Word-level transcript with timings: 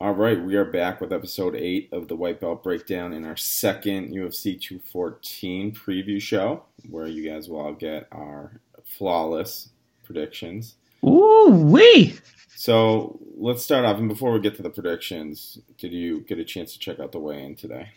All 0.00 0.12
right, 0.12 0.42
we 0.42 0.56
are 0.56 0.64
back 0.64 1.00
with 1.00 1.12
episode 1.12 1.54
8 1.54 1.90
of 1.92 2.08
the 2.08 2.16
White 2.16 2.40
Belt 2.40 2.64
Breakdown 2.64 3.12
in 3.12 3.24
our 3.24 3.36
second 3.36 4.10
UFC 4.10 4.60
214 4.60 5.72
preview 5.72 6.20
show, 6.20 6.64
where 6.90 7.06
you 7.06 7.26
guys 7.26 7.48
will 7.48 7.60
all 7.60 7.72
get 7.72 8.08
our 8.10 8.60
flawless 8.84 9.68
predictions. 10.02 10.74
Ooh, 11.06 11.48
wee! 11.48 12.16
So 12.56 13.20
let's 13.36 13.62
start 13.62 13.84
off. 13.84 13.98
And 13.98 14.08
before 14.08 14.32
we 14.32 14.40
get 14.40 14.56
to 14.56 14.62
the 14.62 14.68
predictions, 14.68 15.58
did 15.78 15.92
you 15.92 16.22
get 16.22 16.40
a 16.40 16.44
chance 16.44 16.72
to 16.72 16.78
check 16.80 16.98
out 16.98 17.12
the 17.12 17.20
weigh 17.20 17.44
in 17.44 17.54
today? 17.54 17.90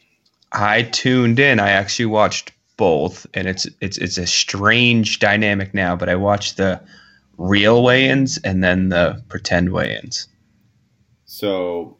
I 0.52 0.84
tuned 0.84 1.40
in. 1.40 1.60
I 1.60 1.72
actually 1.72 2.06
watched 2.06 2.52
both, 2.78 3.26
and 3.34 3.48
it's 3.48 3.68
it's 3.82 3.98
it's 3.98 4.20
a 4.20 4.28
strange 4.28 5.18
dynamic 5.18 5.74
now. 5.74 5.96
But 5.96 6.10
I 6.10 6.16
watched 6.16 6.58
the 6.58 6.80
real 7.40 7.82
weigh-ins 7.82 8.38
and 8.38 8.64
then 8.64 8.90
the 8.90 9.24
pretend 9.30 9.72
weigh-ins. 9.72 10.28
So 11.28 11.98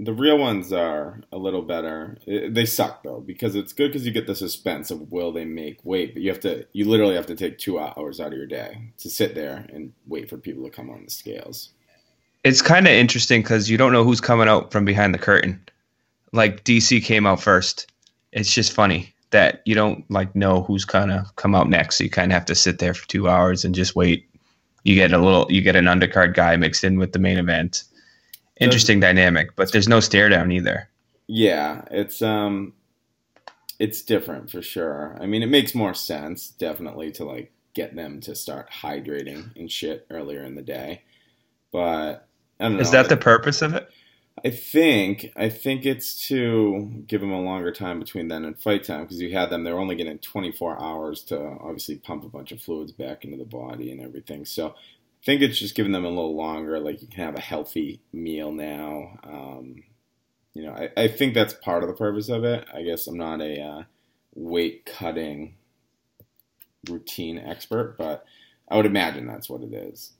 the 0.00 0.12
real 0.12 0.38
ones 0.38 0.72
are 0.72 1.20
a 1.32 1.36
little 1.36 1.62
better. 1.62 2.16
They 2.26 2.64
suck 2.64 3.02
though 3.02 3.20
because 3.20 3.56
it's 3.56 3.72
good 3.72 3.88
because 3.88 4.06
you 4.06 4.12
get 4.12 4.26
the 4.26 4.34
suspense 4.34 4.90
of 4.90 5.10
will 5.10 5.32
they 5.32 5.44
make 5.44 5.84
weight, 5.84 6.14
but 6.14 6.22
you 6.22 6.30
have 6.30 6.40
to 6.40 6.64
you 6.72 6.88
literally 6.88 7.16
have 7.16 7.26
to 7.26 7.34
take 7.34 7.58
two 7.58 7.78
hours 7.78 8.20
out 8.20 8.28
of 8.28 8.38
your 8.38 8.46
day 8.46 8.92
to 8.98 9.10
sit 9.10 9.34
there 9.34 9.66
and 9.72 9.92
wait 10.06 10.30
for 10.30 10.38
people 10.38 10.64
to 10.64 10.70
come 10.70 10.88
on 10.88 11.04
the 11.04 11.10
scales. 11.10 11.70
It's 12.44 12.62
kind 12.62 12.86
of 12.86 12.92
interesting 12.92 13.42
because 13.42 13.68
you 13.68 13.76
don't 13.76 13.92
know 13.92 14.04
who's 14.04 14.20
coming 14.20 14.48
out 14.48 14.70
from 14.70 14.84
behind 14.84 15.12
the 15.12 15.18
curtain. 15.18 15.60
Like 16.32 16.62
DC 16.62 17.02
came 17.02 17.26
out 17.26 17.42
first. 17.42 17.90
It's 18.32 18.54
just 18.54 18.72
funny 18.72 19.12
that 19.30 19.62
you 19.64 19.74
don't 19.74 20.08
like 20.08 20.34
know 20.36 20.62
who's 20.62 20.84
gonna 20.84 21.26
come 21.34 21.56
out 21.56 21.68
next. 21.68 21.98
So 21.98 22.04
you 22.04 22.10
kind 22.10 22.30
of 22.30 22.34
have 22.34 22.46
to 22.46 22.54
sit 22.54 22.78
there 22.78 22.94
for 22.94 23.08
two 23.08 23.28
hours 23.28 23.64
and 23.64 23.74
just 23.74 23.96
wait. 23.96 24.30
You 24.84 24.94
get 24.94 25.12
a 25.12 25.18
little, 25.18 25.50
you 25.50 25.60
get 25.60 25.74
an 25.74 25.86
undercard 25.86 26.34
guy 26.34 26.54
mixed 26.54 26.84
in 26.84 26.98
with 26.98 27.12
the 27.12 27.18
main 27.18 27.36
event 27.38 27.82
interesting 28.60 29.00
dynamic, 29.00 29.56
but 29.56 29.72
there's 29.72 29.88
no 29.88 30.00
stare 30.00 30.28
down 30.28 30.52
either. 30.52 30.88
Yeah, 31.26 31.82
it's 31.90 32.22
um 32.22 32.72
it's 33.78 34.02
different 34.02 34.50
for 34.50 34.62
sure. 34.62 35.16
I 35.20 35.26
mean, 35.26 35.42
it 35.42 35.48
makes 35.48 35.74
more 35.74 35.94
sense 35.94 36.48
definitely 36.48 37.12
to 37.12 37.24
like 37.24 37.52
get 37.74 37.94
them 37.94 38.20
to 38.20 38.34
start 38.34 38.70
hydrating 38.70 39.54
and 39.56 39.70
shit 39.70 40.06
earlier 40.10 40.42
in 40.42 40.56
the 40.56 40.62
day. 40.62 41.02
But 41.70 42.28
I 42.58 42.64
don't 42.64 42.74
know. 42.74 42.80
Is 42.80 42.90
that 42.90 43.08
the 43.08 43.16
purpose 43.16 43.62
of 43.62 43.74
it? 43.74 43.88
I 44.44 44.50
think 44.50 45.32
I 45.36 45.48
think 45.48 45.84
it's 45.84 46.28
to 46.28 47.02
give 47.06 47.20
them 47.20 47.32
a 47.32 47.40
longer 47.40 47.72
time 47.72 47.98
between 47.98 48.28
then 48.28 48.44
and 48.44 48.58
fight 48.58 48.84
time 48.84 49.02
because 49.02 49.20
you 49.20 49.32
had 49.32 49.50
them 49.50 49.64
they're 49.64 49.78
only 49.78 49.96
getting 49.96 50.18
24 50.18 50.80
hours 50.80 51.22
to 51.24 51.38
obviously 51.38 51.96
pump 51.96 52.24
a 52.24 52.28
bunch 52.28 52.52
of 52.52 52.60
fluids 52.60 52.92
back 52.92 53.24
into 53.24 53.36
the 53.36 53.44
body 53.44 53.90
and 53.90 54.00
everything. 54.00 54.44
So 54.44 54.74
I 55.20 55.24
think 55.24 55.42
it's 55.42 55.58
just 55.58 55.74
giving 55.74 55.92
them 55.92 56.04
a 56.04 56.08
little 56.08 56.36
longer. 56.36 56.78
Like 56.78 57.02
you 57.02 57.08
can 57.08 57.24
have 57.24 57.36
a 57.36 57.40
healthy 57.40 58.00
meal 58.12 58.52
now. 58.52 59.18
Um, 59.24 59.82
you 60.54 60.62
know, 60.64 60.72
I, 60.72 60.90
I, 60.96 61.08
think 61.08 61.34
that's 61.34 61.52
part 61.54 61.82
of 61.82 61.88
the 61.88 61.94
purpose 61.94 62.28
of 62.28 62.44
it. 62.44 62.66
I 62.72 62.82
guess 62.82 63.06
I'm 63.06 63.16
not 63.16 63.40
a 63.40 63.60
uh, 63.60 63.82
weight 64.34 64.86
cutting 64.86 65.54
routine 66.88 67.38
expert, 67.38 67.96
but 67.98 68.24
I 68.68 68.76
would 68.76 68.86
imagine 68.86 69.26
that's 69.26 69.48
what 69.48 69.62
it 69.62 69.72
is. 69.72 70.12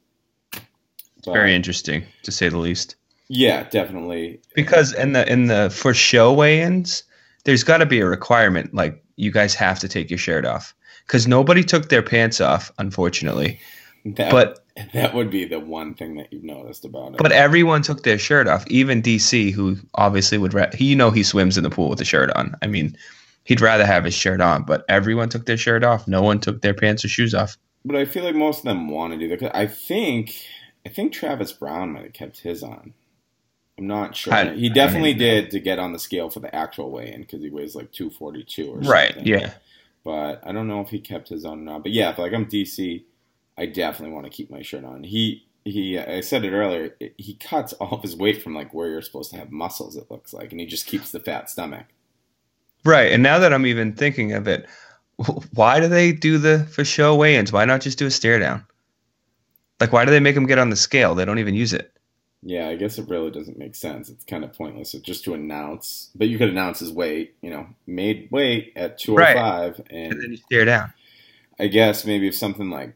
But, 1.25 1.33
very 1.33 1.55
interesting, 1.55 2.05
to 2.23 2.33
say 2.33 2.49
the 2.49 2.59
least. 2.59 2.97
Yeah, 3.29 3.65
definitely. 3.69 4.41
Because 4.55 4.93
in 4.95 5.13
the 5.13 5.31
in 5.31 5.47
the 5.47 5.71
for 5.71 5.93
show 5.93 6.33
weigh-ins, 6.33 7.03
there's 7.45 7.65
got 7.65 7.79
to 7.79 7.87
be 7.87 8.01
a 8.01 8.07
requirement 8.07 8.75
like 8.75 9.03
you 9.17 9.31
guys 9.31 9.55
have 9.55 9.79
to 9.81 9.89
take 9.89 10.11
your 10.11 10.19
shirt 10.19 10.45
off 10.45 10.75
because 11.07 11.27
nobody 11.27 11.65
took 11.65 11.89
their 11.89 12.03
pants 12.03 12.41
off, 12.41 12.71
unfortunately. 12.79 13.61
That, 14.17 14.31
but 14.31 14.65
that 14.93 15.15
would 15.15 15.31
be 15.31 15.45
the 15.45 15.61
one 15.61 15.95
thing 15.95 16.17
that 16.17 16.33
you've 16.33 16.45
noticed 16.45 16.85
about 16.85 17.15
it. 17.15 17.19
But 17.19 17.33
everyone 17.33 17.83
took 17.83 18.03
their 18.03 18.19
shirt 18.19 18.47
off, 18.47 18.67
even 18.69 19.03
DC, 19.03 19.53
who 19.53 19.77
obviously 19.95 20.39
would. 20.39 20.55
Ra- 20.55 20.71
he, 20.75 20.87
you 20.87 20.97
know, 20.97 21.11
he 21.11 21.23
swims 21.23 21.57
in 21.57 21.65
the 21.65 21.71
pool 21.71 21.89
with 21.89 22.01
a 22.01 22.05
shirt 22.05 22.31
on. 22.31 22.55
I 22.63 22.67
mean, 22.67 22.97
he'd 23.45 23.61
rather 23.61 23.87
have 23.87 24.05
his 24.05 24.15
shirt 24.15 24.41
on. 24.41 24.63
But 24.63 24.85
everyone 24.89 25.29
took 25.29 25.47
their 25.47 25.57
shirt 25.57 25.85
off. 25.85 26.07
No 26.07 26.23
one 26.23 26.41
took 26.41 26.63
their 26.63 26.75
pants 26.75 27.05
or 27.05 27.09
shoes 27.09 27.35
off. 27.35 27.57
But 27.85 27.97
I 27.97 28.05
feel 28.05 28.25
like 28.25 28.35
most 28.35 28.59
of 28.59 28.65
them 28.65 28.89
want 28.89 29.13
to 29.13 29.19
do 29.19 29.37
that. 29.37 29.57
I 29.57 29.67
think, 29.67 30.35
I 30.85 30.89
think 30.89 31.13
Travis 31.13 31.53
Browne 31.53 31.93
might 31.93 32.05
have 32.05 32.13
kept 32.13 32.41
his 32.41 32.63
on. 32.63 32.95
I'm 33.79 33.87
not 33.87 34.17
sure. 34.17 34.35
I, 34.35 34.55
he 34.55 34.69
definitely 34.69 35.15
did 35.15 35.53
to 35.53 35.61
get 35.61 35.79
on 35.79 35.93
the 35.93 36.01
scale 36.01 36.31
for 36.31 36.41
the 36.41 36.53
actual 36.53 36.91
weigh-in 36.91 37.21
because 37.21 37.41
he 37.43 37.49
weighs 37.49 37.77
like 37.77 37.93
242 37.93 38.65
or 38.65 38.75
something. 38.75 38.91
Right. 38.91 39.17
Yeah. 39.25 39.53
But 40.05 40.43
I 40.45 40.53
don't 40.53 40.67
know 40.67 40.81
if 40.81 40.89
he 40.89 40.99
kept 40.99 41.29
his 41.29 41.45
on 41.45 41.61
or 41.61 41.63
not. 41.63 41.83
But 41.85 41.93
yeah, 41.93 42.13
like 42.19 42.33
I'm 42.33 42.47
DC 42.47 43.05
I 43.59 43.67
definitely 43.67 44.15
want 44.15 44.27
to 44.27 44.31
keep 44.31 44.51
my 44.51 44.63
shirt 44.63 44.85
on. 44.85 45.03
He 45.03 45.47
he 45.65 45.99
I 45.99 46.21
said 46.21 46.45
it 46.45 46.53
earlier, 46.53 46.97
he 47.17 47.35
cuts 47.35 47.73
all 47.81 47.95
of 47.95 48.03
his 48.03 48.17
weight 48.17 48.43
from 48.43 48.55
like 48.55 48.73
where 48.73 48.89
you're 48.89 49.03
supposed 49.03 49.31
to 49.33 49.37
have 49.37 49.51
muscles 49.51 49.97
it 49.97 50.11
looks 50.11 50.33
like 50.33 50.53
and 50.53 50.61
he 50.61 50.67
just 50.67 50.87
keeps 50.87 51.11
the 51.11 51.21
fat 51.21 51.51
stomach. 51.51 51.87
Right. 52.85 53.13
And 53.13 53.23
now 53.23 53.41
that 53.41 53.53
I'm 53.53 53.67
even 53.67 53.93
thinking 53.93 54.33
of 54.33 54.47
it, 54.47 54.67
why 55.53 55.81
do 55.81 55.89
they 55.89 56.13
do 56.13 56.39
the 56.39 56.65
for 56.71 56.85
show 56.85 57.17
weigh-ins? 57.17 57.53
Why 57.53 57.65
not 57.65 57.81
just 57.81 57.99
do 57.99 58.07
a 58.07 58.11
stare 58.11 58.39
down? 58.39 58.65
Like 59.81 59.93
why 59.93 60.05
do 60.05 60.11
they 60.11 60.21
make 60.21 60.37
him 60.37 60.47
get 60.47 60.59
on 60.59 60.71
the 60.71 60.77
scale? 60.77 61.15
They 61.15 61.25
don't 61.25 61.41
even 61.41 61.55
use 61.55 61.73
it. 61.73 61.93
Yeah, 62.43 62.69
I 62.69 62.77
guess 62.77 62.99
it 62.99 63.09
really 63.09 63.33
doesn't 63.33 63.59
make 63.59 63.75
sense. 63.75 64.09
It's 64.09 64.25
kind 64.25 64.45
of 64.45 64.53
pointless 64.53 64.95
it's 64.95 65.05
just 65.05 65.25
to 65.25 65.35
announce. 65.35 66.11
But 66.15 66.29
you 66.29 66.39
could 66.39 66.49
announce 66.49 66.79
his 66.79 66.93
weight, 66.93 67.35
you 67.43 67.51
know, 67.51 67.67
made 67.85 68.29
weight 68.31 68.73
at 68.77 68.99
205 68.99 69.79
right. 69.79 69.87
and, 69.91 70.13
and 70.13 70.23
then 70.23 70.31
you 70.31 70.37
stare 70.37 70.65
down. 70.65 70.93
I 71.59 71.67
guess 71.67 72.05
maybe 72.05 72.29
if 72.29 72.37
something 72.37 72.71
like 72.71 72.95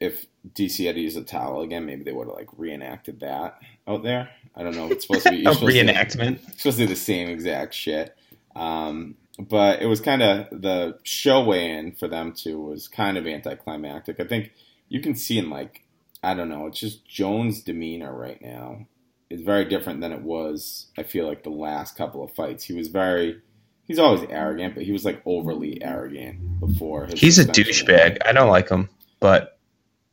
if 0.00 0.26
DC 0.54 0.86
had 0.86 0.94
to 0.96 1.00
use 1.00 1.16
a 1.16 1.22
towel 1.22 1.62
again, 1.62 1.86
maybe 1.86 2.04
they 2.04 2.12
would 2.12 2.28
have 2.28 2.36
like 2.36 2.48
reenacted 2.56 3.20
that 3.20 3.58
out 3.86 4.02
there. 4.02 4.30
I 4.54 4.62
don't 4.62 4.76
know. 4.76 4.88
It's 4.90 5.06
supposed 5.06 5.24
to 5.24 5.30
be 5.30 5.44
a 5.46 5.50
reenactment. 5.50 6.44
To, 6.44 6.58
supposed 6.58 6.78
to 6.78 6.86
be 6.86 6.86
the 6.92 6.96
same 6.96 7.28
exact 7.28 7.74
shit. 7.74 8.16
Um, 8.54 9.16
but 9.38 9.82
it 9.82 9.86
was 9.86 10.00
kind 10.00 10.22
of 10.22 10.48
the 10.50 10.98
show 11.02 11.44
weigh-in 11.44 11.92
for 11.92 12.08
them 12.08 12.32
too 12.32 12.60
was 12.60 12.88
kind 12.88 13.18
of 13.18 13.26
anticlimactic. 13.26 14.18
I 14.20 14.24
think 14.24 14.52
you 14.88 15.00
can 15.00 15.14
see 15.14 15.38
in 15.38 15.50
like 15.50 15.82
I 16.22 16.34
don't 16.34 16.48
know. 16.48 16.66
It's 16.66 16.80
just 16.80 17.06
Jones' 17.06 17.62
demeanor 17.62 18.12
right 18.12 18.40
now 18.40 18.86
is 19.30 19.42
very 19.42 19.64
different 19.64 20.00
than 20.00 20.12
it 20.12 20.22
was. 20.22 20.86
I 20.98 21.02
feel 21.02 21.26
like 21.26 21.42
the 21.42 21.50
last 21.50 21.96
couple 21.96 22.22
of 22.22 22.32
fights, 22.32 22.64
he 22.64 22.72
was 22.72 22.88
very. 22.88 23.40
He's 23.84 24.00
always 24.00 24.28
arrogant, 24.28 24.74
but 24.74 24.82
he 24.82 24.90
was 24.90 25.04
like 25.04 25.22
overly 25.24 25.80
arrogant 25.80 26.58
before. 26.58 27.06
he's 27.14 27.38
a 27.38 27.44
douchebag. 27.44 28.18
I 28.26 28.32
don't 28.32 28.50
like 28.50 28.68
him, 28.68 28.88
but 29.20 29.55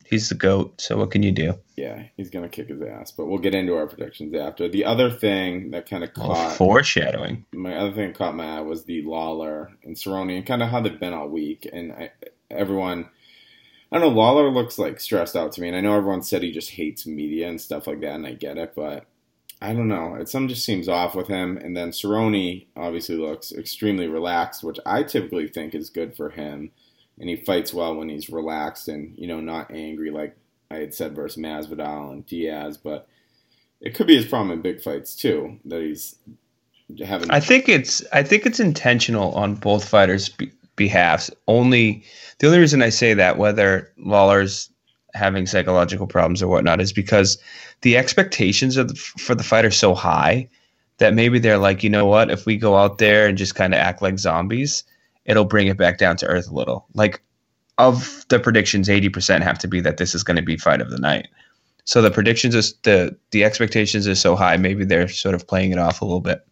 he's 0.08 0.28
the 0.28 0.34
goat. 0.34 0.80
So 0.80 0.96
what 0.96 1.10
can 1.10 1.22
you 1.22 1.32
do? 1.32 1.54
Yeah, 1.76 2.04
he's 2.16 2.30
gonna 2.30 2.48
kick 2.48 2.68
his 2.68 2.82
ass. 2.82 3.10
But 3.12 3.26
we'll 3.26 3.38
get 3.38 3.54
into 3.54 3.76
our 3.76 3.86
predictions 3.86 4.34
after. 4.34 4.68
The 4.68 4.84
other 4.84 5.10
thing 5.10 5.70
that 5.70 5.88
kind 5.88 6.04
of 6.04 6.10
oh, 6.16 6.20
caught 6.20 6.52
oh, 6.52 6.54
foreshadowing. 6.54 7.44
My 7.52 7.76
other 7.76 7.92
thing 7.92 8.08
that 8.08 8.18
caught 8.18 8.36
my 8.36 8.58
eye 8.58 8.60
was 8.60 8.84
the 8.84 9.02
Lawler 9.02 9.72
and 9.82 9.96
Cerrone 9.96 10.36
and 10.36 10.46
kind 10.46 10.62
of 10.62 10.68
how 10.68 10.80
they've 10.80 10.98
been 10.98 11.14
all 11.14 11.28
week. 11.28 11.68
And 11.72 11.92
I, 11.92 12.10
everyone, 12.50 13.08
I 13.90 13.98
don't 13.98 14.08
know. 14.08 14.20
Lawler 14.20 14.50
looks 14.50 14.78
like 14.78 15.00
stressed 15.00 15.36
out 15.36 15.52
to 15.52 15.60
me, 15.60 15.68
and 15.68 15.76
I 15.76 15.80
know 15.80 15.96
everyone 15.96 16.22
said 16.22 16.42
he 16.42 16.52
just 16.52 16.70
hates 16.70 17.06
media 17.06 17.48
and 17.48 17.60
stuff 17.60 17.86
like 17.86 18.00
that, 18.00 18.14
and 18.14 18.26
I 18.26 18.32
get 18.32 18.58
it, 18.58 18.74
but. 18.74 19.06
I 19.62 19.72
don't 19.72 19.88
know. 19.88 20.16
It 20.16 20.28
something 20.28 20.48
just 20.48 20.64
seems 20.64 20.90
off 20.90 21.14
with 21.14 21.28
him. 21.28 21.56
And 21.56 21.74
then 21.74 21.90
Cerrone 21.90 22.66
obviously 22.76 23.16
looks 23.16 23.50
extremely 23.50 24.06
relaxed, 24.08 24.62
which 24.62 24.78
I 24.84 25.04
typically 25.04 25.48
think 25.48 25.74
is 25.74 25.88
good 25.88 26.14
for 26.14 26.28
him 26.28 26.72
and 27.18 27.28
he 27.28 27.36
fights 27.36 27.72
well 27.72 27.94
when 27.94 28.08
he's 28.08 28.28
relaxed 28.28 28.88
and 28.88 29.14
you 29.16 29.26
know 29.26 29.40
not 29.40 29.70
angry 29.70 30.10
like 30.10 30.36
I 30.70 30.76
had 30.76 30.94
said 30.94 31.14
versus 31.14 31.40
Masvidal 31.40 32.12
and 32.12 32.26
Diaz, 32.26 32.76
but 32.76 33.08
it 33.80 33.94
could 33.94 34.06
be 34.06 34.16
his 34.16 34.26
problem 34.26 34.50
in 34.50 34.62
big 34.62 34.82
fights 34.82 35.14
too 35.14 35.58
that 35.66 35.82
he's 35.82 36.16
having. 37.04 37.30
I 37.30 37.40
think 37.40 37.68
it's 37.68 38.04
I 38.12 38.22
think 38.22 38.46
it's 38.46 38.60
intentional 38.60 39.32
on 39.32 39.54
both 39.54 39.88
fighters' 39.88 40.28
be- 40.28 40.52
behalfs. 40.76 41.30
Only 41.46 42.04
the 42.38 42.48
only 42.48 42.58
reason 42.58 42.82
I 42.82 42.88
say 42.88 43.14
that, 43.14 43.38
whether 43.38 43.92
Lawler's 43.98 44.70
having 45.14 45.46
psychological 45.46 46.06
problems 46.06 46.42
or 46.42 46.48
whatnot, 46.48 46.80
is 46.80 46.92
because 46.92 47.38
the 47.82 47.96
expectations 47.96 48.76
of 48.76 48.88
the, 48.88 48.94
for 48.94 49.34
the 49.34 49.44
fight 49.44 49.64
are 49.64 49.70
so 49.70 49.94
high 49.94 50.48
that 50.98 51.14
maybe 51.14 51.38
they're 51.38 51.58
like, 51.58 51.82
you 51.82 51.90
know 51.90 52.06
what, 52.06 52.30
if 52.30 52.46
we 52.46 52.56
go 52.56 52.76
out 52.76 52.98
there 52.98 53.26
and 53.26 53.38
just 53.38 53.54
kind 53.54 53.74
of 53.74 53.80
act 53.80 54.00
like 54.00 54.18
zombies 54.18 54.84
it'll 55.24 55.44
bring 55.44 55.66
it 55.68 55.76
back 55.76 55.98
down 55.98 56.16
to 56.18 56.26
earth 56.26 56.50
a 56.50 56.54
little. 56.54 56.86
Like 56.94 57.22
of 57.78 58.24
the 58.28 58.38
predictions, 58.38 58.88
eighty 58.88 59.08
percent 59.08 59.44
have 59.44 59.58
to 59.60 59.68
be 59.68 59.80
that 59.80 59.96
this 59.96 60.14
is 60.14 60.22
going 60.22 60.36
to 60.36 60.42
be 60.42 60.56
fight 60.56 60.80
of 60.80 60.90
the 60.90 60.98
night. 60.98 61.28
So 61.84 62.00
the 62.00 62.10
predictions 62.10 62.54
is 62.54 62.74
the 62.82 63.16
the 63.30 63.44
expectations 63.44 64.08
are 64.08 64.14
so 64.14 64.36
high. 64.36 64.56
Maybe 64.56 64.84
they're 64.84 65.08
sort 65.08 65.34
of 65.34 65.46
playing 65.46 65.72
it 65.72 65.78
off 65.78 66.00
a 66.00 66.04
little 66.04 66.20
bit. 66.20 66.46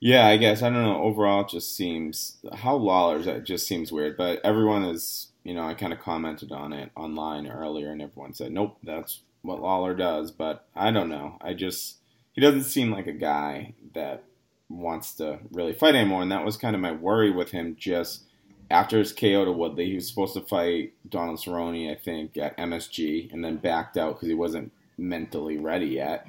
Yeah, 0.00 0.26
I 0.26 0.38
guess 0.38 0.62
I 0.62 0.70
don't 0.70 0.82
know. 0.82 1.02
Overall, 1.02 1.42
it 1.42 1.48
just 1.48 1.76
seems 1.76 2.38
how 2.54 2.76
Lawler's. 2.76 3.26
It 3.26 3.44
just 3.44 3.66
seems 3.66 3.92
weird. 3.92 4.16
But 4.16 4.40
everyone 4.42 4.84
is, 4.84 5.28
you 5.44 5.54
know, 5.54 5.62
I 5.62 5.74
kind 5.74 5.92
of 5.92 6.00
commented 6.00 6.52
on 6.52 6.72
it 6.72 6.90
online 6.96 7.46
earlier, 7.46 7.92
and 7.92 8.00
everyone 8.00 8.32
said, 8.32 8.52
"Nope, 8.52 8.78
that's 8.82 9.20
what 9.42 9.60
Lawler 9.60 9.94
does." 9.94 10.30
But 10.30 10.66
I 10.74 10.90
don't 10.90 11.10
know. 11.10 11.36
I 11.40 11.52
just 11.52 11.98
he 12.32 12.40
doesn't 12.40 12.64
seem 12.64 12.90
like 12.90 13.06
a 13.06 13.12
guy 13.12 13.74
that 13.94 14.24
wants 14.70 15.14
to 15.16 15.38
really 15.50 15.74
fight 15.74 15.94
anymore. 15.94 16.22
And 16.22 16.32
that 16.32 16.44
was 16.44 16.56
kind 16.56 16.74
of 16.74 16.80
my 16.80 16.92
worry 16.92 17.30
with 17.30 17.50
him 17.50 17.76
just 17.78 18.22
after 18.70 18.98
his 18.98 19.12
KO 19.12 19.44
to 19.44 19.52
Woodley. 19.52 19.86
He 19.86 19.96
was 19.96 20.08
supposed 20.08 20.34
to 20.34 20.40
fight 20.40 20.92
Donald 21.08 21.40
Cerrone, 21.40 21.90
I 21.90 21.96
think, 21.96 22.38
at 22.38 22.56
MSG, 22.56 23.32
and 23.32 23.44
then 23.44 23.56
backed 23.56 23.96
out 23.98 24.14
because 24.14 24.28
he 24.28 24.34
wasn't 24.34 24.72
mentally 24.96 25.58
ready 25.58 25.86
yet. 25.88 26.26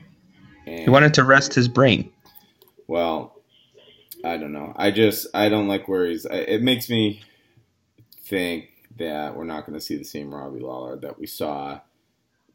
And, 0.66 0.80
He 0.82 0.90
wanted 0.90 1.14
to 1.16 1.24
rest 1.24 1.54
his 1.54 1.68
brain. 1.68 2.12
Well, 2.88 3.36
I 4.26 4.38
don't 4.38 4.52
know. 4.54 4.74
I 4.76 4.92
just 4.92 5.28
I 5.34 5.50
don't 5.50 5.68
like 5.68 5.88
where 5.88 6.08
he's. 6.08 6.26
It 6.26 6.62
makes 6.62 6.90
me 6.90 7.22
think 8.24 8.70
that 8.98 9.36
we're 9.36 9.46
not 9.46 9.66
going 9.66 9.78
to 9.80 9.84
see 9.84 9.96
the 9.98 10.04
same 10.04 10.34
Robbie 10.34 10.60
Lawler 10.60 10.96
that 10.98 11.20
we 11.20 11.26
saw 11.28 11.80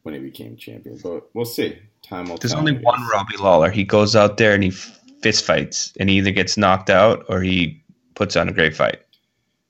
when 0.03 0.13
he 0.13 0.19
became 0.19 0.55
champion. 0.57 0.99
But 1.01 1.29
we'll 1.33 1.45
see. 1.45 1.79
Time 2.03 2.29
will 2.29 2.37
There's 2.37 2.51
tell. 2.51 2.59
only 2.59 2.77
one 2.77 3.01
Robbie 3.07 3.37
Lawler. 3.37 3.69
He 3.69 3.83
goes 3.83 4.15
out 4.15 4.37
there 4.37 4.53
and 4.53 4.63
he 4.63 4.71
fist 5.21 5.45
fights, 5.45 5.93
and 5.99 6.09
he 6.09 6.17
either 6.17 6.31
gets 6.31 6.57
knocked 6.57 6.89
out 6.89 7.25
or 7.29 7.41
he 7.41 7.83
puts 8.15 8.35
on 8.35 8.49
a 8.49 8.53
great 8.53 8.75
fight. 8.75 9.01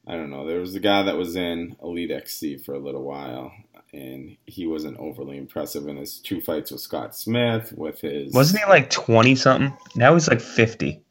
I 0.07 0.13
don't 0.13 0.29
know. 0.29 0.47
There 0.47 0.59
was 0.59 0.75
a 0.75 0.79
guy 0.79 1.03
that 1.03 1.17
was 1.17 1.35
in 1.35 1.75
Elite 1.83 2.11
XC 2.11 2.59
for 2.59 2.73
a 2.73 2.79
little 2.79 3.03
while, 3.03 3.51
and 3.91 4.37
he 4.45 4.65
wasn't 4.65 4.97
overly 4.97 5.37
impressive 5.37 5.87
in 5.87 5.97
his 5.97 6.19
two 6.19 6.39
fights 6.39 6.71
with 6.71 6.81
Scott 6.81 7.15
Smith. 7.15 7.73
With 7.75 8.01
his 8.01 8.33
Wasn't 8.33 8.59
he 8.59 8.69
like 8.69 8.89
twenty 8.89 9.35
something? 9.35 9.75
Now 9.95 10.13
he's 10.13 10.29
like 10.29 10.41
fifty. 10.41 11.03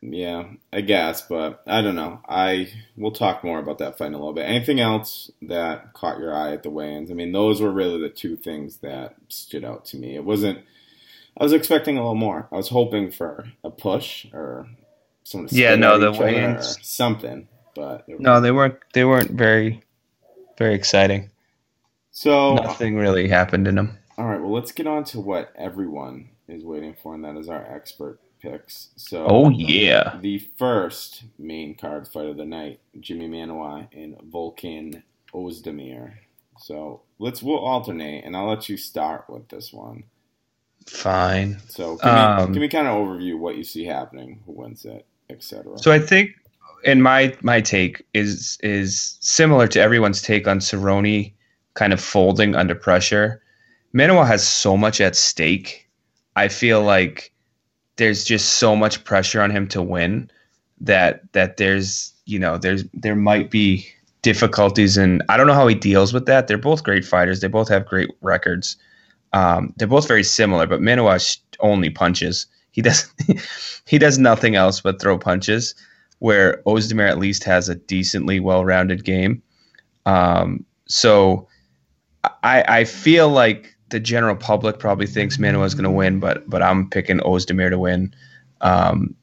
Yeah, 0.00 0.44
I 0.72 0.80
guess, 0.80 1.22
but 1.22 1.62
I 1.66 1.82
don't 1.82 1.96
know. 1.96 2.20
I 2.28 2.68
we'll 2.96 3.10
talk 3.10 3.42
more 3.42 3.58
about 3.58 3.78
that 3.78 3.98
fight 3.98 4.06
in 4.06 4.14
a 4.14 4.18
little 4.18 4.32
bit. 4.32 4.48
Anything 4.48 4.80
else 4.80 5.30
that 5.42 5.92
caught 5.92 6.20
your 6.20 6.34
eye 6.34 6.52
at 6.52 6.62
the 6.62 6.70
weigh-ins? 6.70 7.10
I 7.10 7.14
mean, 7.14 7.32
those 7.32 7.60
were 7.60 7.72
really 7.72 8.00
the 8.00 8.08
two 8.08 8.36
things 8.36 8.78
that 8.78 9.16
stood 9.28 9.64
out 9.64 9.84
to 9.86 9.96
me. 9.96 10.14
It 10.14 10.24
wasn't. 10.24 10.60
I 11.38 11.44
was 11.44 11.52
expecting 11.52 11.96
a 11.96 12.00
little 12.00 12.14
more. 12.16 12.48
I 12.50 12.56
was 12.56 12.68
hoping 12.68 13.10
for 13.10 13.46
a 13.62 13.70
push 13.70 14.26
or 14.32 14.68
someone. 15.22 15.48
To 15.48 15.54
Yeah, 15.54 15.76
no, 15.76 15.98
the 15.98 16.12
weigh-ins- 16.12 16.78
something, 16.86 17.48
but 17.74 18.08
No, 18.08 18.40
they 18.40 18.50
weren't. 18.50 18.76
They 18.92 19.04
weren't 19.04 19.30
very, 19.32 19.82
very 20.58 20.74
exciting. 20.74 21.30
So 22.10 22.54
Nothing 22.56 22.96
really 22.96 23.28
happened 23.28 23.68
in 23.68 23.76
them. 23.76 23.98
all 24.16 24.26
right, 24.26 24.40
well, 24.40 24.50
let's 24.52 24.72
get 24.72 24.88
on 24.88 25.04
to 25.04 25.20
what 25.20 25.52
everyone 25.56 26.30
is 26.48 26.64
waiting 26.64 26.96
for, 27.00 27.14
and 27.14 27.24
that 27.24 27.36
is 27.36 27.48
our 27.48 27.64
expert 27.72 28.18
picks. 28.40 28.88
So 28.96 29.24
Oh 29.28 29.50
yeah. 29.50 30.18
The 30.20 30.38
first 30.56 31.22
main 31.38 31.76
card 31.76 32.08
fight 32.08 32.26
of 32.26 32.36
the 32.36 32.44
night, 32.44 32.80
Jimi 32.98 33.28
Manuwa 33.28 33.86
and 33.92 34.16
Volkan 34.32 35.02
Ozdemir. 35.32 36.14
So 36.58 37.02
let's 37.20 37.40
we'll 37.42 37.58
alternate, 37.58 38.24
and 38.24 38.36
I'll 38.36 38.48
let 38.48 38.68
you 38.68 38.76
start 38.76 39.30
with 39.30 39.48
this 39.48 39.72
one. 39.72 40.04
Fine. 40.88 41.58
So 41.68 41.96
can 41.98 42.14
we, 42.14 42.20
Um, 42.20 42.52
can 42.54 42.60
we 42.60 42.68
kind 42.68 42.86
of 42.86 42.94
overview 42.94 43.38
what 43.38 43.56
you 43.56 43.64
see 43.64 43.84
happening, 43.84 44.40
who 44.46 44.52
wins 44.52 44.84
it, 44.84 45.06
etc. 45.30 45.78
So 45.78 45.92
I 45.92 45.98
think, 45.98 46.30
and 46.84 47.02
my 47.02 47.36
my 47.42 47.60
take 47.60 48.04
is 48.14 48.58
is 48.62 49.16
similar 49.20 49.68
to 49.68 49.80
everyone's 49.80 50.22
take 50.22 50.48
on 50.48 50.58
Cerrone 50.60 51.32
kind 51.74 51.92
of 51.92 52.00
folding 52.00 52.54
under 52.54 52.74
pressure. 52.74 53.42
Manuwa 53.94 54.26
has 54.26 54.46
so 54.46 54.76
much 54.76 55.00
at 55.00 55.14
stake. 55.14 55.88
I 56.36 56.48
feel 56.48 56.82
like 56.82 57.32
there's 57.96 58.24
just 58.24 58.54
so 58.54 58.74
much 58.74 59.04
pressure 59.04 59.42
on 59.42 59.50
him 59.50 59.68
to 59.68 59.82
win 59.82 60.30
that 60.80 61.32
that 61.32 61.58
there's 61.58 62.12
you 62.24 62.38
know 62.38 62.56
there's 62.58 62.84
there 62.94 63.16
might 63.16 63.50
be 63.50 63.86
difficulties 64.22 64.96
and 64.96 65.22
I 65.28 65.36
don't 65.36 65.46
know 65.46 65.54
how 65.54 65.68
he 65.68 65.74
deals 65.74 66.12
with 66.12 66.26
that. 66.26 66.48
They're 66.48 66.58
both 66.58 66.82
great 66.82 67.04
fighters. 67.04 67.40
They 67.40 67.48
both 67.48 67.68
have 67.68 67.86
great 67.86 68.10
records. 68.20 68.76
Um, 69.32 69.72
they're 69.76 69.88
both 69.88 70.08
very 70.08 70.24
similar, 70.24 70.66
but 70.66 70.80
Manuwa 70.80 71.20
sh- 71.20 71.38
only 71.60 71.90
punches. 71.90 72.46
He 72.70 72.82
does 72.82 73.12
he 73.86 73.98
does 73.98 74.18
nothing 74.18 74.56
else 74.56 74.80
but 74.80 75.00
throw 75.00 75.18
punches. 75.18 75.74
Where 76.20 76.62
Ozdemir 76.66 77.08
at 77.08 77.18
least 77.18 77.44
has 77.44 77.68
a 77.68 77.76
decently 77.76 78.40
well-rounded 78.40 79.04
game. 79.04 79.40
Um, 80.04 80.64
so 80.88 81.46
I, 82.42 82.64
I 82.66 82.84
feel 82.84 83.28
like 83.28 83.76
the 83.90 84.00
general 84.00 84.34
public 84.34 84.78
probably 84.78 85.06
thinks 85.06 85.36
Manuwa 85.36 85.64
is 85.64 85.74
going 85.74 85.84
to 85.84 85.90
win, 85.90 86.20
but 86.20 86.48
but 86.48 86.62
I'm 86.62 86.90
picking 86.90 87.18
Ozdemir 87.20 87.70
to 87.70 87.78
win. 87.78 88.14
Um, 88.60 89.14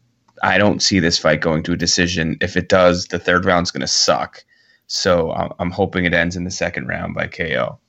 I 0.43 0.57
don't 0.57 0.81
see 0.81 0.99
this 0.99 1.17
fight 1.17 1.41
going 1.41 1.63
to 1.63 1.73
a 1.73 1.77
decision. 1.77 2.37
If 2.41 2.55
it 2.57 2.69
does, 2.69 3.07
the 3.07 3.19
third 3.19 3.45
round's 3.45 3.71
going 3.71 3.81
to 3.81 3.87
suck. 3.87 4.43
So 4.87 5.31
I'm, 5.31 5.51
I'm 5.59 5.71
hoping 5.71 6.05
it 6.05 6.13
ends 6.13 6.35
in 6.35 6.43
the 6.43 6.51
second 6.51 6.87
round 6.87 7.15
by 7.15 7.27
KO. 7.27 7.79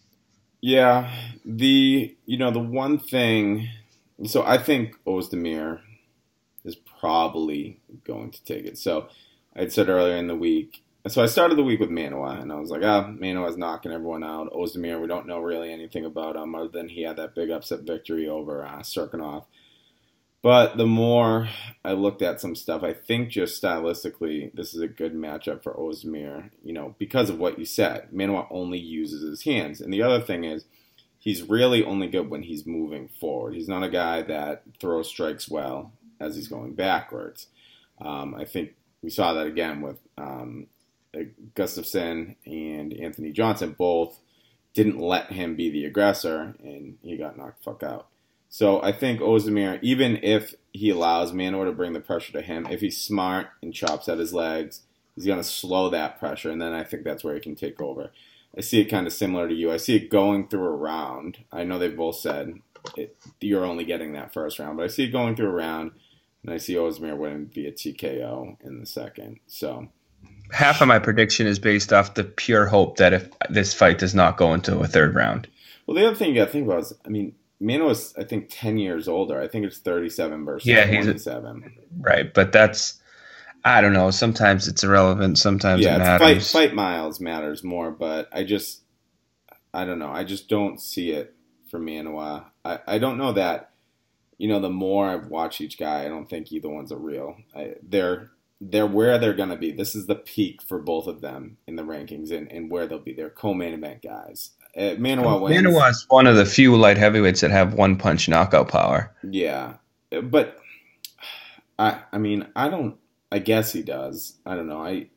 Yeah, 0.67 1.13
the 1.45 2.17
you 2.27 2.39
know 2.39 2.51
the 2.51 2.59
one 2.59 2.99
thing. 2.99 3.69
So 4.25 4.45
I 4.45 4.59
think 4.59 4.97
Ozdemir 5.07 5.79
is 6.65 6.75
probably 6.75 7.79
going 8.03 8.33
to 8.33 8.45
take 8.45 8.65
it. 8.65 8.77
So 8.77 9.07
I 9.55 9.69
said 9.69 9.89
earlier 9.89 10.17
in 10.17 10.27
the 10.27 10.35
week. 10.35 10.83
So 11.07 11.23
I 11.23 11.27
started 11.27 11.57
the 11.57 11.63
week 11.63 11.79
with 11.79 11.91
Manuwa, 11.91 12.43
and 12.43 12.53
I 12.53 12.57
was 12.57 12.71
like, 12.71 12.83
ah, 12.83 13.05
Manuwa's 13.05 13.57
knocking 13.57 13.93
everyone 13.93 14.25
out. 14.25 14.53
Ozdemir, 14.53 15.01
we 15.01 15.07
don't 15.07 15.29
know 15.29 15.39
really 15.39 15.73
anything 15.73 16.05
about 16.05 16.35
him 16.35 16.57
other 16.57 16.67
than 16.67 16.89
he 16.89 17.03
had 17.03 17.17
that 17.19 17.37
big 17.37 17.51
upset 17.51 17.83
victory 17.83 18.29
over 18.29 18.67
uh, 18.67 18.81
Cirkunov. 18.81 19.45
But 20.47 20.77
the 20.77 20.87
more 20.87 21.49
I 21.85 21.95
looked 21.95 22.23
at 22.23 22.41
some 22.41 22.55
stuff, 22.55 22.85
I 22.85 22.93
think 22.93 23.31
just 23.31 23.61
stylistically, 23.61 24.55
this 24.55 24.75
is 24.75 24.81
a 24.81 24.87
good 24.87 25.13
matchup 25.13 25.65
for 25.65 25.75
Ozdemir, 25.75 26.51
you 26.63 26.73
know, 26.73 26.95
because 27.01 27.31
of 27.31 27.41
what 27.41 27.59
you 27.59 27.65
said. 27.65 28.11
Manuwa 28.15 28.47
only 28.49 28.79
uses 28.79 29.29
his 29.29 29.43
hands. 29.43 29.81
And 29.81 29.93
the 29.93 30.03
other 30.03 30.21
thing 30.21 30.45
is, 30.45 30.65
he's 31.19 31.43
really 31.43 31.83
only 31.83 32.07
good 32.07 32.31
when 32.31 32.45
he's 32.45 32.65
moving 32.65 33.09
forward. 33.09 33.55
He's 33.55 33.67
not 33.67 33.83
a 33.83 33.89
guy 33.89 34.23
that 34.23 34.63
throws 34.81 35.09
strikes 35.09 35.51
well 35.51 35.91
as 36.21 36.37
he's 36.37 36.47
going 36.47 36.75
backwards. 36.75 37.49
Um, 38.01 38.33
I 38.33 38.45
think 38.45 38.77
we 39.03 39.11
saw 39.11 39.33
that 39.33 39.49
again 39.49 39.81
with 39.81 39.99
um, 40.17 40.69
Gustafsson 41.57 42.37
and 42.47 42.93
Anthony 42.93 43.33
Johnson. 43.33 43.75
Both 43.77 44.21
didn't 44.75 45.01
let 45.01 45.33
him 45.33 45.57
be 45.57 45.71
the 45.71 45.87
aggressor, 45.87 46.55
and 46.63 46.99
he 47.03 47.17
got 47.17 47.37
knocked 47.37 47.65
fuck 47.65 47.83
out. 47.83 48.07
So 48.49 48.83
I 48.83 48.93
think 48.93 49.21
Ozdemir, 49.21 49.79
even 49.83 50.19
if 50.23 50.55
he 50.73 50.91
allows 50.91 51.33
Manuwa 51.33 51.67
to 51.67 51.73
bring 51.73 51.93
the 51.93 52.01
pressure 52.01 52.33
to 52.33 52.43
him, 52.43 52.67
if 52.71 52.81
he's 52.81 53.01
smart 53.01 53.49
and 53.63 53.75
chops 53.75 54.09
at 54.09 54.19
his 54.19 54.33
legs, 54.33 54.83
he's 55.15 55.27
going 55.27 55.39
to 55.39 55.45
slow 55.45 55.91
that 55.91 56.19
pressure, 56.19 56.51
and 56.51 56.61
then 56.61 56.73
I 56.73 56.85
think 56.85 57.05
that's 57.05 57.25
where 57.25 57.35
he 57.35 57.41
can 57.41 57.57
take 57.57 57.81
over. 57.81 58.13
I 58.57 58.61
see 58.61 58.81
it 58.81 58.87
kind 58.87 59.07
of 59.07 59.13
similar 59.13 59.49
to 59.49 59.55
you. 59.55 59.71
I 59.71 59.77
see 59.77 59.97
it 59.97 60.11
going 60.11 60.49
through 60.49 60.65
a 60.65 60.71
round. 60.71 61.39
I 61.53 61.65
know 61.65 61.79
they've 61.79 61.97
both 61.97 62.17
said 62.17 62.55
it, 62.97 63.17
you're 63.41 63.65
only 63.65 63.85
getting 63.85 64.13
that 64.13 64.33
first 64.33 64.59
round, 64.59 64.77
but 64.77 64.85
I 64.85 64.89
see 64.89 65.05
it 65.05 65.13
going 65.13 65.37
through 65.37 65.49
a 65.49 65.53
round, 65.53 65.93
and 66.43 66.53
I 66.53 66.59
see 66.59 66.75
Ozdemir 66.75 67.17
winning 67.17 67.51
via 67.53 67.73
TKO 67.73 68.57
in 68.63 68.81
the 68.81 68.87
second. 68.87 69.41
So 69.47 69.89
Half 70.53 70.81
of 70.81 70.89
my 70.89 70.99
prediction 70.99 71.47
is 71.47 71.59
based 71.59 71.93
off 71.93 72.15
the 72.15 72.25
pure 72.25 72.67
hope 72.67 72.99
that 72.99 73.13
if 73.13 73.29
this 73.51 73.75
fight 73.75 73.99
does 73.99 74.15
not 74.15 74.37
go 74.37 74.55
into 74.55 74.79
a 74.79 74.87
third 74.87 75.15
round. 75.15 75.49
Well, 75.87 75.97
the 75.97 76.07
other 76.07 76.17
thing 76.17 76.31
you 76.31 76.37
got 76.37 76.47
to 76.47 76.53
think 76.53 76.67
about 76.67 76.81
is, 76.81 76.93
I 77.05 77.09
mean, 77.09 77.35
Manuwa's 77.61 78.15
I 78.19 78.25
think 78.25 78.49
ten 78.51 78.79
years 78.79 79.09
older. 79.09 79.41
I 79.41 79.49
think 79.49 79.65
it's 79.65 79.79
thirty-seven 79.79 80.45
versus 80.45 80.67
Yeah, 80.67 80.87
he's. 80.87 81.27
Right. 81.99 82.33
But 82.33 82.53
that's, 82.53 83.01
I 83.65 83.81
don't 83.81 83.93
know. 83.93 84.11
Sometimes 84.11 84.69
it's 84.69 84.85
irrelevant. 84.85 85.39
Sometimes 85.39 85.83
yeah, 85.83 85.97
it 85.97 86.01
it's 86.01 86.53
fight 86.53 86.69
fight 86.69 86.75
miles 86.75 87.21
matters 87.21 87.65
more, 87.65 87.91
but 87.91 88.29
I 88.33 88.45
just 88.45 88.83
I 89.73 89.85
don't 89.85 89.99
know. 89.99 90.11
I 90.11 90.25
just 90.25 90.49
don't 90.49 90.81
see 90.81 91.11
it 91.11 91.35
for 91.71 91.81
Manuwa. 91.81 92.47
I 92.65 92.81
I 92.87 92.99
don't 92.99 93.19
know 93.19 93.33
that. 93.33 93.71
You 94.39 94.49
know, 94.49 94.61
the 94.61 94.69
more 94.69 95.09
I've 95.09 95.29
watched 95.29 95.63
each 95.63 95.79
guy, 95.79 96.05
I 96.05 96.09
don't 96.09 96.29
think 96.29 96.53
either 96.53 96.69
one's 96.69 96.93
a 96.93 96.97
real. 96.97 97.37
I, 97.55 97.77
they're 97.83 98.33
they're 98.61 98.87
where 98.87 99.19
they're 99.19 99.35
gonna 99.35 99.57
be. 99.57 99.73
This 99.73 99.95
is 99.95 100.07
the 100.07 100.15
peak 100.15 100.61
for 100.63 100.79
both 100.79 101.07
of 101.07 101.23
them 101.23 101.57
in 101.67 101.77
the 101.77 101.83
rankings 101.83 102.31
and, 102.31 102.51
and 102.53 102.71
where 102.71 102.87
they'll 102.87 102.99
be. 102.99 103.15
They're 103.15 103.31
co-main 103.31 103.73
event 103.73 104.03
guys. 104.03 104.51
Uh, 104.77 104.95
Manuwa 104.97 105.41
wins. 105.41 106.07
One 106.09 106.27
of 106.27 106.37
the 106.37 106.45
few 106.45 106.77
light 106.77 106.99
heavyweights 106.99 107.41
that 107.41 107.51
have 107.51 107.75
one 107.75 107.97
punch 107.97 108.29
knockout 108.29 108.69
power. 108.69 109.15
Yeah, 109.23 109.75
but 110.23 110.59
I 111.79 112.01
I 112.13 112.19
mean 112.19 112.47
I 112.55 112.69
don't. 112.69 112.97
I 113.33 113.39
guess 113.39 113.73
he 113.73 113.83
does. 113.83 114.37
I 114.45 114.55
don't 114.55 114.69
know. 114.69 114.83
I 114.85 115.09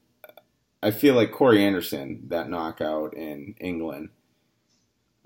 I 0.82 0.92
feel 0.92 1.16
like 1.16 1.32
Corey 1.32 1.64
Anderson 1.64 2.24
that 2.30 2.50
knockout 2.50 3.14
in 3.16 3.56
England. 3.60 4.10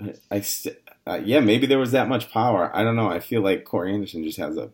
I, 0.02 0.16
I 0.32 0.42
st- 0.42 0.78
uh, 1.06 1.20
yeah 1.24 1.40
maybe 1.40 1.68
there 1.68 1.78
was 1.80 1.92
that 1.92 2.10
much 2.10 2.32
power. 2.32 2.76
I 2.76 2.84
don't 2.84 2.96
know. 2.96 3.10
I 3.10 3.20
feel 3.20 3.42
like 3.42 3.66
Corey 3.66 3.94
Anderson 3.94 4.24
just 4.24 4.40
has 4.40 4.58
a 4.58 4.72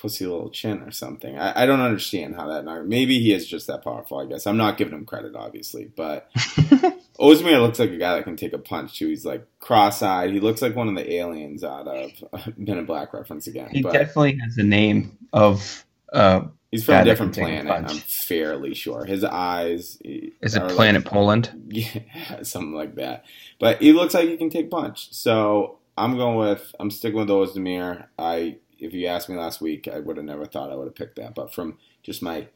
pussy 0.00 0.26
little 0.26 0.50
chin 0.50 0.82
or 0.82 0.90
something. 0.90 1.38
I, 1.38 1.62
I 1.62 1.66
don't 1.66 1.80
understand 1.80 2.36
how 2.36 2.48
that 2.48 2.64
knock. 2.64 2.84
Maybe 2.84 3.18
he 3.18 3.32
is 3.32 3.46
just 3.46 3.66
that 3.66 3.82
powerful. 3.82 4.18
I 4.18 4.26
guess 4.26 4.46
I'm 4.46 4.56
not 4.56 4.76
giving 4.76 4.94
him 4.94 5.06
credit, 5.06 5.34
obviously, 5.34 5.90
but 5.96 6.30
Ozdemir 7.18 7.60
looks 7.60 7.78
like 7.78 7.90
a 7.90 7.96
guy 7.96 8.16
that 8.16 8.24
can 8.24 8.36
take 8.36 8.52
a 8.52 8.58
punch 8.58 8.98
too. 8.98 9.08
He's 9.08 9.24
like 9.24 9.46
cross-eyed. 9.58 10.30
He 10.30 10.40
looks 10.40 10.60
like 10.62 10.76
one 10.76 10.88
of 10.88 10.94
the 10.94 11.14
aliens 11.14 11.64
out 11.64 11.88
of 11.88 12.10
Men 12.56 12.78
in 12.78 12.84
Black 12.86 13.12
reference 13.14 13.46
again. 13.46 13.68
He 13.70 13.82
definitely 13.82 14.38
has 14.38 14.56
the 14.56 14.64
name 14.64 15.16
of. 15.32 15.84
Uh, 16.12 16.42
he's 16.70 16.84
from 16.84 16.96
a 16.96 17.04
different 17.04 17.36
a 17.36 17.40
planet. 17.40 17.66
punch. 17.66 17.90
I'm 17.90 17.96
fairly 17.98 18.74
sure. 18.74 19.04
His 19.04 19.24
eyes. 19.24 19.98
is 20.02 20.54
it 20.54 20.62
are 20.62 20.66
like- 20.66 20.76
Planet 20.76 21.04
Poland? 21.04 21.50
yeah, 21.68 22.42
something 22.42 22.74
like 22.74 22.96
that. 22.96 23.24
But 23.58 23.80
he 23.80 23.92
looks 23.92 24.14
like 24.14 24.28
he 24.28 24.36
can 24.36 24.50
take 24.50 24.70
punch. 24.70 25.12
So 25.12 25.78
I'm 25.96 26.16
going 26.16 26.36
with. 26.36 26.74
I'm 26.78 26.90
sticking 26.90 27.18
with 27.18 27.28
Ozdemir. 27.28 28.06
I. 28.18 28.58
If 28.78 28.92
you 28.92 29.06
asked 29.06 29.30
me 29.30 29.36
last 29.36 29.62
week, 29.62 29.88
I 29.88 30.00
would 30.00 30.18
have 30.18 30.26
never 30.26 30.44
thought 30.44 30.70
I 30.70 30.74
would 30.74 30.84
have 30.86 30.94
picked 30.94 31.16
that. 31.16 31.34
But 31.34 31.54
from 31.54 31.78
just 32.02 32.22
my 32.22 32.46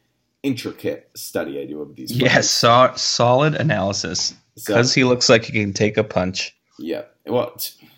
intricate 0.43 1.11
study 1.15 1.61
I 1.61 1.67
do 1.67 1.81
of 1.81 1.97
these. 1.97 2.13
Yes, 2.13 2.35
fights. 2.35 2.51
so, 2.51 2.93
solid 2.97 3.55
analysis. 3.55 4.35
So- 4.61 4.75
Because 4.75 4.95
he 4.95 5.05
looks 5.05 5.29
like 5.29 5.45
he 5.45 5.53
can 5.53 5.73
take 5.73 5.97
a 5.97 6.05
punch. 6.05 6.57
Yeah. 6.79 7.03
Well, 7.27 7.57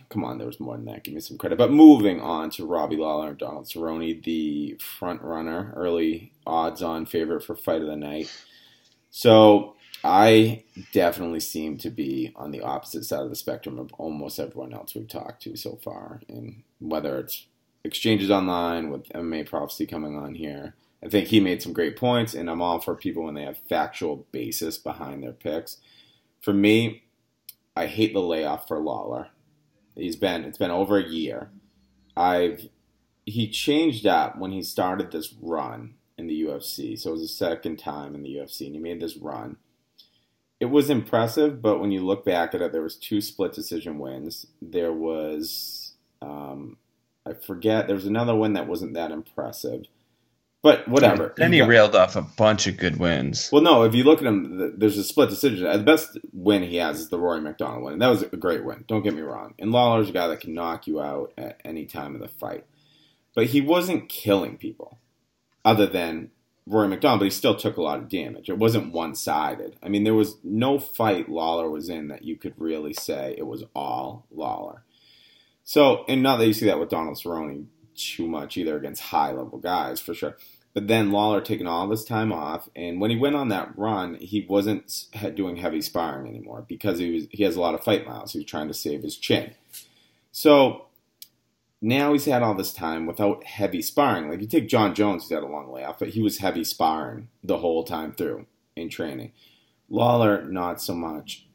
come 0.09 0.25
on, 0.25 0.38
there 0.38 0.47
was 0.47 0.61
more 0.61 0.76
than 0.76 0.87
that. 0.87 1.04
Give 1.04 1.14
me 1.14 1.21
some 1.21 1.38
credit. 1.38 1.57
But 1.59 1.71
moving 1.71 2.21
on 2.21 2.50
to 2.50 2.66
Robbie 2.66 2.97
Lawler 2.97 3.28
and 3.28 3.38
Donald 3.38 3.66
Cerrone, 3.66 4.23
the 4.25 4.76
front 4.81 5.23
runner, 5.23 5.73
early 5.76 6.33
odds 6.47 6.83
on 6.83 7.07
favorite 7.07 7.42
for 7.45 7.54
fight 7.54 7.81
of 7.81 7.87
the 7.87 7.97
night. 7.97 8.31
So 9.11 9.76
I 10.04 10.64
definitely 10.92 11.40
seem 11.40 11.78
to 11.78 11.90
be 11.90 12.33
on 12.35 12.50
the 12.50 12.61
opposite 12.62 13.04
side 13.04 13.23
of 13.23 13.31
the 13.31 13.37
spectrum 13.37 13.78
of 13.78 13.92
almost 13.99 14.38
everyone 14.40 14.73
else 14.73 14.95
we've 14.95 15.09
talked 15.09 15.42
to 15.42 15.57
so 15.57 15.78
far. 15.83 16.21
And 16.28 16.62
whether 16.81 17.19
it's 17.19 17.47
exchanges 17.85 18.31
online 18.31 18.90
with 18.90 19.09
MMA 19.11 19.47
Prophecy 19.49 19.87
coming 19.87 20.16
on 20.16 20.35
here, 20.35 20.75
I 21.04 21.09
think 21.09 21.28
he 21.28 21.40
made 21.40 21.62
some 21.62 21.73
great 21.73 21.97
points, 21.97 22.33
and 22.35 22.49
I'm 22.49 22.62
all 22.62 22.81
for 22.81 22.95
people 22.95 23.25
when 23.25 23.35
they 23.35 23.42
have 23.45 23.59
factual 23.69 24.26
basis 24.33 24.78
behind 24.78 25.23
their 25.23 25.33
picks. 25.33 25.78
For 26.42 26.52
me, 26.52 27.04
I 27.76 27.87
hate 27.87 28.12
the 28.12 28.20
layoff 28.20 28.68
for 28.68 28.78
Lawler. 28.78 29.28
He's 29.94 30.16
been 30.16 30.44
it's 30.44 30.58
been 30.58 30.70
over 30.70 30.99
a 30.99 31.08
year. 31.08 31.50
I've 32.16 32.68
he 33.25 33.49
changed 33.49 34.06
up 34.06 34.38
when 34.38 34.52
he 34.52 34.62
started 34.62 35.11
this 35.11 35.34
run 35.40 35.94
in 36.18 36.26
the 36.26 36.42
UFC. 36.42 36.99
So 36.99 37.11
it 37.11 37.12
was 37.12 37.22
the 37.22 37.28
second 37.28 37.78
time 37.78 38.14
in 38.14 38.22
the 38.22 38.37
UFC, 38.37 38.66
and 38.66 38.75
he 38.75 38.80
made 38.80 39.00
this 39.00 39.16
run. 39.16 39.56
It 40.61 40.66
was 40.66 40.90
impressive, 40.90 41.61
but 41.61 41.80
when 41.80 41.90
you 41.90 42.04
look 42.04 42.25
back 42.25 42.54
at 42.54 42.62
it, 42.62 42.72
there 42.72 42.82
was 42.82 42.96
two 42.96 43.20
split 43.20 43.52
decision 43.52 43.99
wins. 43.99 44.46
There 44.61 44.92
was 44.92 45.94
um, 46.20 46.76
I 47.26 47.34
forget. 47.34 47.87
There 47.87 47.96
was 47.96 48.06
another 48.06 48.34
one 48.34 48.54
that 48.54 48.66
wasn't 48.66 48.94
that 48.94 49.11
impressive. 49.11 49.84
But 50.62 50.87
whatever. 50.87 51.35
Then 51.37 51.52
he, 51.52 51.59
he 51.59 51.64
railed 51.64 51.97
off 51.97 52.14
a 52.14 52.23
bunch 52.23 52.69
of 52.69 52.76
good 52.76 52.97
wins. 52.97 53.50
Well, 53.50 53.62
no, 53.62 53.83
if 53.83 53.97
you 53.97 54.04
look 54.04 54.21
at 54.21 54.26
him, 54.26 54.78
there's 54.78 54.97
a 54.97 55.02
split 55.02 55.28
decision. 55.28 55.66
Uh, 55.66 55.76
the 55.76 55.83
best 55.83 56.16
win 56.33 56.62
he 56.62 56.76
has 56.76 57.00
is 57.00 57.09
the 57.09 57.19
Rory 57.19 57.40
MacDonald 57.40 57.83
win. 57.83 57.99
That 57.99 58.09
was 58.09 58.23
a 58.23 58.37
great 58.37 58.64
win. 58.64 58.85
Don't 58.87 59.02
get 59.02 59.14
me 59.14 59.23
wrong. 59.23 59.54
And 59.59 59.73
Lawler's 59.73 60.11
a 60.11 60.12
guy 60.12 60.28
that 60.28 60.40
can 60.40 60.54
knock 60.54 60.87
you 60.87 61.00
out 61.00 61.33
at 61.37 61.61
any 61.64 61.85
time 61.85 62.14
of 62.14 62.21
the 62.21 62.28
fight. 62.28 62.64
But 63.35 63.47
he 63.47 63.61
wasn't 63.61 64.09
killing 64.09 64.57
people, 64.57 64.99
other 65.64 65.87
than 65.87 66.31
Rory 66.64 66.87
MacDonald. 66.87 67.21
But 67.21 67.25
he 67.25 67.31
still 67.31 67.57
took 67.57 67.76
a 67.76 67.83
lot 67.83 67.99
of 67.99 68.09
damage. 68.09 68.49
It 68.49 68.59
wasn't 68.59 68.92
one 68.92 69.16
sided. 69.16 69.76
I 69.83 69.88
mean, 69.88 70.04
there 70.04 70.14
was 70.14 70.37
no 70.45 70.78
fight 70.78 71.28
Lawler 71.28 71.69
was 71.69 71.88
in 71.88 72.07
that 72.07 72.23
you 72.23 72.37
could 72.37 72.54
really 72.57 72.92
say 72.92 73.35
it 73.37 73.49
was 73.49 73.64
all 73.75 74.26
Lawler. 74.31 74.85
So, 75.64 76.04
and 76.07 76.23
not 76.23 76.37
that 76.37 76.47
you 76.47 76.52
see 76.52 76.66
that 76.66 76.78
with 76.78 76.88
Donald 76.88 77.16
Cerrone 77.16 77.66
too 77.94 78.26
much 78.26 78.56
either 78.56 78.76
against 78.76 79.02
high 79.02 79.32
level 79.32 79.58
guys 79.58 80.00
for 80.00 80.14
sure. 80.14 80.37
But 80.75 80.88
then 80.88 81.12
Lawler 81.12 81.42
taking 81.42 81.66
all 81.66 81.87
this 81.87 82.04
time 82.04 82.32
off, 82.32 82.70
and 82.75 82.99
when 82.99 83.11
he 83.11 83.16
went 83.16 83.37
on 83.37 83.49
that 83.50 83.76
run, 83.76 84.14
he 84.14 84.46
wasn't 84.49 85.06
doing 85.34 85.56
heavy 85.56 85.82
sparring 85.82 86.26
anymore 86.26 86.64
because 86.66 86.99
he 86.99 87.11
was 87.12 87.26
he 87.30 87.42
has 87.42 87.56
a 87.56 87.61
lot 87.61 87.75
of 87.75 87.84
fight 87.84 88.06
miles. 88.06 88.32
He 88.32 88.38
was 88.38 88.46
trying 88.46 88.68
to 88.68 88.75
save 88.75 89.02
his 89.02 89.16
chin. 89.16 89.54
So 90.30 90.87
now 91.82 92.12
he's 92.12 92.25
had 92.25 92.42
all 92.42 92.54
this 92.54 92.72
time 92.72 93.06
without 93.06 93.44
heavy 93.44 93.82
sparring. 93.82 94.30
Like 94.30 94.40
you 94.40 94.46
take 94.46 94.68
Jon 94.68 94.94
Jones, 94.94 95.25
he's 95.25 95.32
had 95.32 95.42
a 95.42 95.46
long 95.46 95.70
layoff, 95.70 95.99
but 95.99 96.08
he 96.08 96.22
was 96.22 96.38
heavy 96.38 96.64
sparring 96.64 97.28
the 97.42 97.58
whole 97.58 97.84
time 97.84 98.12
through 98.12 98.46
in 98.76 98.88
training. 98.88 99.32
Lawler, 99.90 100.44
not 100.44 100.80
so 100.80 100.94
much. 100.94 101.46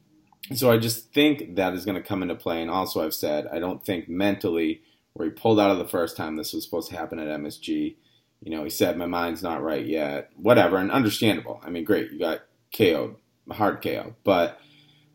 So 0.54 0.72
I 0.72 0.78
just 0.78 1.12
think 1.14 1.56
that 1.56 1.74
is 1.74 1.86
going 1.86 1.96
to 1.96 2.08
come 2.08 2.22
into 2.22 2.36
play. 2.36 2.62
And 2.62 2.70
also, 2.70 3.04
I've 3.04 3.14
said 3.14 3.48
I 3.48 3.60
don't 3.60 3.84
think 3.84 4.08
mentally 4.08 4.82
where 5.18 5.28
he 5.28 5.34
pulled 5.34 5.60
out 5.60 5.72
of 5.72 5.80
the 5.80 5.88
first 5.88 6.16
time 6.16 6.36
this 6.36 6.54
was 6.54 6.64
supposed 6.64 6.90
to 6.90 6.96
happen 6.96 7.20
at 7.20 7.28
MSG. 7.40 7.96
You 8.42 8.52
know, 8.52 8.64
he 8.64 8.70
said, 8.70 8.98
My 8.98 9.08
mind's 9.08 9.42
not 9.42 9.64
right 9.64 9.86
yet. 9.86 10.30
Whatever, 10.36 10.78
and 10.78 10.92
understandable. 10.92 11.60
I 11.64 11.70
mean, 11.70 11.84
great, 11.84 12.12
you 12.12 12.20
got 12.20 12.42
KO'd, 12.76 13.16
hard 13.52 13.82
KO. 13.82 14.14
But 14.24 14.60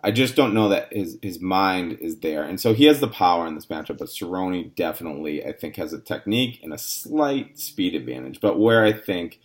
I 0.02 0.10
just 0.10 0.34
don't 0.34 0.54
know 0.54 0.68
that 0.70 0.92
his, 0.92 1.18
his 1.22 1.40
mind 1.40 1.98
is 2.00 2.18
there. 2.18 2.42
And 2.42 2.60
so 2.60 2.74
he 2.74 2.86
has 2.86 2.98
the 2.98 3.06
power 3.06 3.46
in 3.46 3.54
this 3.54 3.66
matchup, 3.66 3.98
but 3.98 4.08
Cerrone 4.08 4.74
definitely, 4.74 5.46
I 5.46 5.52
think, 5.52 5.76
has 5.76 5.92
a 5.92 6.00
technique 6.00 6.58
and 6.64 6.72
a 6.72 6.78
slight 6.78 7.60
speed 7.60 7.94
advantage. 7.94 8.40
But 8.40 8.58
where 8.58 8.84
I 8.84 8.92
think 8.92 9.38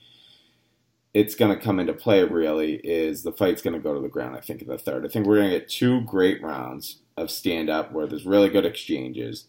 it's 1.14 1.36
going 1.36 1.56
to 1.56 1.64
come 1.64 1.80
into 1.80 1.94
play 1.94 2.24
really 2.24 2.76
is 2.78 3.22
the 3.22 3.32
fight's 3.32 3.62
going 3.62 3.76
to 3.76 3.80
go 3.80 3.94
to 3.94 4.02
the 4.02 4.10
ground, 4.10 4.36
I 4.36 4.42
think, 4.42 4.64
in 4.64 4.68
the 4.68 4.80
third. 4.80 5.06
I 5.06 5.10
think 5.10 5.28
we're 5.28 5.38
going 5.38 5.52
to 5.52 5.60
get 5.60 5.70
two 5.70 6.02
great 6.02 6.42
rounds 6.42 7.02
of 7.16 7.30
stand 7.30 7.70
up 7.70 7.92
where 7.92 8.08
there's 8.08 8.26
really 8.26 8.50
good 8.50 8.66
exchanges 8.66 9.46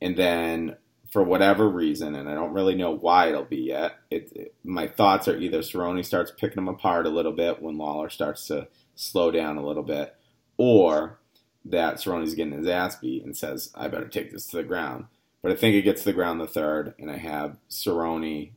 and 0.00 0.16
then 0.16 0.76
for 1.10 1.22
whatever 1.22 1.68
reason, 1.68 2.14
and 2.14 2.28
I 2.28 2.34
don't 2.34 2.52
really 2.52 2.74
know 2.74 2.90
why 2.90 3.28
it'll 3.28 3.44
be 3.44 3.62
yet. 3.62 3.96
It, 4.10 4.32
it, 4.34 4.54
my 4.62 4.86
thoughts 4.88 5.26
are 5.26 5.38
either 5.38 5.60
Cerrone 5.60 6.04
starts 6.04 6.30
picking 6.30 6.56
them 6.56 6.68
apart 6.68 7.06
a 7.06 7.10
little 7.10 7.32
bit 7.32 7.62
when 7.62 7.78
Lawler 7.78 8.10
starts 8.10 8.46
to 8.48 8.68
slow 8.94 9.30
down 9.30 9.56
a 9.56 9.66
little 9.66 9.82
bit, 9.82 10.14
or 10.58 11.18
that 11.64 11.96
Cerrone's 11.96 12.34
getting 12.34 12.58
his 12.58 12.68
ass 12.68 12.96
beat 12.96 13.24
and 13.24 13.36
says, 13.36 13.70
"I 13.74 13.88
better 13.88 14.08
take 14.08 14.32
this 14.32 14.46
to 14.48 14.58
the 14.58 14.62
ground." 14.62 15.06
But 15.42 15.52
I 15.52 15.54
think 15.54 15.76
it 15.76 15.82
gets 15.82 16.02
to 16.02 16.08
the 16.08 16.14
ground 16.14 16.40
the 16.40 16.46
third, 16.46 16.94
and 16.98 17.10
I 17.10 17.16
have 17.16 17.56
Cerrone 17.70 18.52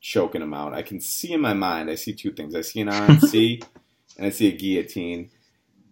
choking 0.00 0.42
him 0.42 0.54
out. 0.54 0.74
I 0.74 0.82
can 0.82 1.00
see 1.00 1.32
in 1.32 1.40
my 1.40 1.54
mind, 1.54 1.90
I 1.90 1.94
see 1.94 2.12
two 2.12 2.32
things. 2.32 2.54
I 2.54 2.62
see 2.62 2.80
an 2.80 2.88
RNC, 2.88 3.64
and 4.16 4.26
I 4.26 4.30
see 4.30 4.48
a 4.48 4.56
guillotine. 4.56 5.30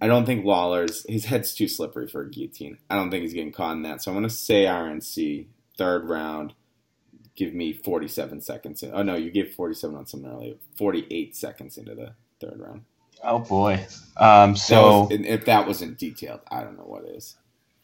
I 0.03 0.09
don't 0.09 0.27
think 0.27 0.45
Lawler's 0.45 1.07
his 1.09 1.27
head's 1.27 1.55
too 1.55 1.69
slippery 1.69 2.09
for 2.09 2.23
a 2.23 2.29
guillotine. 2.29 2.77
I 2.91 2.97
don't 2.97 3.13
think 3.13 3.23
he's 3.23 3.35
getting 3.35 3.53
caught 3.53 3.77
in 3.77 3.83
that. 3.83 4.03
So 4.03 4.11
I'm 4.11 4.17
going 4.17 4.29
to 4.29 4.35
say 4.35 4.65
RNC 4.65 5.47
third 5.79 6.09
round. 6.09 6.55
Give 7.37 7.55
me 7.55 7.73
47 7.73 8.41
seconds. 8.41 8.83
In, 8.83 8.91
oh 8.93 9.05
no, 9.05 9.15
you 9.15 9.31
gave 9.31 9.55
47 9.55 9.95
on 9.95 10.07
something 10.07 10.29
earlier. 10.29 10.55
48 10.77 11.37
seconds 11.37 11.79
into 11.79 11.95
the 11.95 12.15
third 12.41 12.59
round. 12.59 12.83
Oh 13.23 13.39
boy. 13.39 13.87
Um, 14.17 14.57
so 14.57 15.07
that 15.09 15.21
was, 15.21 15.27
if 15.29 15.45
that 15.45 15.67
wasn't 15.69 15.99
detailed, 15.99 16.41
I 16.51 16.65
don't 16.65 16.77
know 16.77 16.83
what 16.83 17.05
is. 17.05 17.37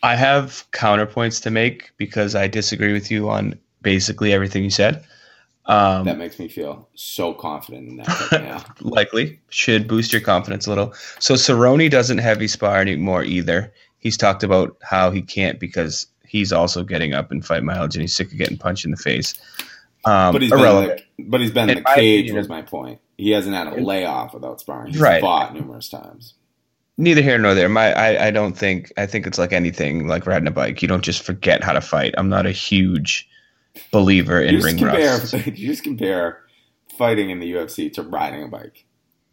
I 0.03 0.17
have 0.17 0.67
counterpoints 0.73 1.41
to 1.45 1.53
make 1.53 1.93
because 1.99 2.35
I 2.35 2.49
disagree 2.49 2.93
with 2.93 3.13
you 3.13 3.31
on 3.31 3.57
basically 3.81 4.33
everything 4.33 4.65
you 4.65 4.71
said. 4.71 5.05
Um, 5.69 6.05
that 6.05 6.17
makes 6.17 6.39
me 6.39 6.49
feel 6.49 6.89
so 6.95 7.35
confident 7.35 7.89
in 7.89 7.97
that. 7.99 8.33
Right 8.33 8.81
likely 8.81 9.39
should 9.51 9.87
boost 9.87 10.13
your 10.13 10.23
confidence 10.23 10.67
a 10.67 10.71
little. 10.71 10.95
So 11.19 11.35
Cerrone 11.35 11.91
doesn't 11.91 12.19
heavy 12.19 12.49
spar 12.49 12.81
anymore 12.81 13.23
either. 13.23 13.73
He's 13.99 14.17
talked 14.17 14.43
about 14.43 14.77
how 14.83 15.11
he 15.11 15.21
can't 15.21 15.61
because 15.61 16.07
he's 16.27 16.53
also 16.53 16.85
getting 16.85 17.13
up 17.13 17.31
and 17.31 17.45
fight 17.45 17.63
mileage 17.65 17.97
and 17.97 18.01
he's 18.01 18.15
sick 18.15 18.33
of 18.33 18.39
getting 18.39 18.57
punched 18.57 18.87
in 18.87 18.93
the 18.93 18.97
face. 18.97 19.35
Um, 20.07 20.33
but 20.33 20.41
he's 20.41 20.53
irrelevant. 20.53 21.03
been, 21.17 21.27
the, 21.27 21.31
but 21.31 21.41
he's 21.43 21.51
been 21.51 21.69
in, 21.69 21.79
in 21.79 21.85
the 21.85 21.91
cage. 21.95 22.21
Opinion, 22.21 22.37
was 22.37 22.49
my 22.49 22.63
point. 22.63 23.01
He 23.19 23.31
hasn't 23.33 23.55
had 23.55 23.67
a 23.67 23.81
layoff 23.83 24.33
without 24.33 24.61
sparring. 24.61 24.93
He's 24.93 25.01
right. 25.01 25.21
fought 25.21 25.53
numerous 25.53 25.91
times. 25.91 26.35
Neither 26.97 27.21
here 27.21 27.37
nor 27.37 27.55
there. 27.55 27.69
My, 27.69 27.93
I, 27.93 28.29
I 28.29 28.31
don't 28.31 28.57
think. 28.57 28.93
I 28.97 29.07
think 29.07 29.27
it's 29.27 29.39
like 29.39 29.53
anything, 29.53 30.07
like 30.07 30.27
riding 30.27 30.49
a 30.49 30.53
bike. 30.53 30.81
You 30.81 30.89
don't 30.89 31.05
just 31.05 31.23
forget 31.23 31.63
how 31.63 31.73
to 31.73 31.81
fight. 31.81 32.15
I'm 32.17 32.29
not 32.29 32.47
a 32.47 32.53
huge 32.53 33.29
believer 33.91 34.41
in 34.41 34.61
ring 34.61 34.79
compare, 34.79 35.19
rust. 35.19 35.35
You 35.47 35.69
just 35.69 35.83
compare 35.83 36.41
fighting 36.97 37.31
in 37.31 37.39
the 37.39 37.53
UFC 37.53 37.93
to 37.95 38.03
riding 38.03 38.43
a 38.43 38.49
bike. 38.49 38.85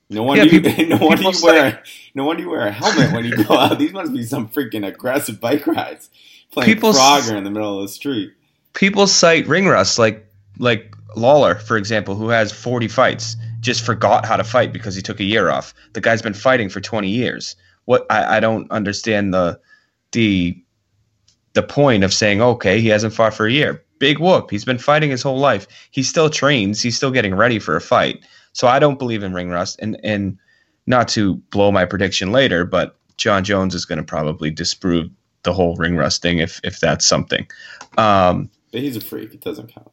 No 0.10 0.24
wonder 0.24 0.46
yeah, 0.46 0.52
people, 0.62 0.72
you, 0.72 0.88
no 0.88 0.98
wonder 0.98 1.24
you 1.24 1.44
wear 1.44 1.84
no 2.14 2.26
wonder 2.26 2.44
you 2.44 2.50
wear 2.50 2.68
a 2.68 2.72
helmet 2.72 3.12
when 3.12 3.26
you 3.26 3.44
go 3.44 3.58
out. 3.58 3.80
These 3.80 3.94
must 3.94 4.14
be 4.14 4.24
some 4.24 4.48
freaking 4.48 4.86
aggressive 4.86 5.42
bike 5.42 5.66
rides. 5.68 6.10
Playing 6.52 6.76
people, 6.76 6.94
Frogger 6.94 7.36
in 7.36 7.44
the 7.44 7.52
middle 7.52 7.80
of 7.80 7.84
the 7.84 7.90
street. 7.90 8.34
People 8.74 9.08
cite 9.08 9.48
ring 9.48 9.68
rust 9.68 9.98
like 9.98 10.26
like 10.60 10.96
Lawler, 11.16 11.56
for 11.56 11.78
example, 11.78 12.16
who 12.16 12.30
has 12.30 12.52
40 12.52 12.88
fights, 12.88 13.38
just 13.62 13.84
forgot 13.84 14.26
how 14.26 14.36
to 14.36 14.44
fight 14.44 14.74
because 14.74 14.96
he 14.96 15.02
took 15.02 15.20
a 15.20 15.24
year 15.24 15.50
off. 15.50 15.74
The 15.94 16.02
guy's 16.02 16.22
been 16.22 16.34
fighting 16.34 16.70
for 16.70 16.82
20 16.82 17.10
years. 17.10 17.56
What 17.86 18.06
I, 18.10 18.38
I 18.38 18.40
don't 18.40 18.70
understand 18.72 19.34
the 19.34 19.60
the 20.12 20.62
the 21.54 21.64
point 21.64 22.04
of 22.04 22.14
saying, 22.14 22.42
okay, 22.42 22.82
he 22.82 22.90
hasn't 22.90 23.14
fought 23.14 23.34
for 23.34 23.48
a 23.48 23.52
year 23.52 23.85
big 24.06 24.20
whoop. 24.20 24.52
He's 24.52 24.66
been 24.66 24.78
fighting 24.78 25.10
his 25.10 25.24
whole 25.24 25.40
life. 25.40 25.68
He 25.90 26.04
still 26.04 26.30
trains. 26.30 26.80
He's 26.80 26.96
still 26.96 27.10
getting 27.10 27.34
ready 27.34 27.58
for 27.58 27.76
a 27.76 27.82
fight. 27.82 28.24
So 28.54 28.68
I 28.68 28.78
don't 28.78 29.00
believe 29.00 29.24
in 29.24 29.34
ring 29.34 29.50
rust. 29.50 29.80
And 29.82 30.00
and 30.04 30.38
not 30.86 31.08
to 31.10 31.38
blow 31.50 31.72
my 31.72 31.86
prediction 31.86 32.32
later, 32.32 32.66
but 32.66 33.00
Jon 33.18 33.44
Jones 33.44 33.74
is 33.74 33.84
going 33.84 33.98
to 33.98 34.04
probably 34.04 34.52
disprove 34.52 35.10
the 35.42 35.54
whole 35.54 35.76
ring 35.76 35.98
rust 35.98 36.22
thing 36.22 36.38
if 36.38 36.62
if 36.64 36.80
that's 36.80 37.04
something. 37.04 37.48
Um, 37.98 38.52
but 38.72 38.82
he's 38.82 38.96
a 38.96 39.02
freak. 39.02 39.34
It 39.34 39.42
doesn't 39.42 39.74
count. 39.74 39.90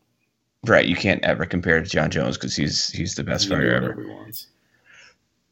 Right. 0.66 0.84
You 0.84 0.94
can't 0.94 1.24
ever 1.24 1.46
compare 1.46 1.82
to 1.82 1.88
Jon 1.88 2.10
Jones 2.10 2.36
because 2.36 2.54
he's 2.54 2.90
he's 2.90 3.14
the 3.14 3.24
best 3.24 3.48
fighter 3.48 3.72
ever. 3.74 3.96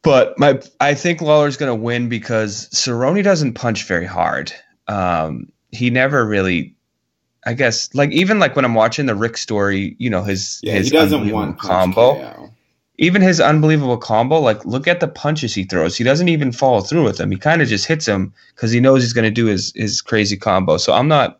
But 0.03 0.37
my 0.37 0.61
I 0.79 0.93
think 0.93 1.21
Lawler's 1.21 1.57
going 1.57 1.75
to 1.75 1.83
win 1.83 2.09
because 2.09 2.69
Cerrone 2.69 3.23
doesn't 3.23 3.53
punch 3.53 3.87
very 3.87 4.05
hard. 4.05 4.53
Um, 4.87 5.51
he 5.71 5.89
never 5.89 6.27
really 6.27 6.75
I 7.45 7.53
guess 7.53 7.93
like 7.95 8.11
even 8.11 8.39
like 8.39 8.55
when 8.55 8.65
I'm 8.65 8.75
watching 8.75 9.07
the 9.07 9.15
Rick 9.15 9.37
Story, 9.37 9.95
you 9.97 10.09
know 10.09 10.23
his 10.23 10.59
yeah, 10.63 10.73
his 10.73 10.87
he 10.87 10.91
doesn't 10.91 11.31
want 11.31 11.59
combo. 11.59 12.49
Even 12.97 13.23
his 13.23 13.41
unbelievable 13.41 13.97
combo, 13.97 14.39
like 14.39 14.63
look 14.63 14.87
at 14.87 14.99
the 14.99 15.07
punches 15.07 15.55
he 15.55 15.63
throws. 15.63 15.97
He 15.97 16.03
doesn't 16.03 16.29
even 16.29 16.51
follow 16.51 16.81
through 16.81 17.03
with 17.03 17.17
them. 17.17 17.31
He 17.31 17.37
kind 17.37 17.61
of 17.61 17.67
just 17.67 17.87
hits 17.87 18.07
him 18.07 18.31
because 18.53 18.71
he 18.71 18.79
knows 18.79 19.01
he's 19.01 19.13
going 19.13 19.25
to 19.25 19.31
do 19.31 19.47
his 19.47 19.73
his 19.75 20.01
crazy 20.01 20.37
combo. 20.37 20.77
So 20.77 20.93
I'm 20.93 21.07
not. 21.07 21.39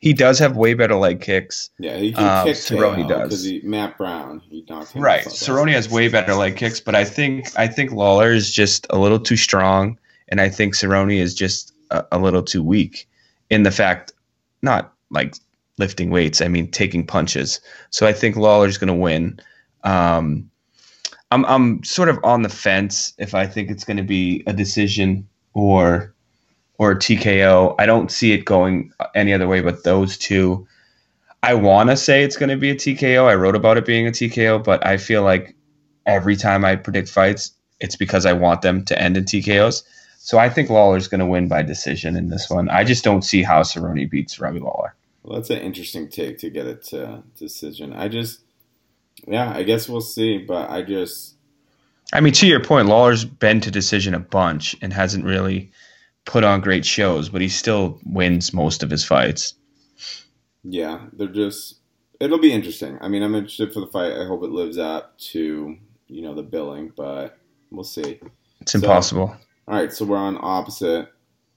He 0.00 0.14
does 0.14 0.38
have 0.38 0.56
way 0.56 0.72
better 0.72 0.94
leg 0.94 1.20
kicks. 1.20 1.68
Yeah, 1.78 1.96
he 1.96 2.12
can 2.12 2.26
um, 2.26 2.46
kick 2.46 2.56
Cerrone 2.56 3.08
does 3.08 3.22
because 3.22 3.42
he 3.44 3.60
Matt 3.64 3.98
Brown 3.98 4.40
he 4.48 4.64
knocked 4.68 4.92
him 4.92 5.02
right. 5.02 5.26
Cerrone 5.26 5.72
has 5.72 5.90
way 5.90 6.06
better 6.06 6.34
leg 6.34 6.56
kicks, 6.56 6.78
but 6.78 6.94
I 6.94 7.04
think 7.04 7.48
I 7.58 7.66
think 7.66 7.90
Lawler 7.90 8.30
is 8.30 8.52
just 8.52 8.86
a 8.90 8.98
little 8.98 9.18
too 9.18 9.36
strong, 9.36 9.98
and 10.28 10.40
I 10.40 10.48
think 10.48 10.76
Cerrone 10.76 11.18
is 11.18 11.34
just 11.34 11.74
a, 11.90 12.04
a 12.12 12.18
little 12.20 12.42
too 12.42 12.62
weak 12.62 13.08
in 13.50 13.64
the 13.64 13.72
fact 13.72 14.12
not 14.62 14.94
like 15.10 15.34
lifting 15.78 16.10
weights. 16.10 16.40
I 16.40 16.48
mean 16.48 16.70
taking 16.70 17.06
punches. 17.06 17.60
So 17.90 18.06
I 18.06 18.12
think 18.12 18.36
Lawler's 18.36 18.78
going 18.78 18.88
to 18.88 18.94
win. 18.94 19.40
Um, 19.84 20.50
I'm 21.30 21.44
I'm 21.46 21.84
sort 21.84 22.08
of 22.08 22.18
on 22.24 22.42
the 22.42 22.48
fence 22.48 23.12
if 23.18 23.34
I 23.34 23.46
think 23.46 23.70
it's 23.70 23.84
going 23.84 23.96
to 23.96 24.02
be 24.02 24.42
a 24.46 24.52
decision 24.52 25.28
or 25.54 26.14
or 26.78 26.94
TKO. 26.94 27.74
I 27.78 27.86
don't 27.86 28.10
see 28.10 28.32
it 28.32 28.44
going 28.44 28.92
any 29.14 29.32
other 29.32 29.46
way 29.46 29.60
but 29.60 29.84
those 29.84 30.16
two. 30.16 30.66
I 31.42 31.54
want 31.54 31.88
to 31.88 31.96
say 31.96 32.22
it's 32.22 32.36
going 32.36 32.50
to 32.50 32.56
be 32.56 32.70
a 32.70 32.74
TKO. 32.74 33.24
I 33.24 33.34
wrote 33.34 33.56
about 33.56 33.78
it 33.78 33.86
being 33.86 34.06
a 34.06 34.10
TKO, 34.10 34.62
but 34.62 34.84
I 34.86 34.98
feel 34.98 35.22
like 35.22 35.54
every 36.04 36.36
time 36.36 36.66
I 36.66 36.76
predict 36.76 37.08
fights, 37.08 37.52
it's 37.80 37.96
because 37.96 38.26
I 38.26 38.34
want 38.34 38.60
them 38.60 38.84
to 38.84 39.00
end 39.00 39.16
in 39.16 39.24
TKOs. 39.24 39.82
So 40.18 40.38
I 40.38 40.50
think 40.50 40.68
Lawler's 40.68 41.08
going 41.08 41.20
to 41.20 41.26
win 41.26 41.48
by 41.48 41.62
decision 41.62 42.14
in 42.14 42.28
this 42.28 42.50
one. 42.50 42.68
I 42.68 42.84
just 42.84 43.04
don't 43.04 43.22
see 43.22 43.42
how 43.42 43.62
Cerrone 43.62 44.10
beats 44.10 44.38
Robbie 44.38 44.60
Lawler. 44.60 44.94
Well, 45.22 45.36
that's 45.36 45.50
an 45.50 45.58
interesting 45.58 46.08
take 46.08 46.38
to 46.38 46.50
get 46.50 46.66
it 46.66 46.82
to 46.84 47.22
decision. 47.38 47.92
I 47.92 48.08
just, 48.08 48.40
yeah, 49.26 49.52
I 49.54 49.62
guess 49.62 49.88
we'll 49.88 50.00
see. 50.00 50.38
But 50.38 50.70
I 50.70 50.82
just, 50.82 51.34
I 52.12 52.20
mean, 52.20 52.32
to 52.34 52.46
your 52.46 52.62
point, 52.62 52.88
Lawler's 52.88 53.24
been 53.24 53.60
to 53.62 53.70
decision 53.70 54.14
a 54.14 54.20
bunch 54.20 54.74
and 54.80 54.92
hasn't 54.92 55.24
really 55.24 55.70
put 56.24 56.44
on 56.44 56.60
great 56.60 56.84
shows, 56.84 57.28
but 57.28 57.40
he 57.40 57.48
still 57.48 58.00
wins 58.04 58.52
most 58.52 58.82
of 58.82 58.90
his 58.90 59.04
fights. 59.04 59.54
Yeah, 60.62 61.06
they're 61.12 61.28
just. 61.28 61.76
It'll 62.18 62.38
be 62.38 62.52
interesting. 62.52 62.98
I 63.00 63.08
mean, 63.08 63.22
I'm 63.22 63.34
interested 63.34 63.72
for 63.72 63.80
the 63.80 63.86
fight. 63.86 64.12
I 64.12 64.26
hope 64.26 64.42
it 64.42 64.50
lives 64.50 64.76
up 64.76 65.18
to 65.18 65.76
you 66.08 66.22
know 66.22 66.34
the 66.34 66.42
billing, 66.42 66.92
but 66.96 67.38
we'll 67.70 67.84
see. 67.84 68.20
It's 68.60 68.74
impossible. 68.74 69.34
All 69.68 69.74
right, 69.74 69.92
so 69.92 70.04
we're 70.04 70.18
on 70.18 70.38
opposite 70.40 71.08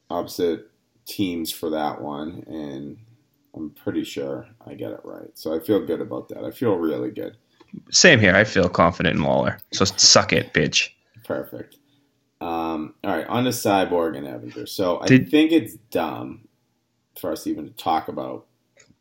opposite 0.09 0.69
teams 1.05 1.51
for 1.51 1.71
that 1.71 2.01
one, 2.01 2.43
and 2.47 2.97
I'm 3.55 3.69
pretty 3.71 4.03
sure 4.03 4.47
I 4.65 4.73
get 4.73 4.91
it 4.91 5.01
right. 5.03 5.29
So 5.35 5.55
I 5.55 5.59
feel 5.59 5.85
good 5.85 6.01
about 6.01 6.29
that. 6.29 6.43
I 6.43 6.51
feel 6.51 6.75
really 6.75 7.11
good. 7.11 7.37
Same 7.91 8.19
here. 8.19 8.35
I 8.35 8.43
feel 8.43 8.69
confident 8.69 9.17
in 9.17 9.23
Lawler. 9.23 9.57
So 9.71 9.85
suck 9.85 10.33
it, 10.33 10.53
bitch. 10.53 10.89
Perfect. 11.23 11.77
Um, 12.41 12.95
all 13.03 13.15
right, 13.15 13.27
on 13.27 13.45
to 13.45 13.51
Cyborg 13.51 14.17
and 14.17 14.27
Evinger. 14.27 14.67
So 14.67 14.99
I 14.99 15.05
Did, 15.05 15.29
think 15.29 15.51
it's 15.51 15.75
dumb 15.91 16.47
for 17.19 17.31
us 17.31 17.47
even 17.47 17.65
to 17.65 17.71
talk 17.71 18.09
about. 18.09 18.45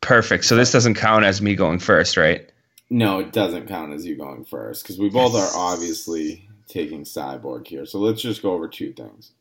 Perfect. 0.00 0.44
So 0.44 0.56
this 0.56 0.70
doesn't 0.70 0.94
count 0.94 1.24
as 1.24 1.42
me 1.42 1.56
going 1.56 1.78
first, 1.80 2.16
right? 2.16 2.50
No, 2.88 3.18
it 3.18 3.32
doesn't 3.32 3.66
count 3.66 3.92
as 3.92 4.06
you 4.06 4.16
going 4.16 4.44
first 4.44 4.82
because 4.82 4.98
we 4.98 5.08
both 5.08 5.34
are 5.34 5.48
obviously 5.56 6.48
taking 6.68 7.04
Cyborg 7.04 7.66
here. 7.66 7.84
So 7.86 7.98
let's 7.98 8.22
just 8.22 8.42
go 8.42 8.52
over 8.52 8.68
two 8.68 8.92
things: 8.92 9.32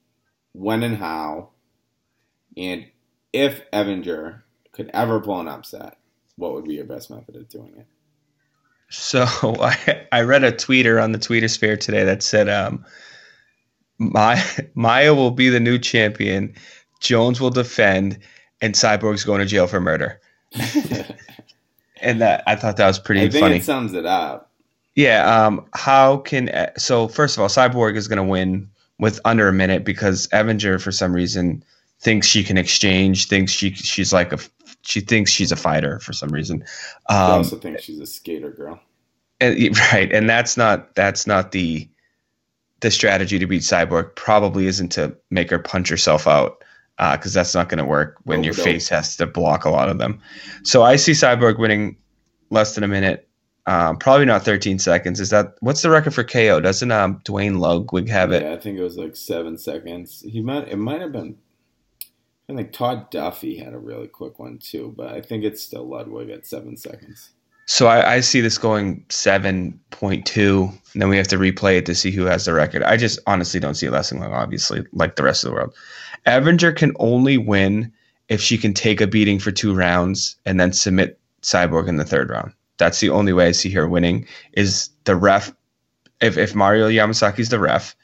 when 0.54 0.84
and 0.84 0.98
how, 0.98 1.50
and 2.58 2.88
if 3.34 3.70
Evinger 3.72 4.42
could 4.82 4.92
ever 4.94 5.20
pull 5.20 5.40
an 5.40 5.48
upset, 5.48 5.98
what 6.38 6.54
would 6.54 6.66
be 6.66 6.76
your 6.76 6.86
best 6.86 7.10
method 7.10 7.36
of 7.36 7.48
doing 7.50 7.74
it? 7.78 7.86
So 8.90 9.26
I, 9.44 10.06
I 10.12 10.22
read 10.22 10.44
a 10.44 10.52
tweeter 10.52 11.02
on 11.02 11.12
the 11.12 11.20
Twitter 11.20 11.48
sphere 11.48 11.78
today 11.78 12.04
that 12.04 12.24
said, 12.24 12.50
um, 12.50 12.84
"My 14.00 14.44
Maia 14.74 15.14
will 15.14 15.32
be 15.32 15.50
the 15.50 15.60
new 15.60 15.78
champion, 15.78 16.56
Jones 17.00 17.40
will 17.40 17.52
defend, 17.52 18.20
and 18.62 18.74
Cyborg's 18.74 19.24
going 19.24 19.40
to 19.40 19.46
jail 19.46 19.68
for 19.68 19.80
murder." 19.80 20.20
and 22.02 22.22
that 22.22 22.44
I 22.48 22.56
thought 22.56 22.78
that 22.78 22.88
was 22.88 23.00
pretty 23.00 23.22
I 23.22 23.30
think 23.30 23.44
funny. 23.44 23.56
It 23.58 23.64
sums 23.64 23.94
it 23.94 24.06
up. 24.06 24.52
Yeah. 24.96 25.46
Um. 25.46 25.66
How 25.74 26.18
can 26.18 26.50
so? 26.78 27.08
First 27.08 27.38
of 27.38 27.42
all, 27.42 27.50
Cyborg 27.50 27.96
is 27.96 28.08
going 28.08 28.18
to 28.18 28.24
win 28.24 28.70
with 29.00 29.20
under 29.24 29.48
a 29.48 29.54
minute 29.54 29.86
because 29.86 30.28
Evinger, 30.30 30.82
for 30.82 30.92
some 30.92 31.14
reason, 31.14 31.64
thinks 32.02 32.28
she 32.28 32.44
can 32.44 32.58
exchange. 32.58 33.28
Thinks 33.28 33.54
she 33.54 33.74
she's 33.74 34.12
like 34.12 34.34
a 34.34 34.40
she 34.82 35.02
thinks 35.02 35.32
she's 35.32 35.52
a 35.52 35.56
fighter 35.56 36.00
for 36.00 36.14
some 36.14 36.30
reason. 36.30 36.64
Um, 37.10 37.18
she 37.18 37.32
also 37.32 37.58
thinks 37.58 37.84
she's 37.84 38.00
a 38.00 38.06
skater 38.06 38.52
girl. 38.52 38.80
And, 39.40 39.78
right, 39.94 40.12
and 40.12 40.30
that's 40.30 40.58
not 40.58 40.96
that's 40.96 41.26
not 41.26 41.52
the 41.52 41.90
the 42.82 42.92
strategy 42.92 43.40
to 43.40 43.48
beat 43.48 43.62
Cyborg. 43.62 44.16
Probably 44.16 44.68
isn't 44.68 44.90
to 44.94 45.16
make 45.30 45.50
her 45.50 45.60
punch 45.60 45.90
herself 45.90 46.28
out 46.28 46.64
because 46.98 47.36
uh, 47.36 47.40
that's 47.40 47.56
not 47.56 47.70
going 47.70 47.80
to 47.80 47.86
work 47.86 48.18
when 48.26 48.44
your 48.44 48.54
face 48.54 48.88
has 48.90 49.16
to 49.18 49.26
block 49.26 49.66
a 49.66 49.70
lot 49.70 49.90
of 49.90 49.98
them. 49.98 50.20
So 50.64 50.84
I 50.84 50.98
see 50.98 51.14
Cyborg 51.14 51.58
winning 51.58 51.96
less 52.52 52.76
than 52.76 52.84
a 52.84 52.88
minute. 52.88 53.28
Um, 53.66 53.98
probably 53.98 54.26
not 54.26 54.44
13 54.44 54.80
seconds. 54.80 55.20
Is 55.20 55.30
that 55.30 55.56
what's 55.62 55.82
the 55.82 55.90
record 55.90 56.14
for 56.14 56.24
KO? 56.24 56.60
Doesn't 56.60 56.92
um, 56.92 57.22
Duane 57.24 57.60
Ludwig 57.60 58.10
have 58.10 58.32
it? 58.32 58.44
Yeah, 58.44 58.54
I 58.54 58.58
think 58.58 58.78
it 58.78 58.84
was 58.84 58.98
like 58.98 59.16
seven 59.16 59.58
seconds. 59.58 60.22
He 60.28 60.42
might. 60.42 60.68
It 60.68 60.78
might 60.78 61.02
have 61.02 61.12
been. 61.12 61.38
I 62.50 62.56
think 62.56 62.74
Todd 62.74 63.12
Duffee 63.12 63.64
had 63.64 63.74
a 63.74 63.80
really 63.80 64.08
quick 64.08 64.40
one 64.40 64.58
too, 64.58 64.94
but 64.98 65.14
I 65.14 65.22
think 65.22 65.44
it's 65.44 65.62
still 65.62 65.88
Ludwig 65.88 66.30
at 66.30 66.46
seven 66.46 66.76
seconds. 66.76 67.32
So 67.66 67.88
I, 67.88 68.16
I 68.16 68.20
see 68.20 68.42
this 68.42 68.58
going 68.58 69.06
seven 69.10 69.80
point 69.92 70.26
two, 70.26 70.70
and 70.94 71.02
then 71.02 71.08
we 71.08 71.18
have 71.18 71.30
to 71.30 71.38
replay 71.38 71.78
it 71.78 71.86
to 71.86 71.96
see 71.96 72.12
who 72.12 72.26
has 72.26 72.46
the 72.46 72.54
record. 72.54 72.84
I 72.84 72.98
just 72.98 73.20
honestly 73.28 73.60
don't 73.60 73.76
see 73.76 73.86
it 73.86 73.92
lasting 73.92 74.20
long. 74.20 74.34
Obviously, 74.34 74.84
like 74.92 75.16
the 75.16 75.24
rest 75.24 75.44
of 75.44 75.50
the 75.50 75.56
world. 75.56 75.74
Evinger 76.26 76.76
can 76.76 76.92
only 77.00 77.38
win 77.38 77.92
if 78.28 78.42
she 78.42 78.58
can 78.58 78.74
take 78.74 79.00
a 79.00 79.08
beating 79.08 79.40
for 79.40 79.52
two 79.52 79.74
rounds 79.74 80.36
and 80.46 80.60
then 80.60 80.74
submit 80.74 81.20
Cyborg 81.42 81.88
in 81.88 81.96
the 81.96 82.04
third 82.04 82.30
round. 82.30 82.54
That's 82.78 83.00
the 83.00 83.10
only 83.10 83.32
way 83.32 83.48
I 83.48 83.52
see 83.52 83.70
her 83.72 83.88
winning. 83.88 84.28
Is 84.54 84.90
the 85.06 85.16
ref? 85.16 85.54
If 86.20 86.38
if 86.38 86.54
Mario 86.54 86.90
Yamasaki's 86.90 87.50
the 87.50 87.60
ref, 87.60 87.96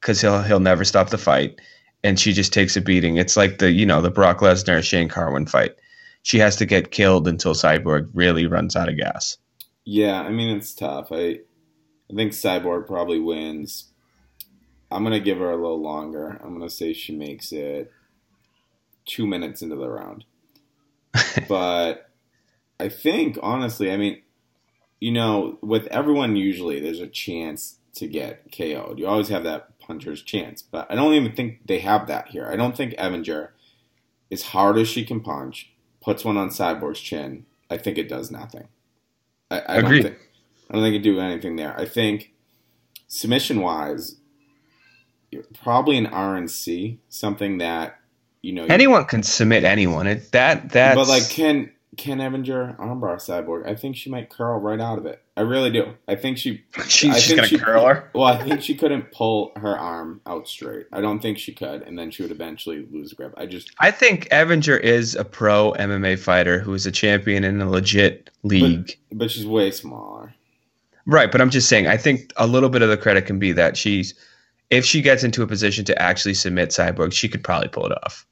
because 0.00 0.20
he'll 0.20 0.42
he'll 0.42 0.60
never 0.60 0.84
stop 0.84 1.10
the 1.10 1.18
fight, 1.18 1.60
and 2.04 2.18
she 2.18 2.32
just 2.32 2.52
takes 2.52 2.76
a 2.76 2.80
beating. 2.80 3.16
It's 3.16 3.36
like 3.36 3.58
the 3.58 3.70
you 3.70 3.86
know 3.86 4.00
the 4.00 4.10
Brock 4.10 4.38
Lesnar 4.38 4.82
Shane 4.82 5.08
Carwin 5.08 5.46
fight. 5.46 5.74
She 6.22 6.38
has 6.38 6.56
to 6.56 6.66
get 6.66 6.90
killed 6.90 7.28
until 7.28 7.54
Cyborg 7.54 8.08
really 8.12 8.46
runs 8.46 8.76
out 8.76 8.88
of 8.88 8.96
gas. 8.96 9.38
Yeah, 9.84 10.20
I 10.20 10.30
mean 10.30 10.56
it's 10.56 10.74
tough. 10.74 11.08
I 11.10 11.40
I 12.10 12.14
think 12.14 12.32
Cyborg 12.32 12.86
probably 12.86 13.20
wins 13.20 13.88
I'm 14.90 15.02
gonna 15.02 15.20
give 15.20 15.38
her 15.38 15.50
a 15.50 15.56
little 15.56 15.82
longer. 15.82 16.40
I'm 16.42 16.54
gonna 16.54 16.70
say 16.70 16.92
she 16.92 17.14
makes 17.14 17.52
it 17.52 17.92
two 19.04 19.26
minutes 19.26 19.62
into 19.62 19.76
the 19.76 19.88
round. 19.88 20.24
but 21.48 22.10
I 22.80 22.88
think 22.88 23.38
honestly, 23.42 23.90
I 23.92 23.96
mean, 23.96 24.22
you 25.00 25.12
know, 25.12 25.58
with 25.62 25.86
everyone 25.88 26.36
usually 26.36 26.80
there's 26.80 27.00
a 27.00 27.06
chance 27.06 27.78
to 27.96 28.06
get 28.06 28.50
KO'd. 28.50 28.98
You 28.98 29.06
always 29.06 29.28
have 29.28 29.44
that 29.44 29.77
puncher's 29.88 30.22
chance, 30.22 30.62
but 30.62 30.86
I 30.90 30.94
don't 30.94 31.14
even 31.14 31.32
think 31.32 31.66
they 31.66 31.78
have 31.80 32.06
that 32.06 32.28
here. 32.28 32.46
I 32.46 32.56
don't 32.56 32.76
think 32.76 32.94
Evinger, 32.94 33.50
as 34.30 34.42
hard 34.42 34.78
as 34.78 34.86
she 34.88 35.04
can 35.04 35.20
punch, 35.20 35.72
puts 36.02 36.24
one 36.24 36.36
on 36.36 36.50
Cyborg's 36.50 37.00
chin. 37.00 37.46
I 37.70 37.78
think 37.78 37.98
it 37.98 38.08
does 38.08 38.30
nothing. 38.30 38.68
I, 39.50 39.60
I 39.60 39.74
Agreed. 39.76 40.02
don't 40.02 40.12
think 40.12 40.22
I 40.70 40.74
don't 40.74 40.82
think 40.82 40.96
it 40.96 41.02
do 41.02 41.18
anything 41.20 41.56
there. 41.56 41.78
I 41.78 41.86
think 41.86 42.32
submission 43.06 43.60
wise, 43.62 44.16
probably 45.62 45.96
an 45.96 46.06
RNC, 46.06 46.98
something 47.08 47.58
that 47.58 47.98
you 48.42 48.52
know 48.52 48.66
anyone 48.66 49.04
can 49.06 49.22
submit 49.22 49.64
anyone. 49.64 50.06
It, 50.06 50.32
that 50.32 50.70
that. 50.70 50.94
But 50.94 51.08
like, 51.08 51.28
can 51.30 51.72
can 51.96 52.18
Evinger 52.18 52.76
armbar 52.78 53.16
Cyborg? 53.16 53.66
I 53.66 53.74
think 53.74 53.96
she 53.96 54.10
might 54.10 54.28
curl 54.28 54.60
right 54.60 54.80
out 54.80 54.98
of 54.98 55.06
it. 55.06 55.22
I 55.38 55.42
really 55.42 55.70
do. 55.70 55.94
I 56.08 56.16
think 56.16 56.36
she. 56.36 56.64
She's 56.88 57.14
I 57.14 57.20
think 57.20 57.36
gonna 57.36 57.48
she, 57.48 57.58
curl 57.58 57.86
her. 57.86 58.10
Well, 58.12 58.24
I 58.24 58.42
think 58.42 58.60
she 58.60 58.74
couldn't 58.74 59.12
pull 59.12 59.52
her 59.54 59.78
arm 59.78 60.20
out 60.26 60.48
straight. 60.48 60.86
I 60.92 61.00
don't 61.00 61.20
think 61.20 61.38
she 61.38 61.52
could, 61.52 61.82
and 61.82 61.96
then 61.96 62.10
she 62.10 62.24
would 62.24 62.32
eventually 62.32 62.88
lose 62.90 63.12
grip. 63.12 63.34
I 63.36 63.46
just. 63.46 63.70
I 63.78 63.92
think 63.92 64.28
Evinger 64.30 64.80
is 64.80 65.14
a 65.14 65.24
pro 65.24 65.74
MMA 65.78 66.18
fighter 66.18 66.58
who 66.58 66.74
is 66.74 66.86
a 66.86 66.90
champion 66.90 67.44
in 67.44 67.60
a 67.60 67.70
legit 67.70 68.30
league. 68.42 68.98
But, 69.10 69.18
but 69.18 69.30
she's 69.30 69.46
way 69.46 69.70
smaller. 69.70 70.34
Right, 71.06 71.30
but 71.30 71.40
I'm 71.40 71.50
just 71.50 71.68
saying. 71.68 71.86
I 71.86 71.96
think 71.96 72.32
a 72.36 72.48
little 72.48 72.68
bit 72.68 72.82
of 72.82 72.88
the 72.88 72.96
credit 72.96 73.26
can 73.26 73.38
be 73.38 73.52
that 73.52 73.76
she's 73.76 74.14
if 74.70 74.84
she 74.84 75.00
gets 75.00 75.22
into 75.22 75.42
a 75.42 75.46
position 75.46 75.84
to 75.84 76.02
actually 76.02 76.34
submit 76.34 76.70
Cyborg, 76.70 77.12
she 77.12 77.28
could 77.28 77.44
probably 77.44 77.68
pull 77.68 77.86
it 77.86 77.96
off. 78.04 78.26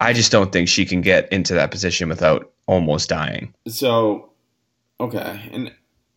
I 0.00 0.12
just 0.12 0.30
don't 0.30 0.52
think 0.52 0.68
she 0.68 0.84
can 0.84 1.00
get 1.00 1.30
into 1.32 1.54
that 1.54 1.72
position 1.72 2.08
without 2.08 2.52
almost 2.66 3.08
dying. 3.08 3.52
So, 3.66 4.30
okay, 5.00 5.48
and 5.52 5.72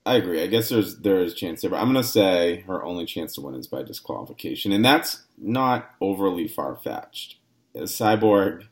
I 0.06 0.16
agree. 0.16 0.42
I 0.42 0.48
guess 0.48 0.70
there's 0.70 1.00
there 1.00 1.20
is 1.20 1.34
chance 1.34 1.62
there, 1.62 1.72
but 1.72 1.82
I'm 1.82 1.88
gonna 1.88 2.04
say 2.04 2.62
her 2.68 2.84
only 2.84 3.06
chance 3.06 3.36
to 3.36 3.42
win 3.42 3.56
is 3.56 3.68
by 3.68 3.84
disqualification, 3.84 4.72
and 4.72 4.84
that's 4.84 5.24
not 5.38 5.92
overly 6.02 6.48
far 6.48 6.76
fetched. 6.76 7.38
Cyborg 7.76 8.68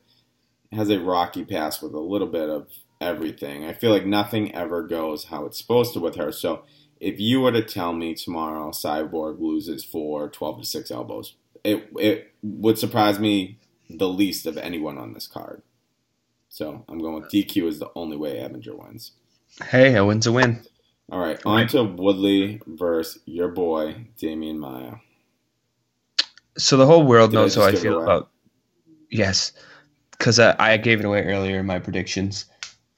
has 0.72 0.90
a 0.90 1.00
rocky 1.00 1.46
past 1.46 1.82
with 1.82 1.94
a 1.94 2.00
little 2.00 2.28
bit 2.28 2.50
of 2.50 2.68
everything. 3.00 3.66
I 3.66 3.74
feel 3.74 3.92
like 3.92 4.06
nothing 4.06 4.54
ever 4.56 4.84
goes 4.84 5.26
how 5.26 5.46
it's 5.46 5.58
supposed 5.58 5.94
to 5.94 6.00
with 6.00 6.16
her. 6.16 6.32
So 6.32 6.64
if 7.00 7.20
you 7.20 7.42
were 7.42 7.52
to 7.52 7.64
tell 7.64 7.94
me 7.94 8.14
tomorrow 8.16 8.72
Cyborg 8.72 9.40
loses 9.40 9.84
for 9.84 10.30
12 10.30 10.62
to 10.62 10.66
6 10.66 10.92
elbows, 10.92 11.36
it, 11.64 11.90
it 11.98 12.34
would 12.42 12.78
surprise 12.78 13.20
me 13.20 13.60
the 13.90 14.08
least 14.08 14.46
of 14.46 14.58
anyone 14.58 14.98
on 14.98 15.14
this 15.14 15.28
card. 15.28 15.62
So 16.50 16.86
I'm 16.88 17.00
going 17.00 17.16
with 17.16 17.32
DQ 17.32 17.68
is 17.68 17.80
the 17.80 17.92
only 17.96 18.18
way 18.18 18.36
Evinger 18.36 18.78
wins. 18.78 19.12
Hey, 19.64 19.96
a 19.96 20.06
win's 20.06 20.28
a 20.28 20.32
win. 20.32 20.62
All 21.12 21.20
right, 21.20 21.40
on 21.46 21.68
to 21.70 21.84
Woodley 21.84 22.62
versus 22.66 23.22
your 23.26 23.50
boy, 23.50 24.08
Demian 24.18 24.58
Maia. 24.58 24.96
So 26.58 26.78
the 26.78 26.86
whole 26.86 27.06
world 27.06 27.32
Did 27.32 27.38
knows 27.38 27.56
how 27.56 27.64
I 27.64 27.76
feel 27.76 28.02
about. 28.02 28.32
Yes. 29.12 29.52
because 30.18 30.40
I, 30.40 30.56
I 30.58 30.78
gave 30.78 31.00
it 31.00 31.06
away 31.06 31.24
earlier 31.24 31.60
in 31.60 31.66
my 31.66 31.80
predictions 31.80 32.46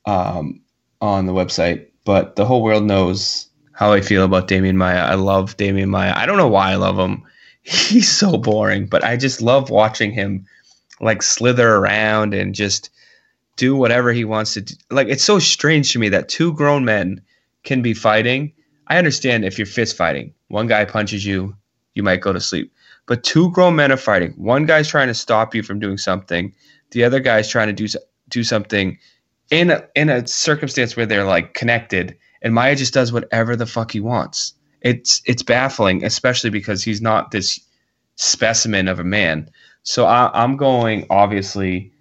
um, 0.05 0.61
on 1.01 1.25
the 1.25 1.33
website, 1.33 1.87
but 2.05 2.35
the 2.35 2.45
whole 2.45 2.63
world 2.63 2.83
knows 2.83 3.47
how 3.71 3.91
I 3.91 4.01
feel 4.01 4.23
about 4.23 4.47
Demian 4.47 4.75
Maia. 4.75 5.03
I 5.03 5.15
love 5.15 5.57
Demian 5.57 5.89
Maia. 5.89 6.13
I 6.15 6.25
don't 6.25 6.37
know 6.37 6.47
why 6.47 6.71
I 6.71 6.75
love 6.75 6.97
him. 6.97 7.23
He's 7.61 8.09
so 8.09 8.37
boring, 8.37 8.87
but 8.87 9.03
I 9.03 9.17
just 9.17 9.41
love 9.41 9.69
watching 9.69 10.11
him 10.11 10.45
like 11.01 11.21
slither 11.21 11.75
around 11.75 12.33
and 12.33 12.55
just 12.55 12.89
do 13.57 13.75
whatever 13.75 14.13
he 14.13 14.23
wants 14.23 14.53
to 14.53 14.61
do. 14.61 14.75
Like 14.89 15.07
it's 15.09 15.23
so 15.23 15.39
strange 15.39 15.91
to 15.93 15.99
me 15.99 16.09
that 16.09 16.29
two 16.29 16.53
grown 16.53 16.85
men 16.85 17.21
can 17.63 17.81
be 17.81 17.93
fighting. 17.93 18.53
I 18.87 18.97
understand 18.97 19.43
if 19.43 19.57
you're 19.57 19.67
fist 19.67 19.97
fighting, 19.97 20.33
one 20.47 20.67
guy 20.67 20.85
punches 20.85 21.25
you, 21.25 21.55
you 21.93 22.03
might 22.03 22.21
go 22.21 22.31
to 22.31 22.39
sleep. 22.39 22.71
But 23.07 23.23
two 23.23 23.51
grown 23.51 23.75
men 23.75 23.91
are 23.91 23.97
fighting. 23.97 24.31
One 24.37 24.65
guy's 24.65 24.87
trying 24.87 25.07
to 25.07 25.13
stop 25.13 25.55
you 25.55 25.63
from 25.63 25.79
doing 25.79 25.97
something. 25.97 26.53
The 26.91 27.03
other 27.03 27.19
guy's 27.19 27.49
trying 27.49 27.67
to 27.67 27.73
do 27.73 27.87
do 28.29 28.43
something 28.43 28.97
in 29.49 29.71
a, 29.71 29.87
in 29.95 30.09
a 30.09 30.27
circumstance 30.27 30.95
where 30.95 31.05
they're 31.05 31.23
like 31.23 31.53
connected, 31.53 32.17
and 32.41 32.53
Maia 32.53 32.75
just 32.75 32.93
does 32.93 33.11
whatever 33.11 33.55
the 33.55 33.65
fuck 33.65 33.91
he 33.91 33.99
wants. 33.99 34.53
It's 34.81 35.21
it's 35.25 35.43
baffling, 35.43 36.03
especially 36.03 36.49
because 36.49 36.83
he's 36.83 37.01
not 37.01 37.31
this 37.31 37.59
specimen 38.15 38.87
of 38.87 38.99
a 38.99 39.03
man. 39.03 39.49
So 39.83 40.05
I, 40.05 40.29
I'm 40.33 40.57
going 40.57 41.07
obviously. 41.09 41.91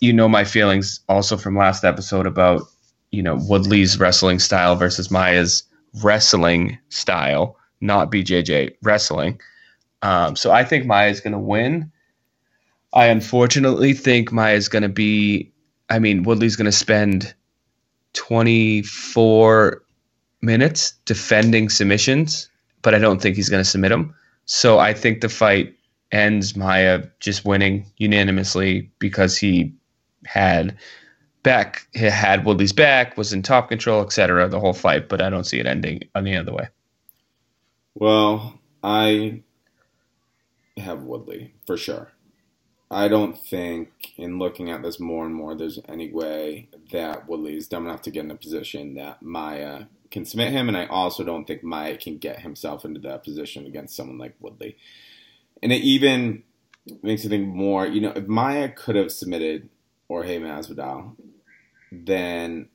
You 0.00 0.12
know 0.12 0.28
my 0.28 0.44
feelings 0.44 1.00
also 1.08 1.36
from 1.36 1.56
last 1.56 1.84
episode 1.84 2.26
about 2.26 2.62
you 3.10 3.22
know 3.22 3.36
Woodley's 3.48 3.98
wrestling 3.98 4.38
style 4.38 4.76
versus 4.76 5.10
Maia's 5.10 5.64
wrestling 6.02 6.78
style, 6.88 7.56
not 7.80 8.10
BJJ 8.10 8.76
wrestling. 8.82 9.40
Um, 10.02 10.36
so 10.36 10.50
I 10.52 10.64
think 10.64 10.86
Maia 10.86 11.10
is 11.10 11.20
going 11.20 11.32
to 11.32 11.38
win. 11.38 11.90
I 12.92 13.06
unfortunately 13.06 13.92
think 13.92 14.32
Maia 14.32 14.54
is 14.54 14.68
going 14.68 14.82
to 14.82 14.88
be. 14.88 15.52
I 15.90 15.98
mean, 15.98 16.22
Woodley's 16.22 16.56
going 16.56 16.66
to 16.66 16.72
spend 16.72 17.34
24 18.14 19.82
minutes 20.40 20.92
defending 21.04 21.68
submissions, 21.68 22.48
but 22.82 22.94
I 22.94 22.98
don't 22.98 23.20
think 23.20 23.36
he's 23.36 23.48
going 23.48 23.62
to 23.62 23.68
submit 23.68 23.92
him. 23.92 24.14
So 24.46 24.78
I 24.78 24.94
think 24.94 25.20
the 25.20 25.28
fight 25.28 25.74
ends 26.14 26.56
Maia 26.56 27.04
just 27.20 27.44
winning 27.44 27.86
unanimously 27.98 28.90
because 28.98 29.36
he 29.36 29.74
had 30.24 30.76
back 31.42 31.86
he 31.92 32.04
had 32.04 32.44
Woodley's 32.44 32.72
back, 32.72 33.16
was 33.16 33.32
in 33.32 33.42
top 33.42 33.68
control, 33.68 34.02
etc. 34.02 34.48
The 34.48 34.60
whole 34.60 34.72
fight, 34.72 35.08
but 35.08 35.20
I 35.20 35.30
don't 35.30 35.44
see 35.44 35.58
it 35.58 35.66
ending 35.66 36.02
any 36.16 36.36
other 36.36 36.52
way. 36.52 36.68
Well, 37.94 38.58
I 38.82 39.42
have 40.76 41.02
Woodley 41.02 41.54
for 41.66 41.76
sure. 41.76 42.10
I 42.90 43.08
don't 43.08 43.36
think, 43.36 44.12
in 44.16 44.38
looking 44.38 44.70
at 44.70 44.82
this 44.82 45.00
more 45.00 45.24
and 45.24 45.34
more, 45.34 45.54
there's 45.54 45.80
any 45.88 46.12
way 46.12 46.68
that 46.92 47.28
Woodley 47.28 47.56
is 47.56 47.66
dumb 47.66 47.86
enough 47.86 48.02
to 48.02 48.10
get 48.10 48.24
in 48.24 48.30
a 48.30 48.36
position 48.36 48.94
that 48.94 49.22
Maia 49.22 49.86
can 50.10 50.24
submit 50.24 50.52
him, 50.52 50.68
and 50.68 50.76
I 50.76 50.86
also 50.86 51.24
don't 51.24 51.44
think 51.44 51.64
Maia 51.64 51.96
can 51.96 52.18
get 52.18 52.40
himself 52.40 52.84
into 52.84 53.00
that 53.00 53.24
position 53.24 53.66
against 53.66 53.96
someone 53.96 54.18
like 54.18 54.36
Woodley. 54.38 54.76
And 55.64 55.72
it 55.72 55.80
even 55.80 56.42
makes 57.02 57.24
me 57.24 57.30
think 57.30 57.48
more, 57.48 57.86
you 57.86 58.02
know, 58.02 58.12
if 58.14 58.28
Maia 58.28 58.68
could 58.68 58.96
have 58.96 59.10
submitted 59.10 59.70
or 60.08 60.22
Jorge 60.22 60.38
Masvidal, 60.38 61.16
then 61.90 62.68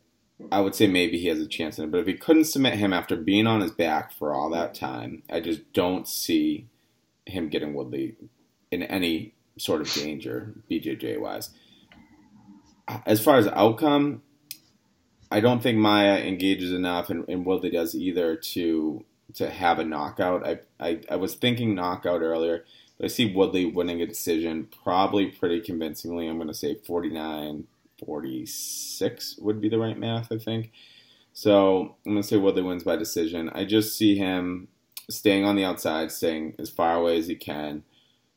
I 0.51 0.59
would 0.61 0.73
say 0.73 0.87
maybe 0.87 1.19
he 1.19 1.27
has 1.27 1.39
a 1.39 1.47
chance 1.47 1.77
in 1.77 1.85
it. 1.85 1.91
But 1.91 1.99
if 1.99 2.07
he 2.07 2.15
couldn't 2.15 2.45
submit 2.45 2.73
him 2.73 2.91
after 2.91 3.15
being 3.15 3.45
on 3.45 3.61
his 3.61 3.71
back 3.71 4.11
for 4.11 4.33
all 4.33 4.49
that 4.49 4.73
time, 4.73 5.21
I 5.29 5.39
just 5.39 5.71
don't 5.71 6.07
see 6.07 6.67
him 7.27 7.49
getting 7.49 7.75
Woodley 7.75 8.15
in 8.71 8.81
any 8.81 9.35
sort 9.59 9.81
of 9.81 9.93
danger, 9.93 10.55
BJJ 10.69 11.19
wise. 11.19 11.51
As 13.05 13.23
far 13.23 13.37
as 13.37 13.45
outcome, 13.49 14.23
I 15.29 15.41
don't 15.41 15.61
think 15.61 15.77
Maia 15.77 16.17
engages 16.17 16.73
enough, 16.73 17.11
and, 17.11 17.29
and 17.29 17.45
Woodley 17.45 17.69
does 17.69 17.93
either 17.93 18.35
to 18.35 19.05
to 19.35 19.49
have 19.49 19.79
a 19.79 19.83
knockout. 19.83 20.45
I, 20.45 20.59
I, 20.79 21.01
I 21.11 21.15
was 21.17 21.35
thinking 21.35 21.75
knockout 21.75 22.21
earlier, 22.21 22.65
I 23.01 23.07
see 23.07 23.33
Woodley 23.33 23.65
winning 23.65 24.01
a 24.01 24.07
decision 24.07 24.67
probably 24.83 25.27
pretty 25.27 25.61
convincingly. 25.61 26.27
I'm 26.27 26.37
going 26.37 26.47
to 26.47 26.53
say 26.53 26.75
49 26.75 27.65
46 28.05 29.39
would 29.39 29.61
be 29.61 29.69
the 29.69 29.79
right 29.79 29.97
math, 29.97 30.31
I 30.31 30.37
think. 30.37 30.71
So 31.33 31.95
I'm 32.05 32.13
going 32.13 32.21
to 32.21 32.27
say 32.27 32.37
Woodley 32.37 32.63
wins 32.63 32.83
by 32.83 32.95
decision. 32.95 33.49
I 33.53 33.65
just 33.65 33.97
see 33.97 34.15
him 34.15 34.67
staying 35.09 35.45
on 35.45 35.55
the 35.55 35.65
outside, 35.65 36.11
staying 36.11 36.55
as 36.59 36.69
far 36.69 36.95
away 36.95 37.17
as 37.17 37.27
he 37.27 37.35
can. 37.35 37.83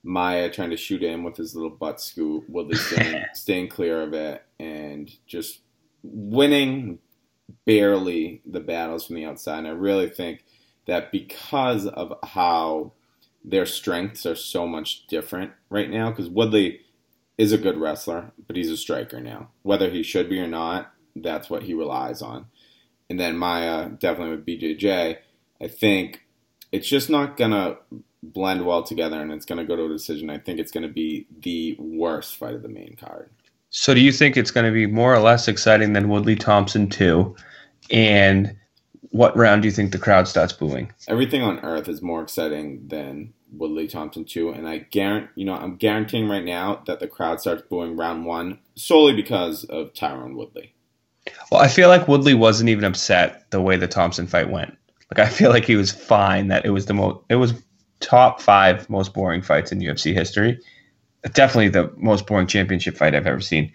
Maia 0.05 0.51
trying 0.51 0.71
to 0.71 0.77
shoot 0.77 1.03
in 1.03 1.23
with 1.23 1.37
his 1.37 1.55
little 1.55 1.71
butt 1.71 2.01
scoop, 2.01 2.49
Woodley 2.49 2.77
staying, 2.77 3.25
staying 3.35 3.69
clear 3.69 4.03
of 4.03 4.15
it, 4.15 4.45
and 4.59 5.11
just 5.27 5.61
winning 6.03 6.99
barely 7.65 8.43
the 8.45 8.61
battles 8.61 9.07
from 9.07 9.17
the 9.17 9.25
outside. 9.25 9.59
And 9.59 9.69
I 9.69 9.73
really 9.73 10.09
think 10.09 10.45
that 10.87 11.13
because 11.13 11.87
of 11.87 12.15
how 12.25 12.93
their 13.45 13.67
strengths 13.67 14.25
are 14.27 14.35
so 14.35 14.67
much 14.67 15.07
different 15.07 15.53
right 15.69 15.91
now, 15.91 16.11
because 16.11 16.29
Woodley 16.29 16.81
is 17.39 17.53
a 17.53 17.59
good 17.59 17.79
wrestler, 17.79 18.33
but 18.47 18.57
he's 18.57 18.71
a 18.71 18.77
striker 18.77 19.21
now. 19.21 19.49
Whether 19.63 19.91
he 19.91 20.03
should 20.03 20.29
be 20.29 20.39
or 20.39 20.47
not, 20.47 20.93
that's 21.17 21.51
what 21.51 21.65
he 21.65 21.75
relies 21.75 22.23
on. 22.23 22.47
And 23.11 23.19
then 23.19 23.37
Maia 23.37 23.89
definitely 23.89 24.37
with 24.37 24.47
BJJ, 24.47 25.19
I 25.61 25.69
think 25.69 26.23
it's 26.71 26.89
just 26.89 27.11
not 27.11 27.37
going 27.37 27.51
to 27.51 27.79
blend 28.23 28.65
well 28.65 28.83
together 28.83 29.21
and 29.21 29.33
it's 29.33 29.45
going 29.45 29.59
to 29.59 29.65
go 29.65 29.77
to 29.77 29.85
a 29.85 29.89
decision. 29.89 30.31
I 30.31 30.39
think 30.39 30.59
it's 30.59 30.73
going 30.73 30.87
to 30.87 30.93
be 30.93 31.27
the 31.41 31.77
worst 31.79 32.37
fight 32.37 32.55
of 32.55 32.63
the 32.63 32.69
main 32.69 32.97
card. 32.99 33.31
So, 33.71 33.95
do 33.95 34.01
you 34.01 34.13
think 34.13 34.37
it's 34.37 34.51
going 34.51 34.67
to 34.67 34.73
be 34.73 34.87
more 34.87 35.15
or 35.15 35.19
less 35.19 35.49
exciting 35.49 35.95
than 35.95 36.09
Woodley 36.09 36.37
Thompson 36.37 36.89
2? 36.89 37.35
And 37.91 38.57
what 39.13 39.37
round 39.37 39.63
do 39.63 39.69
you 39.69 39.73
think 39.73 39.93
the 39.93 39.99
crowd 39.99 40.27
starts 40.27 40.53
booing? 40.53 40.91
Everything 41.07 41.43
on 41.43 41.61
earth 41.61 41.89
is 41.89 42.03
more 42.03 42.23
exciting 42.23 42.89
than 42.89 43.35
Woodley 43.53 43.87
Thompson 43.87 44.25
2. 44.25 44.51
And 44.51 44.67
I 44.67 44.79
guarantee, 44.79 45.29
you 45.37 45.45
know, 45.45 45.55
I'm 45.55 45.77
guaranteeing 45.77 46.29
right 46.29 46.45
now 46.45 46.83
that 46.87 46.99
the 46.99 47.07
crowd 47.07 47.41
starts 47.41 47.63
booing 47.63 47.97
round 47.97 48.25
one 48.25 48.59
solely 48.75 49.15
because 49.15 49.65
of 49.65 49.93
Tyron 49.93 50.35
Woodley. 50.35 50.75
Well, 51.51 51.61
I 51.61 51.69
feel 51.69 51.89
like 51.89 52.09
Woodley 52.09 52.35
wasn't 52.35 52.71
even 52.71 52.85
upset 52.85 53.51
the 53.51 53.61
way 53.61 53.77
the 53.77 53.87
Thompson 53.87 54.27
fight 54.27 54.51
went. 54.51 54.77
Like 55.15 55.27
I 55.27 55.31
feel 55.31 55.51
like 55.51 55.67
he 55.67 55.77
was 55.77 55.93
fine 55.93 56.49
that 56.49 56.65
it 56.65 56.71
was 56.71 56.87
the 56.87 56.95
most 56.95 57.23
it 57.29 57.37
was 57.37 57.53
top 58.01 58.41
five 58.41 58.89
most 58.89 59.13
boring 59.13 59.43
fights 59.43 59.71
in 59.71 59.81
UFC 59.81 60.15
history. 60.15 60.59
Definitely 61.35 61.69
the 61.69 61.93
most 61.99 62.27
boring 62.27 62.47
championship 62.47 62.97
fight 62.97 63.15
I've 63.15 63.27
ever 63.27 63.41
seen. 63.41 63.71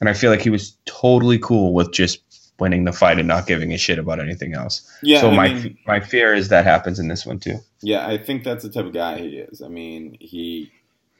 And 0.00 0.08
I 0.08 0.14
feel 0.14 0.30
like 0.30 0.42
he 0.42 0.50
was 0.50 0.76
totally 0.86 1.38
cool 1.38 1.72
with 1.72 1.92
just 1.92 2.20
winning 2.60 2.84
the 2.84 2.92
fight 2.92 3.18
and 3.18 3.28
not 3.28 3.46
giving 3.46 3.72
a 3.72 3.78
shit 3.78 3.98
about 3.98 4.20
anything 4.20 4.54
else. 4.54 4.88
Yeah. 5.02 5.20
So 5.20 5.30
I 5.30 5.36
my 5.36 5.48
mean, 5.54 5.78
my 5.86 6.00
fear 6.00 6.34
is 6.34 6.48
that 6.48 6.64
happens 6.64 6.98
in 6.98 7.08
this 7.08 7.26
one 7.26 7.38
too. 7.38 7.58
Yeah, 7.82 8.06
I 8.06 8.18
think 8.18 8.44
that's 8.44 8.62
the 8.62 8.70
type 8.70 8.86
of 8.86 8.92
guy 8.92 9.18
he 9.18 9.38
is. 9.38 9.62
I 9.62 9.68
mean, 9.68 10.16
he 10.20 10.72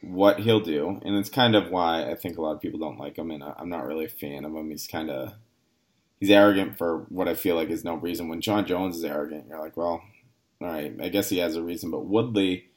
what 0.03 0.40
he'll 0.40 0.61
do, 0.61 1.00
and 1.05 1.16
it's 1.16 1.29
kind 1.29 1.55
of 1.55 1.70
why 1.70 2.11
I 2.11 2.14
think 2.14 2.38
a 2.38 2.42
lot 2.42 2.55
of 2.55 2.61
people 2.61 2.81
don't 2.81 2.98
like 2.98 3.16
him, 3.16 3.31
and 3.31 3.42
I'm 3.42 3.68
not 3.68 3.87
really 3.87 4.07
a 4.07 4.11
fan 4.11 4.44
of 4.44 4.55
him. 4.55 4.70
He's 4.70 4.87
kind 4.87 5.11
of 5.11 5.35
he's 6.20 6.31
arrogant 6.31 6.79
for 6.79 7.07
what 7.09 7.29
I 7.29 7.35
feel 7.35 7.57
like 7.57 7.70
is 7.70 7.85
no 7.85 7.94
reason. 7.94 8.29
When 8.29 8.40
Jon 8.40 8.66
Jones 8.66 8.96
is 8.96 9.05
arrogant, 9.05 9.46
you're 9.48 9.61
like, 9.61 9.76
well, 9.76 10.03
all 10.61 10.68
right, 10.68 10.94
I 11.00 11.09
guess 11.09 11.29
he 11.29 11.38
has 11.38 11.57
a 11.57 11.62
reason. 11.62 11.90
But 11.90 12.07
Woodley, 12.07 12.68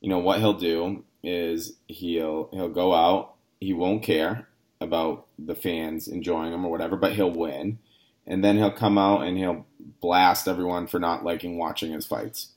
you 0.00 0.08
know 0.08 0.18
what 0.18 0.38
he'll 0.40 0.54
do 0.54 1.04
is 1.22 1.74
he'll 1.88 2.48
he'll 2.52 2.68
go 2.68 2.94
out, 2.94 3.34
he 3.60 3.72
won't 3.72 4.02
care 4.02 4.48
about 4.80 5.26
the 5.38 5.54
fans 5.54 6.08
enjoying 6.08 6.52
him 6.52 6.64
or 6.64 6.70
whatever, 6.70 6.96
but 6.96 7.12
he'll 7.12 7.30
win, 7.30 7.78
and 8.26 8.44
then 8.44 8.56
he'll 8.56 8.72
come 8.72 8.98
out 8.98 9.22
and 9.22 9.36
he'll 9.38 9.66
blast 10.00 10.48
everyone 10.48 10.86
for 10.86 10.98
not 10.98 11.24
liking 11.24 11.58
watching 11.58 11.92
his 11.92 12.06
fights. 12.06 12.48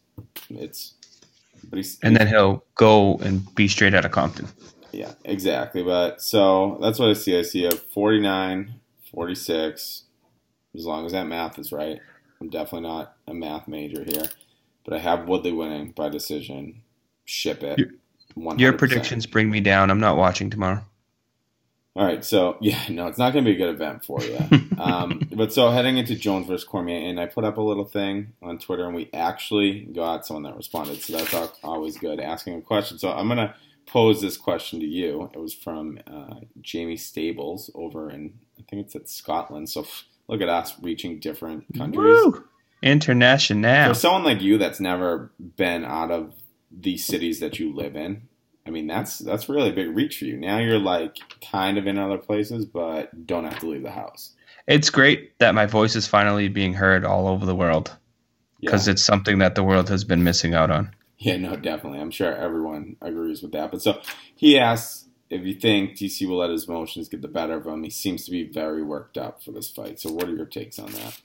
It's 0.49 0.93
but 1.69 1.77
he's 1.77 1.99
and 2.01 2.15
then 2.15 2.27
he'll 2.27 2.63
go 2.75 3.17
and 3.17 3.53
be 3.55 3.67
straight 3.67 3.93
out 3.93 4.05
of 4.05 4.11
Compton. 4.11 4.47
Yeah, 4.91 5.13
exactly. 5.25 5.83
But 5.83 6.21
so 6.21 6.77
that's 6.81 6.99
what 6.99 7.09
I 7.09 7.13
see. 7.13 7.37
I 7.37 7.43
see 7.43 7.65
a 7.65 7.71
49, 7.71 8.73
46, 9.11 10.03
as 10.75 10.85
long 10.85 11.05
as 11.05 11.11
that 11.11 11.27
math 11.27 11.59
is 11.59 11.71
right. 11.71 11.99
I'm 12.41 12.49
definitely 12.49 12.87
not 12.87 13.15
a 13.27 13.33
math 13.33 13.67
major 13.67 14.03
here, 14.03 14.25
but 14.85 14.93
I 14.93 14.99
have 14.99 15.27
Woodley 15.27 15.51
winning 15.51 15.91
by 15.91 16.09
decision. 16.09 16.81
Ship 17.25 17.61
it. 17.61 17.77
Your, 17.77 18.55
your 18.57 18.73
predictions 18.73 19.25
bring 19.25 19.51
me 19.51 19.59
down. 19.59 19.91
I'm 19.91 19.99
not 19.99 20.17
watching 20.17 20.49
tomorrow. 20.49 20.83
All 21.95 22.05
right, 22.05 22.23
so 22.23 22.57
yeah, 22.61 22.81
no, 22.89 23.07
it's 23.07 23.17
not 23.17 23.33
going 23.33 23.43
to 23.43 23.51
be 23.51 23.55
a 23.55 23.57
good 23.57 23.73
event 23.73 24.05
for 24.05 24.21
you. 24.21 24.39
um, 24.77 25.27
but 25.35 25.51
so 25.51 25.69
heading 25.71 25.97
into 25.97 26.15
Jones 26.15 26.47
versus 26.47 26.67
Cormier, 26.67 27.09
and 27.09 27.19
I 27.19 27.25
put 27.25 27.43
up 27.43 27.57
a 27.57 27.61
little 27.61 27.85
thing 27.85 28.33
on 28.41 28.57
Twitter, 28.57 28.85
and 28.85 28.95
we 28.95 29.09
actually 29.13 29.81
got 29.81 30.25
someone 30.25 30.43
that 30.43 30.55
responded, 30.55 31.01
so 31.01 31.17
that's 31.17 31.59
always 31.63 31.97
good, 31.97 32.19
asking 32.19 32.55
a 32.55 32.61
question. 32.61 32.99
So 32.99 33.11
I'm 33.11 33.27
going 33.27 33.39
to 33.39 33.53
pose 33.85 34.21
this 34.21 34.37
question 34.37 34.79
to 34.79 34.85
you. 34.85 35.29
It 35.33 35.39
was 35.39 35.53
from 35.53 35.99
uh, 36.07 36.35
Jamie 36.61 36.97
Stables 36.97 37.71
over 37.73 38.09
in, 38.09 38.33
I 38.57 38.63
think 38.69 38.85
it's 38.85 38.95
at 38.95 39.09
Scotland. 39.09 39.69
So 39.69 39.85
look 40.27 40.41
at 40.41 40.49
us 40.49 40.75
reaching 40.81 41.19
different 41.19 41.65
countries. 41.75 42.23
Woo! 42.23 42.45
International. 42.81 43.89
For 43.89 43.99
someone 43.99 44.23
like 44.23 44.41
you 44.41 44.57
that's 44.57 44.79
never 44.79 45.31
been 45.57 45.83
out 45.83 46.11
of 46.11 46.33
the 46.71 46.97
cities 46.97 47.39
that 47.39 47.59
you 47.59 47.75
live 47.75 47.95
in, 47.95 48.28
I 48.69 48.71
mean, 48.71 48.85
that's 48.85 49.17
that's 49.17 49.49
really 49.49 49.69
a 49.69 49.73
big 49.73 49.95
reach 49.95 50.19
for 50.19 50.25
you. 50.25 50.37
Now 50.37 50.59
you're 50.59 50.77
like 50.77 51.17
kind 51.51 51.79
of 51.79 51.87
in 51.87 51.97
other 51.97 52.19
places, 52.19 52.65
but 52.65 53.25
don't 53.25 53.45
have 53.45 53.57
to 53.61 53.67
leave 53.67 53.81
the 53.81 53.89
house. 53.89 54.35
It's 54.67 54.91
great 54.91 55.37
that 55.39 55.55
my 55.55 55.65
voice 55.65 55.95
is 55.95 56.05
finally 56.05 56.49
being 56.49 56.75
heard 56.75 57.03
all 57.03 57.27
over 57.27 57.47
the 57.47 57.55
world 57.55 57.97
because 58.61 58.85
Yeah. 58.87 58.91
it's 58.91 59.01
something 59.03 59.39
that 59.39 59.55
the 59.55 59.63
world 59.63 59.89
has 59.89 60.03
been 60.03 60.23
missing 60.23 60.53
out 60.53 60.69
on. 60.69 60.93
Yeah, 61.17 61.37
no, 61.37 61.55
definitely. 61.55 61.99
I'm 61.99 62.11
sure 62.11 62.31
everyone 62.35 62.95
agrees 63.01 63.41
with 63.41 63.53
that. 63.53 63.71
But 63.71 63.81
so 63.81 63.99
he 64.35 64.59
asks 64.59 65.07
if 65.31 65.41
you 65.41 65.55
think 65.55 65.97
DC 65.97 66.27
will 66.27 66.37
let 66.37 66.51
his 66.51 66.67
emotions 66.69 67.09
get 67.09 67.23
the 67.23 67.27
better 67.27 67.55
of 67.55 67.65
him. 67.65 67.81
He 67.83 67.89
seems 67.89 68.23
to 68.25 68.31
be 68.31 68.43
very 68.43 68.83
worked 68.83 69.17
up 69.17 69.41
for 69.41 69.51
this 69.51 69.67
fight. 69.71 69.99
So, 69.99 70.11
what 70.11 70.29
are 70.29 70.35
your 70.35 70.45
takes 70.45 70.77
on 70.77 70.91
that? 70.91 71.19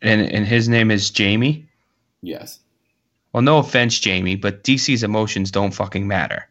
And 0.00 0.22
and 0.22 0.46
his 0.46 0.66
name 0.66 0.90
is 0.90 1.10
Jamie. 1.10 1.68
Yes. 2.22 2.60
Well, 3.36 3.42
no 3.42 3.58
offense, 3.58 4.00
Jamie, 4.00 4.34
but 4.34 4.64
DC's 4.64 5.02
emotions 5.02 5.50
don't 5.50 5.74
fucking 5.74 6.08
matter. 6.08 6.48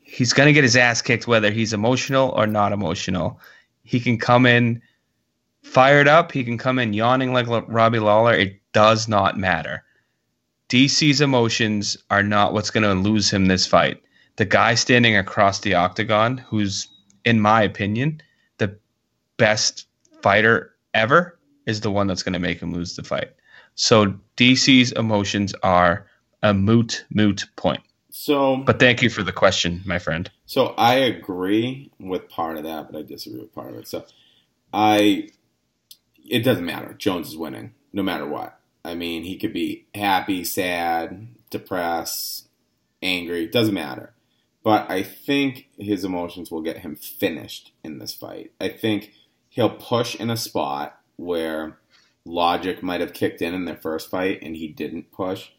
He's 0.00 0.32
gonna 0.32 0.52
get 0.52 0.64
his 0.64 0.74
ass 0.74 1.00
kicked 1.00 1.28
whether 1.28 1.52
he's 1.52 1.72
emotional 1.72 2.30
or 2.30 2.48
not 2.48 2.72
emotional. 2.72 3.38
He 3.84 4.00
can 4.00 4.18
come 4.18 4.44
in 4.44 4.82
fired 5.62 6.08
up. 6.08 6.32
He 6.32 6.42
can 6.42 6.58
come 6.58 6.80
in 6.80 6.94
yawning 6.94 7.32
like 7.32 7.46
Robbie 7.68 8.00
Lawler. 8.00 8.32
It 8.32 8.60
does 8.72 9.06
not 9.06 9.38
matter. 9.38 9.84
DC's 10.68 11.20
emotions 11.20 11.96
are 12.10 12.24
not 12.24 12.54
what's 12.54 12.72
going 12.72 12.82
to 12.82 13.08
lose 13.08 13.30
him 13.30 13.46
this 13.46 13.68
fight. 13.68 14.02
The 14.34 14.46
guy 14.46 14.74
standing 14.74 15.16
across 15.16 15.60
the 15.60 15.74
octagon, 15.74 16.38
who's, 16.38 16.88
in 17.24 17.40
my 17.40 17.62
opinion, 17.62 18.20
the 18.58 18.76
best 19.36 19.86
fighter 20.22 20.74
ever, 20.92 21.38
is 21.66 21.82
the 21.82 21.92
one 21.92 22.08
that's 22.08 22.24
going 22.24 22.32
to 22.32 22.40
make 22.40 22.60
him 22.60 22.72
lose 22.72 22.96
the 22.96 23.04
fight. 23.04 23.30
So 23.74 24.14
DC's 24.36 24.92
emotions 24.92 25.54
are 25.62 26.06
a 26.42 26.52
moot, 26.54 27.04
moot 27.10 27.46
point. 27.56 27.80
So, 28.10 28.56
But 28.58 28.78
thank 28.78 29.02
you 29.02 29.08
for 29.10 29.22
the 29.22 29.32
question, 29.32 29.82
my 29.86 29.98
friend. 29.98 30.30
so 30.44 30.68
I 30.76 30.94
agree 30.94 31.90
with 31.98 32.28
part 32.28 32.56
of 32.58 32.64
that, 32.64 32.90
but 32.90 32.98
I 32.98 33.02
disagree 33.02 33.40
with 33.40 33.54
part 33.54 33.70
of 33.72 33.76
it. 33.78 33.88
So, 33.88 34.04
I, 34.72 35.28
it 36.28 36.40
doesn't 36.40 36.64
matter. 36.64 36.92
Jones 36.94 37.28
is 37.28 37.36
winning 37.36 37.72
no 37.92 38.02
matter 38.02 38.26
what. 38.26 38.58
I 38.84 38.94
mean, 38.94 39.24
he 39.24 39.36
could 39.36 39.52
be 39.52 39.86
happy, 39.94 40.44
sad, 40.44 41.28
depressed, 41.50 42.48
angry. 43.02 43.46
Doesn't 43.46 43.74
matter. 43.74 44.14
But 44.62 44.90
I 44.90 45.02
think 45.02 45.68
his 45.78 46.04
emotions 46.04 46.50
will 46.50 46.62
get 46.62 46.78
him 46.78 46.96
finished 46.96 47.72
in 47.82 47.98
this 47.98 48.14
fight. 48.14 48.52
I 48.60 48.68
think 48.68 49.12
he'll 49.48 49.70
push 49.70 50.14
in 50.14 50.30
a 50.30 50.36
spot 50.36 50.98
where 51.16 51.78
logic 52.24 52.82
might 52.82 53.00
have 53.00 53.12
kicked 53.12 53.42
in 53.42 53.54
in 53.54 53.64
their 53.64 53.76
first 53.76 54.10
fight 54.10 54.40
and 54.42 54.56
he 54.56 54.68
didn't 54.68 55.12
push, 55.12 55.50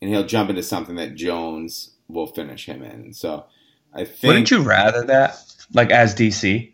and 0.00 0.10
he'll 0.10 0.26
jump 0.26 0.50
into 0.50 0.62
something 0.62 0.96
that 0.96 1.14
Jones 1.14 1.94
will 2.08 2.26
finish 2.26 2.66
him 2.66 2.82
in. 2.82 3.12
So 3.12 3.46
I 3.92 4.04
think 4.04 4.24
Wouldn't 4.24 4.50
you 4.50 4.62
rather 4.62 5.04
that, 5.04 5.38
like 5.74 5.90
as 5.90 6.14
DC? 6.14 6.72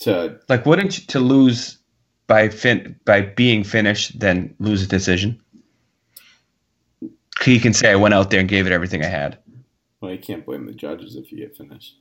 to 0.00 0.40
Like, 0.48 0.66
wouldn't 0.66 0.98
you 0.98 1.06
to 1.08 1.20
lose 1.20 1.78
by 2.26 2.48
fin 2.48 2.98
by 3.04 3.20
being 3.20 3.64
finished 3.64 4.18
than 4.18 4.54
lose 4.58 4.82
a 4.82 4.86
decision? 4.86 5.40
He 7.42 7.58
can 7.58 7.72
say, 7.72 7.90
"I 7.90 7.96
went 7.96 8.14
out 8.14 8.30
there 8.30 8.40
and 8.40 8.48
gave 8.48 8.66
it 8.66 8.72
everything 8.72 9.02
I 9.02 9.08
had." 9.08 9.38
well, 10.02 10.10
you 10.10 10.18
can't 10.18 10.44
blame 10.44 10.66
the 10.66 10.72
judges 10.72 11.14
if 11.14 11.30
you 11.30 11.38
get 11.38 11.56
finished. 11.56 11.96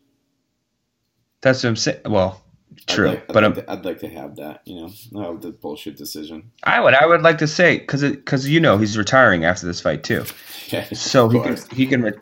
That's 1.42 1.64
what 1.64 1.70
I'm 1.70 1.76
saying. 1.76 2.02
Well, 2.06 2.44
true, 2.88 3.10
I'd 3.10 3.12
like, 3.12 3.24
I'd 3.24 3.34
but 3.34 3.44
like 3.44 3.56
to, 3.56 3.72
I'd 3.72 3.86
like 3.86 4.00
to 4.00 4.10
have 4.10 4.36
that. 4.38 4.62
You 4.66 4.90
know, 5.12 5.38
the 5.38 5.52
bullshit 5.52 5.98
decision. 5.98 6.52
I 6.64 6.80
would 6.80 6.94
I 6.94 7.06
would 7.06 7.22
like 7.22 7.38
to 7.40 7.48
say 7.48 7.80
because 7.80 8.02
because 8.02 8.48
you 8.48 8.60
know 8.60 8.78
he's 8.78 8.98
retiring 8.98 9.46
after 9.46 9.66
this 9.66 9.82
fight 9.82 10.04
too, 10.04 10.26
Yeah, 10.70 10.86
so 10.94 11.30
he 11.30 11.40
can 11.40 11.58
he 11.72 11.86
can 11.86 12.02
re- 12.02 12.18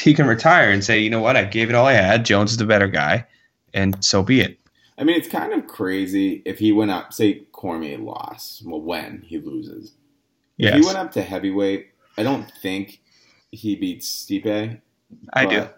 he 0.00 0.14
can 0.14 0.26
retire 0.26 0.70
and 0.70 0.82
say, 0.82 0.98
you 0.98 1.10
know 1.10 1.20
what, 1.20 1.36
I 1.36 1.44
gave 1.44 1.68
it 1.68 1.74
all 1.74 1.86
I 1.86 1.92
had. 1.92 2.24
Jones 2.24 2.52
is 2.52 2.56
the 2.56 2.66
better 2.66 2.88
guy, 2.88 3.26
and 3.74 4.02
so 4.04 4.22
be 4.22 4.40
it. 4.40 4.58
I 4.98 5.04
mean, 5.04 5.16
it's 5.16 5.28
kind 5.28 5.52
of 5.52 5.66
crazy 5.66 6.42
if 6.44 6.58
he 6.58 6.72
went 6.72 6.90
up. 6.90 7.12
Say 7.12 7.42
Cormier 7.52 7.98
lost. 7.98 8.64
Well, 8.64 8.80
when 8.80 9.22
he 9.26 9.38
loses, 9.38 9.92
if 10.58 10.74
he 10.74 10.80
went 10.80 10.98
up 10.98 11.12
to 11.12 11.22
heavyweight, 11.22 11.88
I 12.16 12.22
don't 12.22 12.50
think 12.62 13.00
he 13.50 13.76
beats 13.76 14.08
Stipe. 14.08 14.80
I 15.32 15.46
do. 15.46 15.68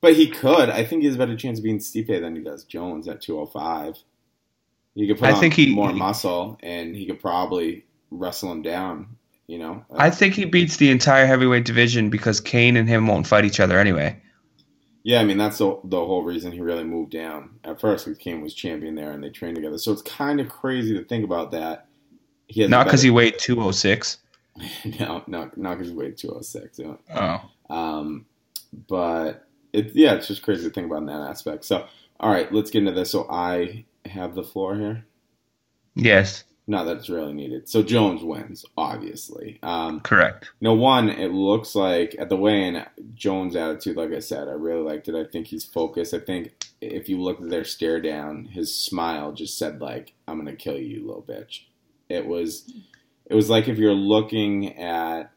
But 0.00 0.14
he 0.14 0.28
could. 0.28 0.70
I 0.70 0.84
think 0.84 1.02
he 1.02 1.06
has 1.06 1.16
a 1.16 1.18
better 1.18 1.36
chance 1.36 1.58
of 1.58 1.64
beating 1.64 1.80
Stipe 1.80 2.20
than 2.20 2.36
he 2.36 2.42
does 2.42 2.64
Jones 2.64 3.08
at 3.08 3.20
205. 3.20 3.96
He 4.94 5.06
could 5.06 5.18
put 5.18 5.28
I 5.28 5.32
on 5.32 5.40
think 5.40 5.54
he- 5.54 5.74
more 5.74 5.90
he- 5.90 5.98
muscle, 5.98 6.58
and 6.62 6.94
he 6.94 7.06
could 7.06 7.20
probably 7.20 7.84
wrestle 8.10 8.52
him 8.52 8.62
down. 8.62 9.16
You 9.46 9.58
know, 9.58 9.84
Uh, 9.90 9.96
I 9.98 10.10
think 10.10 10.34
he 10.34 10.44
beats 10.44 10.76
the 10.76 10.90
entire 10.90 11.24
heavyweight 11.26 11.64
division 11.64 12.10
because 12.10 12.38
Cain 12.40 12.76
and 12.76 12.86
him 12.88 13.06
won't 13.06 13.26
fight 13.26 13.44
each 13.46 13.60
other 13.60 13.78
anyway. 13.78 14.20
Yeah, 15.04 15.20
I 15.20 15.24
mean 15.24 15.38
that's 15.38 15.56
the, 15.58 15.78
the 15.84 15.96
whole 15.96 16.22
reason 16.22 16.52
he 16.52 16.60
really 16.60 16.84
moved 16.84 17.12
down. 17.12 17.58
At 17.64 17.80
first, 17.80 18.04
because 18.04 18.18
Cain 18.18 18.42
was 18.42 18.52
champion 18.52 18.94
there 18.94 19.10
and 19.12 19.24
they 19.24 19.30
trained 19.30 19.54
together, 19.56 19.78
so 19.78 19.90
it's 19.90 20.02
kind 20.02 20.38
of 20.38 20.50
crazy 20.50 20.92
to 20.98 21.02
think 21.04 21.24
about 21.24 21.50
that. 21.52 21.86
He 22.46 22.60
has 22.60 22.68
Not 22.68 22.84
because 22.84 23.00
he 23.00 23.08
weighed 23.08 23.38
206. 23.38 24.18
no, 25.00 25.22
no, 25.26 25.50
not 25.56 25.78
because 25.78 25.88
he 25.92 25.94
weighed 25.96 26.18
two 26.18 26.28
hundred 26.28 26.44
six. 26.44 26.78
Oh. 27.14 27.40
Um, 27.70 28.26
but 28.86 29.47
it, 29.72 29.94
yeah, 29.94 30.14
it's 30.14 30.28
just 30.28 30.42
crazy 30.42 30.64
to 30.64 30.70
think 30.70 30.86
about 30.86 30.98
in 30.98 31.06
that 31.06 31.28
aspect. 31.30 31.64
So, 31.64 31.86
all 32.20 32.30
right, 32.30 32.52
let's 32.52 32.70
get 32.70 32.80
into 32.80 32.92
this. 32.92 33.10
So 33.10 33.26
I 33.30 33.84
have 34.06 34.34
the 34.34 34.42
floor 34.42 34.74
here. 34.76 35.04
Yes, 35.94 36.44
Not 36.66 36.84
that 36.84 36.98
it's 36.98 37.08
really 37.08 37.32
needed. 37.32 37.68
So 37.68 37.82
Jones 37.82 38.22
wins, 38.22 38.64
obviously. 38.76 39.58
Um, 39.62 40.00
correct. 40.00 40.50
you 40.60 40.66
know, 40.68 40.74
one, 40.74 41.08
it 41.08 41.32
looks 41.32 41.74
like 41.74 42.14
at 42.18 42.28
the 42.28 42.36
weigh-in, 42.36 42.84
Jones' 43.14 43.56
attitude, 43.56 43.96
like 43.96 44.12
I 44.12 44.18
said, 44.20 44.48
I 44.48 44.52
really 44.52 44.82
liked 44.82 45.08
it. 45.08 45.14
I 45.14 45.24
think 45.24 45.46
he's 45.46 45.64
focused. 45.64 46.12
I 46.12 46.18
think 46.20 46.52
if 46.80 47.08
you 47.08 47.20
look 47.20 47.40
at 47.40 47.48
their 47.48 47.64
stare 47.64 48.00
down, 48.00 48.44
his 48.44 48.74
smile 48.74 49.32
just 49.32 49.58
said 49.58 49.80
like, 49.80 50.12
"I'm 50.28 50.38
gonna 50.38 50.54
kill 50.54 50.76
you, 50.78 50.98
you 50.98 51.06
little 51.06 51.22
bitch." 51.22 51.62
It 52.08 52.26
was, 52.26 52.70
it 53.26 53.34
was 53.34 53.48
like 53.50 53.66
if 53.66 53.78
you're 53.78 53.92
looking 53.94 54.78
at, 54.78 55.32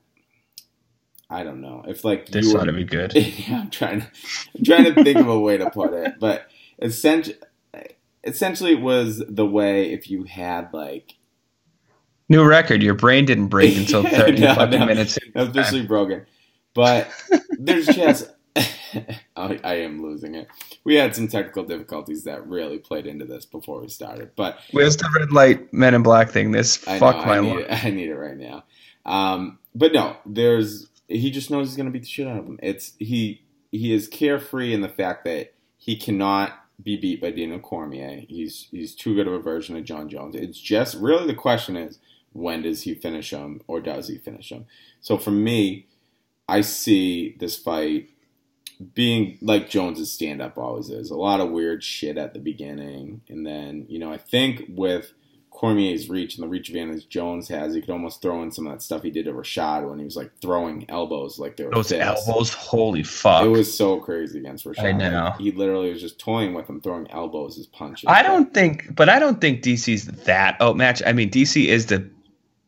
I 1.31 1.43
don't 1.43 1.61
know, 1.61 1.83
if 1.87 2.03
like 2.03 2.27
This 2.27 2.53
ought 2.53 2.65
to 2.65 2.73
be 2.73 2.83
good. 2.83 3.13
yeah, 3.15 3.61
I'm 3.61 3.69
trying 3.69 4.01
to, 4.01 4.07
I'm 4.57 4.63
trying 4.63 4.83
to 4.93 5.03
think 5.03 5.17
of 5.17 5.27
a 5.29 5.39
way 5.39 5.57
to 5.57 5.69
put 5.71 5.93
it, 5.93 6.15
but 6.19 6.47
essentially, 6.81 7.37
essentially, 8.23 8.73
it 8.73 8.81
was 8.81 9.23
the 9.27 9.45
way 9.45 9.91
if 9.93 10.09
you 10.09 10.23
had 10.25 10.73
like 10.73 11.13
New 12.29 12.43
record. 12.45 12.81
Your 12.81 12.93
brain 12.93 13.25
didn't 13.25 13.47
break 13.47 13.75
until 13.77 14.03
Yeah, 14.03 14.21
30 14.21 14.39
no, 14.39 14.55
fucking 14.55 14.79
no. 14.79 14.85
minutes. 14.85 15.17
officially 15.35 15.85
broken. 15.85 16.25
But 16.73 17.09
there's 17.59 17.87
just 17.87 18.29
I, 19.35 19.59
I 19.63 19.73
am 19.75 20.01
losing 20.01 20.35
it. 20.35 20.47
We 20.83 20.95
had 20.95 21.15
some 21.15 21.27
technical 21.27 21.63
difficulties 21.63 22.23
that 22.25 22.45
really 22.47 22.77
played 22.79 23.07
into 23.07 23.25
this 23.25 23.45
before 23.45 23.81
we 23.81 23.87
started, 23.89 24.31
but 24.35 24.59
Where's 24.71 24.97
the 24.97 25.09
red 25.17 25.31
light 25.31 25.73
Men 25.73 25.93
in 25.93 26.03
Black 26.03 26.29
thing? 26.29 26.51
This 26.51 26.85
I 26.87 26.99
fuck 26.99 27.17
know, 27.17 27.25
my 27.25 27.37
I 27.37 27.41
need, 27.41 27.55
life. 27.55 27.65
it, 27.69 27.85
I 27.85 27.89
need 27.89 28.09
it 28.09 28.15
right 28.15 28.37
now. 28.37 28.63
Um, 29.05 29.59
but 29.75 29.93
no, 29.93 30.17
there's 30.25 30.87
he 31.11 31.31
just 31.31 31.51
knows 31.51 31.67
he's 31.67 31.77
gonna 31.77 31.91
beat 31.91 32.03
the 32.03 32.07
shit 32.07 32.27
out 32.27 32.39
of 32.39 32.45
him. 32.45 32.59
It's 32.61 32.93
he 32.99 33.43
he 33.71 33.93
is 33.93 34.07
carefree 34.07 34.73
in 34.73 34.81
the 34.81 34.89
fact 34.89 35.23
that 35.25 35.53
he 35.77 35.95
cannot 35.95 36.53
be 36.81 36.97
beat 36.97 37.21
by 37.21 37.31
Dino 37.31 37.59
Cormier. 37.59 38.23
He's 38.27 38.67
he's 38.71 38.95
too 38.95 39.15
good 39.15 39.27
of 39.27 39.33
a 39.33 39.39
version 39.39 39.75
of 39.75 39.83
Jon 39.83 40.09
Jones. 40.09 40.35
It's 40.35 40.59
just 40.59 40.95
really 40.95 41.27
the 41.27 41.33
question 41.33 41.75
is 41.75 41.99
when 42.33 42.61
does 42.63 42.83
he 42.83 42.95
finish 42.95 43.31
him 43.31 43.61
or 43.67 43.81
does 43.81 44.07
he 44.07 44.17
finish 44.17 44.51
him? 44.51 44.65
So 45.01 45.17
for 45.17 45.31
me, 45.31 45.87
I 46.47 46.61
see 46.61 47.35
this 47.39 47.57
fight 47.57 48.09
being 48.93 49.37
like 49.41 49.69
Jones's 49.69 50.11
stand 50.11 50.41
up 50.41 50.57
always 50.57 50.89
is. 50.89 51.11
A 51.11 51.15
lot 51.15 51.39
of 51.39 51.51
weird 51.51 51.83
shit 51.83 52.17
at 52.17 52.33
the 52.33 52.39
beginning. 52.39 53.21
And 53.29 53.45
then, 53.45 53.85
you 53.87 53.99
know, 53.99 54.11
I 54.11 54.17
think 54.17 54.63
with 54.69 55.13
Cormier's 55.61 56.09
reach 56.09 56.33
and 56.35 56.43
the 56.43 56.47
reach 56.47 56.69
advantage 56.69 57.07
Jones 57.07 57.47
has, 57.49 57.75
he 57.75 57.81
could 57.81 57.91
almost 57.91 58.19
throw 58.19 58.41
in 58.41 58.51
some 58.51 58.65
of 58.65 58.73
that 58.73 58.81
stuff 58.81 59.03
he 59.03 59.11
did 59.11 59.25
to 59.25 59.31
Rashad 59.31 59.87
when 59.87 59.99
he 59.99 60.05
was 60.05 60.15
like 60.15 60.31
throwing 60.41 60.89
elbows 60.89 61.37
like 61.37 61.55
they 61.55 61.65
were 61.65 61.69
Those 61.69 61.91
elbows, 61.91 62.51
holy 62.51 63.03
fuck. 63.03 63.45
It 63.45 63.49
was 63.49 63.77
so 63.77 63.99
crazy 63.99 64.39
against 64.39 64.65
Rashad. 64.65 64.85
I 64.85 64.91
know. 64.91 65.25
Like, 65.25 65.39
he 65.39 65.51
literally 65.51 65.91
was 65.91 66.01
just 66.01 66.17
toying 66.17 66.55
with 66.55 66.67
him, 66.67 66.81
throwing 66.81 67.07
elbows 67.11 67.59
as 67.59 67.67
punches. 67.67 68.05
I 68.07 68.23
don't 68.23 68.51
think, 68.55 68.95
but 68.95 69.07
I 69.07 69.19
don't 69.19 69.39
think 69.39 69.61
DC's 69.61 70.05
that 70.05 70.59
outmatched. 70.59 71.03
I 71.05 71.13
mean, 71.13 71.29
DC 71.29 71.67
is 71.67 71.85
the 71.85 72.09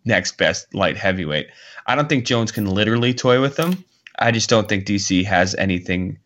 next 0.05 0.37
best 0.37 0.71
light 0.75 0.95
heavyweight. 0.95 1.47
I 1.87 1.95
don't 1.95 2.07
think 2.07 2.25
Jones 2.25 2.51
can 2.51 2.69
literally 2.69 3.15
toy 3.15 3.41
with 3.41 3.55
them. 3.55 3.83
I 4.19 4.29
just 4.29 4.51
don't 4.51 4.69
think 4.69 4.85
DC 4.85 5.25
has 5.25 5.55
anything 5.55 6.19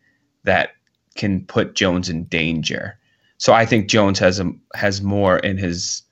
that 0.44 0.72
can 1.16 1.46
put 1.46 1.74
Jones 1.74 2.10
in 2.10 2.24
danger. 2.24 2.98
So 3.38 3.54
I 3.54 3.64
think 3.64 3.88
Jones 3.88 4.18
has 4.18 4.38
a, 4.38 4.52
has 4.74 5.00
more 5.00 5.38
in 5.38 5.56
his 5.56 6.02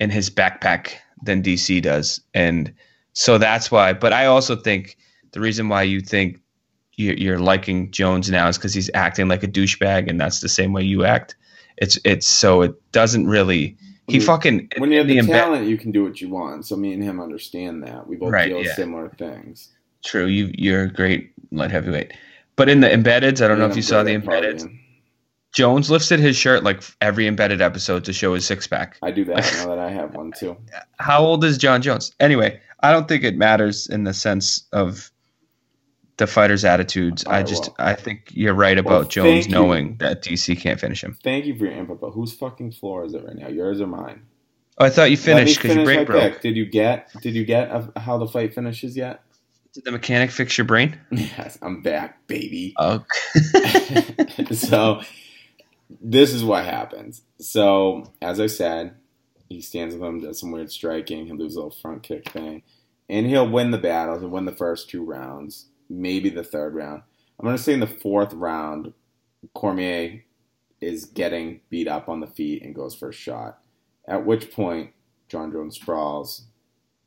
in 0.00 0.10
his 0.10 0.30
backpack 0.30 0.94
than 1.22 1.42
DC 1.42 1.80
does, 1.82 2.20
and 2.34 2.72
so 3.12 3.38
that's 3.38 3.70
why. 3.70 3.92
But 3.92 4.12
I 4.12 4.26
also 4.26 4.56
think 4.56 4.96
the 5.32 5.40
reason 5.40 5.68
why 5.68 5.82
you 5.82 6.00
think 6.00 6.40
you- 6.96 7.14
you're 7.16 7.38
liking 7.38 7.90
Jones 7.90 8.30
now 8.30 8.48
is 8.48 8.56
because 8.58 8.74
he's 8.74 8.90
acting 8.94 9.28
like 9.28 9.42
a 9.42 9.48
douchebag, 9.48 10.08
and 10.10 10.20
that's 10.20 10.40
the 10.40 10.48
same 10.48 10.72
way 10.72 10.82
you 10.82 11.04
act. 11.04 11.36
It's 11.78 11.98
it's 12.04 12.26
so 12.26 12.62
it 12.62 12.72
doesn't 12.92 13.26
really. 13.26 13.76
He 14.08 14.16
you- 14.16 14.20
fucking 14.22 14.70
When 14.78 14.90
you 14.90 14.98
have 14.98 15.06
the 15.06 15.18
embe- 15.18 15.28
talent, 15.28 15.68
you 15.68 15.78
can 15.78 15.92
do 15.92 16.02
what 16.02 16.20
you 16.20 16.28
want. 16.28 16.66
So 16.66 16.76
me 16.76 16.92
and 16.92 17.02
him 17.02 17.20
understand 17.20 17.84
that. 17.84 18.08
We 18.08 18.16
both 18.16 18.32
Right, 18.32 18.48
deal 18.48 18.58
with 18.58 18.66
yeah. 18.66 18.74
similar 18.74 19.08
things. 19.18 19.68
True, 20.04 20.26
you 20.26 20.50
you're 20.56 20.82
a 20.84 20.92
great 20.92 21.30
light 21.52 21.70
heavyweight. 21.70 22.12
But 22.56 22.68
in 22.68 22.80
the 22.80 22.88
embeddeds, 22.88 23.42
I 23.42 23.48
don't 23.48 23.58
know 23.58 23.66
if 23.66 23.76
you 23.76 23.82
saw 23.82 24.02
the 24.02 24.12
embeddeds. 24.14 24.68
Jones 25.52 25.90
lifted 25.90 26.20
his 26.20 26.36
shirt 26.36 26.62
like 26.62 26.82
every 27.00 27.26
embedded 27.26 27.60
episode 27.60 28.04
to 28.04 28.12
show 28.12 28.34
his 28.34 28.46
six 28.46 28.66
pack. 28.66 28.96
I 29.02 29.10
do 29.10 29.24
that 29.24 29.52
now 29.56 29.66
that 29.68 29.78
I 29.78 29.90
have 29.90 30.14
one 30.14 30.32
too. 30.32 30.56
How 30.98 31.20
old 31.24 31.44
is 31.44 31.58
Jon 31.58 31.82
Jones? 31.82 32.12
Anyway, 32.20 32.60
I 32.80 32.92
don't 32.92 33.08
think 33.08 33.24
it 33.24 33.36
matters 33.36 33.88
in 33.88 34.04
the 34.04 34.14
sense 34.14 34.66
of 34.72 35.10
the 36.18 36.26
fighters' 36.26 36.64
attitudes. 36.64 37.24
I 37.26 37.42
just 37.42 37.64
well. 37.78 37.88
I 37.88 37.94
think 37.94 38.28
you're 38.32 38.54
right 38.54 38.78
about 38.78 38.90
Well, 38.90 39.04
Jones 39.04 39.26
thank 39.26 39.46
you. 39.48 39.52
knowing 39.52 39.96
that 39.98 40.22
DC 40.22 40.58
can't 40.60 40.78
finish 40.78 41.02
him. 41.02 41.16
Thank 41.24 41.46
you 41.46 41.56
for 41.58 41.64
your 41.64 41.72
input, 41.74 42.00
but 42.00 42.10
whose 42.10 42.32
fucking 42.32 42.72
floor 42.72 43.04
is 43.04 43.14
it 43.14 43.24
right 43.24 43.36
now? 43.36 43.48
Yours 43.48 43.80
or 43.80 43.86
mine? 43.86 44.22
Oh, 44.78 44.84
I 44.84 44.90
thought 44.90 45.10
you 45.10 45.16
finished 45.16 45.56
because 45.56 45.74
your 45.76 45.84
finish 45.84 45.86
brain 45.86 45.98
my 45.98 46.28
broke. 46.28 46.40
Did 46.42 46.56
you 46.56 46.66
get? 46.66 47.10
Did 47.22 47.34
you 47.34 47.44
get 47.44 47.70
of 47.70 47.90
how 47.96 48.18
the 48.18 48.26
fight 48.28 48.54
finishes 48.54 48.96
yet? 48.96 49.22
Did 49.72 49.84
the 49.84 49.92
mechanic 49.92 50.30
fix 50.30 50.56
your 50.58 50.64
brain? 50.66 50.98
Yes, 51.10 51.58
I'm 51.62 51.80
back, 51.82 52.26
baby. 52.26 52.74
Oh, 52.76 53.04
so 54.52 55.00
this 56.00 56.32
is 56.32 56.44
what 56.44 56.64
happens. 56.64 57.22
So 57.40 58.12
as 58.22 58.40
I 58.40 58.46
said, 58.46 58.94
he 59.48 59.60
stands 59.60 59.94
with 59.94 60.08
him, 60.08 60.20
does 60.20 60.38
some 60.38 60.52
weird 60.52 60.70
striking, 60.70 61.26
he'll 61.26 61.36
lose 61.36 61.56
a 61.56 61.58
little 61.58 61.76
front 61.82 62.02
kick 62.02 62.30
thing, 62.30 62.62
and 63.08 63.26
he'll 63.26 63.48
win 63.48 63.72
the 63.72 63.78
battle. 63.78 64.18
He'll 64.18 64.28
win 64.28 64.44
the 64.44 64.52
first 64.52 64.88
two 64.88 65.04
rounds, 65.04 65.66
maybe 65.88 66.30
the 66.30 66.44
third 66.44 66.74
round. 66.74 67.02
I'm 67.38 67.46
gonna 67.46 67.58
say 67.58 67.72
in 67.72 67.80
the 67.80 67.86
fourth 67.86 68.32
round, 68.32 68.92
Cormier 69.54 70.24
is 70.80 71.06
getting 71.06 71.60
beat 71.68 71.88
up 71.88 72.08
on 72.08 72.20
the 72.20 72.26
feet 72.26 72.62
and 72.62 72.74
goes 72.74 72.94
for 72.94 73.08
a 73.08 73.12
shot. 73.12 73.58
At 74.06 74.24
which 74.24 74.52
point, 74.52 74.90
Jon 75.28 75.50
Jones 75.52 75.76
sprawls, 75.76 76.46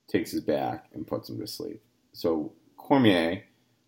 takes 0.08 0.32
his 0.32 0.42
back, 0.42 0.88
and 0.94 1.08
puts 1.08 1.30
him 1.30 1.40
to 1.40 1.48
sleep. 1.48 1.82
So 2.12 2.54
Cormier 2.78 3.44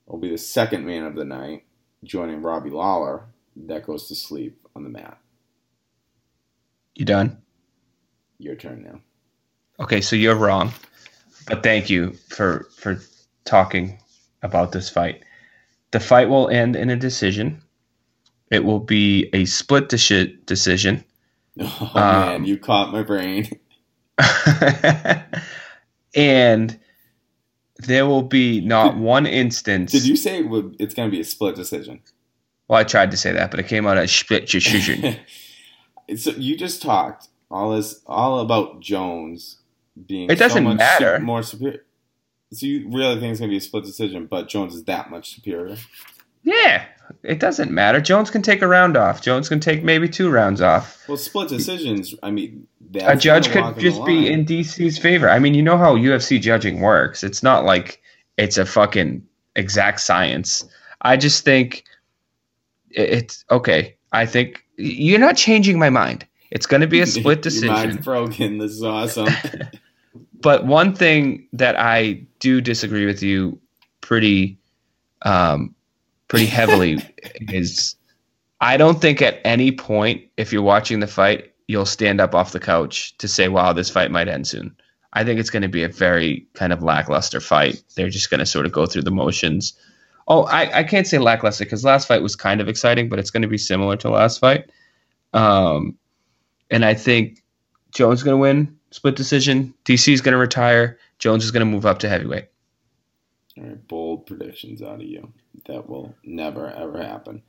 will 0.05 0.19
be 0.19 0.29
the 0.29 0.37
second 0.37 0.85
man 0.85 1.03
of 1.03 1.15
the 1.15 1.25
night, 1.25 1.65
joining 2.03 2.41
Robbie 2.41 2.69
Lawler, 2.69 3.25
that 3.55 3.85
goes 3.85 4.07
to 4.07 4.15
sleep 4.15 4.64
on 4.75 4.83
the 4.83 4.89
mat. 4.89 5.17
you 6.95 7.05
done? 7.05 7.37
Your 8.37 8.55
turn 8.55 8.83
now. 8.83 8.99
Okay, 9.79 10.01
so 10.01 10.15
you're 10.15 10.35
wrong, 10.35 10.71
but 11.47 11.63
thank 11.63 11.89
you 11.89 12.13
for 12.29 12.67
for 12.77 12.99
talking 13.45 13.97
about 14.43 14.71
this 14.71 14.89
fight. 14.89 15.23
The 15.91 15.99
fight 15.99 16.29
will 16.29 16.49
end 16.49 16.75
in 16.75 16.89
a 16.89 16.95
decision. 16.95 17.61
It 18.51 18.63
will 18.63 18.79
be 18.79 19.29
a 19.33 19.45
split 19.45 19.89
deci- 19.89 20.45
decision. 20.45 21.03
Oh 21.57 21.91
Um, 21.95 22.01
man, 22.41 22.45
you 22.45 22.57
caught 22.57 22.91
my 22.91 23.01
brain. 23.01 23.49
and 26.13 26.77
there 27.77 28.05
will 28.05 28.23
be 28.23 28.59
not 28.59 28.97
one 29.15 29.25
instance. 29.25 29.93
Did 29.93 30.05
you 30.05 30.17
say 30.17 30.39
it 30.39 30.49
would, 30.49 30.75
it's 30.79 30.93
going 30.93 31.09
to 31.09 31.15
be 31.15 31.21
a 31.21 31.23
split 31.25 31.55
decision? 31.55 32.01
Well, 32.67 32.79
I 32.79 32.83
tried 32.83 33.11
to 33.11 33.17
say 33.17 33.31
that, 33.31 33.51
but 33.51 33.59
it 33.59 33.67
came 33.67 33.85
out 33.85 33.97
as 33.97 34.11
split 34.11 34.47
decision. 34.47 35.17
so 36.17 36.31
you 36.31 36.57
just 36.57 36.81
talked 36.81 37.27
all 37.51 37.71
this 37.75 38.01
all 38.07 38.39
about 38.39 38.79
Jones 38.79 39.57
being 40.07 40.29
It 40.29 40.39
doesn't 40.39 40.63
so 40.63 40.69
much 40.69 40.77
matter. 40.77 41.17
su- 41.19 41.23
more 41.23 41.43
superior. 41.43 41.83
So 42.53 42.65
you 42.65 42.89
really 42.89 43.19
think 43.19 43.31
it's 43.31 43.39
going 43.39 43.49
to 43.49 43.53
be 43.53 43.57
a 43.57 43.61
split 43.61 43.83
decision, 43.85 44.27
but 44.27 44.47
Jones 44.47 44.75
is 44.75 44.83
that 44.85 45.09
much 45.09 45.35
superior? 45.35 45.77
yeah, 46.43 46.85
it 47.23 47.39
doesn't 47.39 47.71
matter. 47.71 47.99
Jones 47.99 48.29
can 48.29 48.41
take 48.41 48.61
a 48.61 48.67
round 48.67 48.95
off. 48.95 49.21
Jones 49.21 49.49
can 49.49 49.59
take 49.59 49.83
maybe 49.83 50.07
two 50.07 50.29
rounds 50.29 50.61
off. 50.61 51.03
Well, 51.07 51.17
split 51.17 51.49
decisions. 51.49 52.13
I 52.23 52.31
mean, 52.31 52.67
a 53.01 53.15
judge 53.15 53.49
could 53.49 53.77
just 53.79 54.03
be 54.05 54.31
in 54.31 54.45
DC's 54.45 54.97
favor. 54.97 55.29
I 55.29 55.39
mean, 55.39 55.53
you 55.53 55.61
know 55.63 55.77
how 55.77 55.95
UFC 55.95 56.39
judging 56.39 56.79
works. 56.81 57.23
It's 57.23 57.43
not 57.43 57.65
like 57.65 58.01
it's 58.37 58.57
a 58.57 58.65
fucking 58.65 59.25
exact 59.55 59.99
science. 60.01 60.63
I 61.01 61.17
just 61.17 61.43
think 61.43 61.83
it's 62.95 63.45
okay. 63.51 63.95
I 64.11 64.25
think 64.25 64.63
you're 64.77 65.19
not 65.19 65.37
changing 65.37 65.77
my 65.79 65.89
mind. 65.89 66.25
It's 66.51 66.65
going 66.65 66.81
to 66.81 66.87
be 66.87 67.01
a 67.01 67.05
split 67.17 67.41
decision. 67.41 67.97
broken. 67.97 68.57
This 68.57 68.71
is 68.71 68.83
awesome. 68.83 69.27
But 70.41 70.67
one 70.67 70.93
thing 70.93 71.47
that 71.53 71.75
I 71.79 72.21
do 72.39 72.61
disagree 72.61 73.07
with 73.07 73.23
you 73.23 73.59
pretty 74.01 74.59
um, 75.23 75.73
pretty 76.27 76.45
heavily 76.45 76.99
is 77.49 77.95
I 78.61 78.77
don't 78.77 79.01
think 79.01 79.23
at 79.23 79.39
any 79.43 79.71
point 79.71 80.23
if 80.37 80.53
you're 80.53 80.61
watching 80.61 80.99
the 80.99 81.07
fight 81.07 81.51
you'll 81.67 81.87
stand 81.87 82.21
up 82.21 82.35
off 82.35 82.51
the 82.51 82.59
couch 82.59 83.17
to 83.17 83.27
say 83.27 83.47
wow 83.47 83.73
this 83.73 83.89
fight 83.89 84.11
might 84.11 84.27
end 84.27 84.47
soon. 84.47 84.75
I 85.13 85.23
think 85.23 85.39
it's 85.39 85.49
going 85.49 85.63
to 85.63 85.67
be 85.67 85.83
a 85.83 85.89
very 85.89 86.45
kind 86.53 86.71
of 86.71 86.83
lackluster 86.83 87.39
fight. 87.39 87.81
They're 87.95 88.09
just 88.09 88.29
going 88.29 88.39
to 88.39 88.45
sort 88.45 88.67
of 88.67 88.71
go 88.71 88.85
through 88.85 89.01
the 89.01 89.11
motions. 89.11 89.73
Oh, 90.27 90.43
I, 90.45 90.79
I 90.79 90.83
can't 90.83 91.05
say 91.05 91.19
lackluster 91.19 91.65
because 91.65 91.83
last 91.83 92.07
fight 92.07 92.23
was 92.23 92.35
kind 92.35 92.59
of 92.61 92.67
exciting, 92.67 93.09
but 93.09 93.19
it's 93.19 93.29
going 93.29 93.43
to 93.43 93.47
be 93.47 93.57
similar 93.57 93.95
to 93.97 94.09
last 94.09 94.39
fight. 94.39 94.71
Um, 95.33 95.97
and 96.71 96.83
I 96.83 96.95
think 96.95 97.43
Jones 97.91 98.19
is 98.19 98.23
going 98.23 98.33
to 98.33 98.41
win 98.41 98.75
split 98.95 99.15
decision. 99.15 99.73
DC 99.83 100.13
is 100.13 100.21
going 100.21 100.33
to 100.33 100.39
retire. 100.39 100.97
Jones 101.19 101.43
is 101.43 101.51
going 101.51 101.65
to 101.65 101.71
move 101.71 101.85
up 101.85 101.99
to 101.99 102.09
heavyweight. 102.09 102.47
All 103.57 103.63
right, 103.63 103.87
bold 103.87 104.25
predictions 104.25 104.81
out 104.81 104.95
of 104.95 105.03
you. 105.03 105.31
That 105.67 105.87
will 105.89 106.15
never 106.23 106.69
ever 106.69 107.01
happen. 107.01 107.43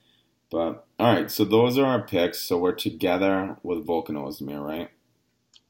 But 0.50 0.86
all 0.98 1.12
right, 1.12 1.30
so 1.30 1.44
those 1.44 1.78
are 1.78 1.84
our 1.84 2.02
picks. 2.02 2.38
So 2.40 2.58
we're 2.58 2.72
together 2.72 3.56
with 3.62 3.86
Volkan 3.86 4.10
Ozdemir, 4.10 4.64
right? 4.64 4.90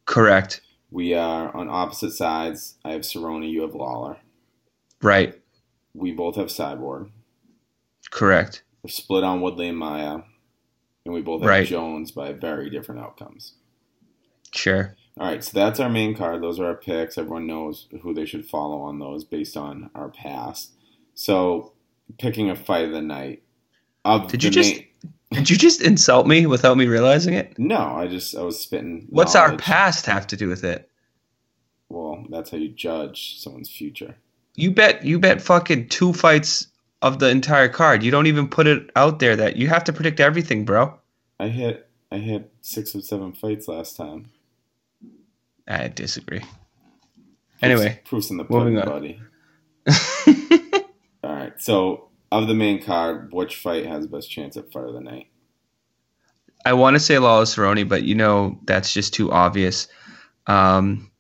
Correct. 0.05 0.61
We 0.91 1.15
are 1.15 1.55
on 1.55 1.69
opposite 1.69 2.13
sides. 2.13 2.77
I 2.85 2.93
have 2.93 3.03
Cerrone, 3.03 3.51
you 3.51 3.63
have 3.63 3.75
Lawler. 3.75 4.19
Right. 5.03 5.41
We 5.97 6.13
both 6.13 6.37
have 6.37 6.49
Cyborg. 6.49 7.11
Correct. 8.11 8.63
We're 8.83 8.91
split 8.91 9.25
on 9.25 9.41
Woodley 9.41 9.69
and 9.69 9.79
Maia, 9.79 10.21
and 11.05 11.15
we 11.15 11.23
both 11.23 11.41
have 11.43 11.49
Right. 11.49 11.67
Jones 11.67 12.11
by 12.13 12.33
very 12.33 12.71
different 12.71 13.01
outcomes. 13.01 13.55
Sure. 14.53 14.95
All 15.19 15.27
right, 15.27 15.43
so 15.43 15.51
that's 15.55 15.81
our 15.81 15.89
main 15.89 16.15
card. 16.15 16.43
Those 16.43 16.61
are 16.61 16.67
our 16.67 16.77
picks. 16.77 17.17
Everyone 17.17 17.47
knows 17.47 17.89
who 18.03 18.13
they 18.13 18.27
should 18.27 18.47
follow 18.47 18.81
on 18.83 18.99
those 18.99 19.25
based 19.25 19.57
on 19.57 19.91
our 19.95 20.11
past. 20.11 20.73
So, 21.15 21.73
picking 22.19 22.51
a 22.51 22.55
fight 22.57 22.85
of 22.85 22.93
the 22.93 23.01
night. 23.01 23.43
Of 24.05 24.29
Did 24.31 24.41
the 24.43 24.45
you 24.47 24.51
just- 24.51 24.75
main- 24.77 24.83
Did 25.33 25.51
you 25.51 25.57
just 25.57 25.83
insult 25.83 26.27
me 26.29 26.47
without 26.47 26.77
me 26.77 26.87
realizing 26.87 27.35
it? 27.35 27.59
No, 27.59 27.77
I 27.79 28.07
just 28.07 28.37
I 28.37 28.43
was 28.43 28.61
spitting. 28.61 29.07
What's 29.11 29.35
our 29.35 29.57
past 29.57 30.07
have 30.07 30.27
to 30.29 30.37
do 30.37 30.49
with 30.49 30.63
it? 30.63 30.89
Well, 31.89 32.25
that's 32.31 32.51
how 32.51 32.59
you 32.59 32.69
judge 32.69 33.41
someone's 33.41 33.69
future. 33.71 34.17
You 34.57 34.71
bet 34.71 35.05
you 35.05 35.19
bet 35.19 35.41
fucking 35.43 35.89
two 35.89 36.13
fights 36.13 36.67
of 37.03 37.19
the 37.19 37.29
entire 37.29 37.69
card. 37.69 38.03
You 38.03 38.11
don't 38.11 38.27
even 38.27 38.49
put 38.49 38.67
it 38.67 38.91
out 38.97 39.19
there 39.21 39.37
that 39.37 39.57
you 39.57 39.69
have 39.69 39.85
to 39.85 39.93
predict 39.93 40.19
everything, 40.19 40.65
bro. 40.65 40.99
I 41.39 41.49
hit 41.49 41.89
I 42.11 42.17
hit 42.19 42.53
six 42.63 42.95
or 42.97 43.01
seven 43.03 43.33
fights 43.33 43.69
last 43.69 43.97
time. 43.97 44.31
I 45.69 45.89
disagree. 45.89 46.41
Proofs- 46.41 46.53
Anyway, 47.63 48.01
proofs 48.05 48.31
in 48.31 48.37
the 48.37 48.45
pudding, 48.45 48.75
buddy. 48.77 49.21
All 51.25 51.33
right, 51.35 51.55
so 51.61 52.09
of 52.31 52.49
the 52.49 52.55
main 52.55 52.83
card, 52.83 53.33
which 53.33 53.57
fight 53.57 53.87
has 53.87 54.03
the 54.05 54.09
best 54.09 54.31
chance 54.31 54.57
at 54.57 54.71
fight 54.73 54.85
of 54.85 54.95
the 54.95 55.01
night? 55.01 55.29
I 56.65 56.73
want 56.75 56.95
to 56.97 57.01
say 57.01 57.19
Lawless 57.19 57.55
Cerrone, 57.57 57.89
but 57.89 58.03
you 58.03 58.15
know 58.15 58.59
that's 58.65 58.93
just 58.93 59.15
too 59.15 59.31
obvious. 59.33 59.89
Um, 60.47 61.11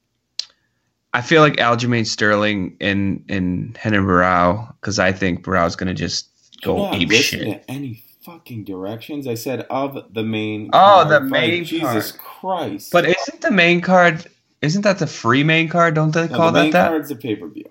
I 1.16 1.22
feel 1.22 1.40
like 1.40 1.54
Aljamain 1.56 2.06
Sterling 2.06 2.76
and 2.80 3.24
in 3.28 3.74
Renan 3.82 4.04
Barao 4.04 4.74
because 4.80 4.98
I 4.98 5.12
think 5.12 5.42
Barao's 5.44 5.74
going 5.74 5.88
to 5.88 5.94
just 5.94 6.28
go 6.62 6.92
ape 6.92 7.10
shit. 7.12 7.64
any 7.68 8.04
fucking 8.22 8.64
directions. 8.64 9.26
I 9.26 9.34
said 9.34 9.60
of 9.70 10.12
the 10.12 10.22
main. 10.22 10.68
Oh, 10.74 10.76
card 11.04 11.08
the 11.08 11.20
fight. 11.30 11.48
main 11.50 11.64
Jesus 11.64 12.12
Christ! 12.12 12.92
But 12.92 13.06
isn't 13.06 13.40
the 13.40 13.50
main 13.50 13.80
card? 13.80 14.26
Isn't 14.60 14.82
that 14.82 14.98
the 14.98 15.06
free 15.06 15.42
main 15.42 15.68
card? 15.70 15.94
Don't 15.94 16.10
they 16.12 16.28
no, 16.28 16.36
call 16.36 16.52
the 16.52 16.60
main 16.64 16.70
that 16.72 16.82
that? 16.82 16.88
card's 16.90 17.08
the 17.08 17.16
pay 17.16 17.34
per 17.36 17.48
view, 17.48 17.70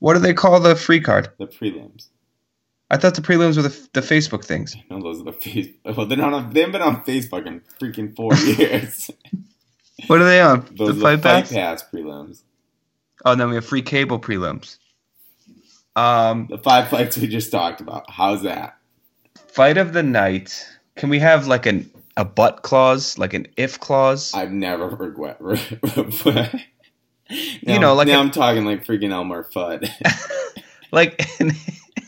What 0.00 0.14
do 0.14 0.18
they 0.20 0.34
call 0.34 0.58
the 0.58 0.74
free 0.74 1.00
card? 1.00 1.28
the 1.38 1.46
prelims. 1.46 2.08
I 2.90 2.96
thought 2.96 3.14
the 3.14 3.22
prelims 3.22 3.56
were 3.56 3.62
the, 3.62 3.88
the 3.92 4.00
Facebook 4.00 4.44
things. 4.44 4.76
No, 4.90 5.00
those 5.00 5.20
are 5.20 5.24
the 5.24 5.32
face. 5.32 5.68
Well, 5.84 6.06
they're 6.06 6.18
not. 6.18 6.32
On, 6.34 6.52
they 6.52 6.60
haven't 6.60 6.72
been 6.72 6.82
on 6.82 7.04
Facebook 7.04 7.46
in 7.46 7.60
freaking 7.80 8.14
four 8.16 8.34
years. 8.58 9.10
What 10.08 10.20
are 10.20 10.24
they 10.24 10.40
on? 10.40 10.66
those 10.72 10.98
the 10.98 11.06
are 11.06 11.16
fight 11.16 11.16
the 11.16 11.22
fight 11.22 11.44
pass? 11.44 11.52
pass 11.52 11.84
prelims. 11.92 12.42
Oh, 13.24 13.32
and 13.32 13.40
then 13.40 13.48
we 13.48 13.54
have 13.54 13.64
free 13.64 13.82
cable 13.82 14.18
prelims. 14.20 14.78
Um, 15.96 16.46
The 16.50 16.58
five 16.58 16.88
fights 16.88 17.16
we 17.16 17.26
just 17.28 17.50
talked 17.52 17.80
about. 17.80 18.10
How's 18.10 18.42
that? 18.42 18.76
fight 19.48 19.76
of 19.78 19.92
the 19.92 20.02
night. 20.02 20.66
Can 20.96 21.08
we 21.10 21.20
have 21.20 21.46
like 21.46 21.64
an 21.66 21.88
a 22.16 22.24
butt 22.24 22.62
clause, 22.62 23.18
like 23.18 23.34
an 23.34 23.46
if 23.56 23.78
clause? 23.78 24.32
I've 24.34 24.50
never 24.52 24.88
regret. 24.88 25.40
You 27.62 27.78
know, 27.78 27.94
like 27.94 28.06
now 28.06 28.20
I'm 28.20 28.30
talking 28.30 28.66
like 28.66 28.84
freaking 28.84 29.10
Elmer 29.10 29.44
Fudd. 29.44 29.88
like 30.92 31.26
an, 31.40 31.52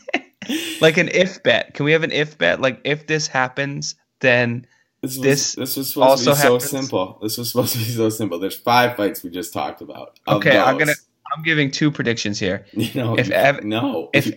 like 0.81 0.97
an 0.97 1.09
if 1.09 1.41
bet. 1.41 1.73
Can 1.73 1.85
we 1.85 1.93
have 1.93 2.03
an 2.03 2.11
if 2.11 2.37
bet? 2.37 2.61
Like 2.61 2.81
if 2.83 3.07
this 3.07 3.25
happens, 3.27 3.95
then 4.19 4.67
This 5.01 5.17
was, 5.17 5.23
This 5.23 5.55
this 5.55 5.75
was 5.77 5.89
supposed 5.93 6.27
also 6.27 6.31
to 6.31 6.35
be 6.35 6.35
so 6.41 6.53
happens- 6.53 6.69
simple. 6.69 7.19
This 7.21 7.37
was 7.39 7.51
supposed 7.51 7.71
to 7.73 7.79
be 7.79 7.85
so 7.85 8.09
simple. 8.09 8.37
There's 8.39 8.55
five 8.59 8.95
fights 8.95 9.23
we 9.23 9.31
just 9.31 9.53
talked 9.53 9.81
about. 9.81 10.19
Okay, 10.27 10.55
I'm 10.57 10.77
gonna- 10.77 10.93
I'm 11.37 11.43
giving 11.43 11.71
two 11.71 11.91
predictions 11.91 12.39
here. 12.39 12.65
No, 12.95 13.15
If 13.15 13.29
Ev- 13.29 13.63
no, 13.63 14.09
if- 14.13 14.33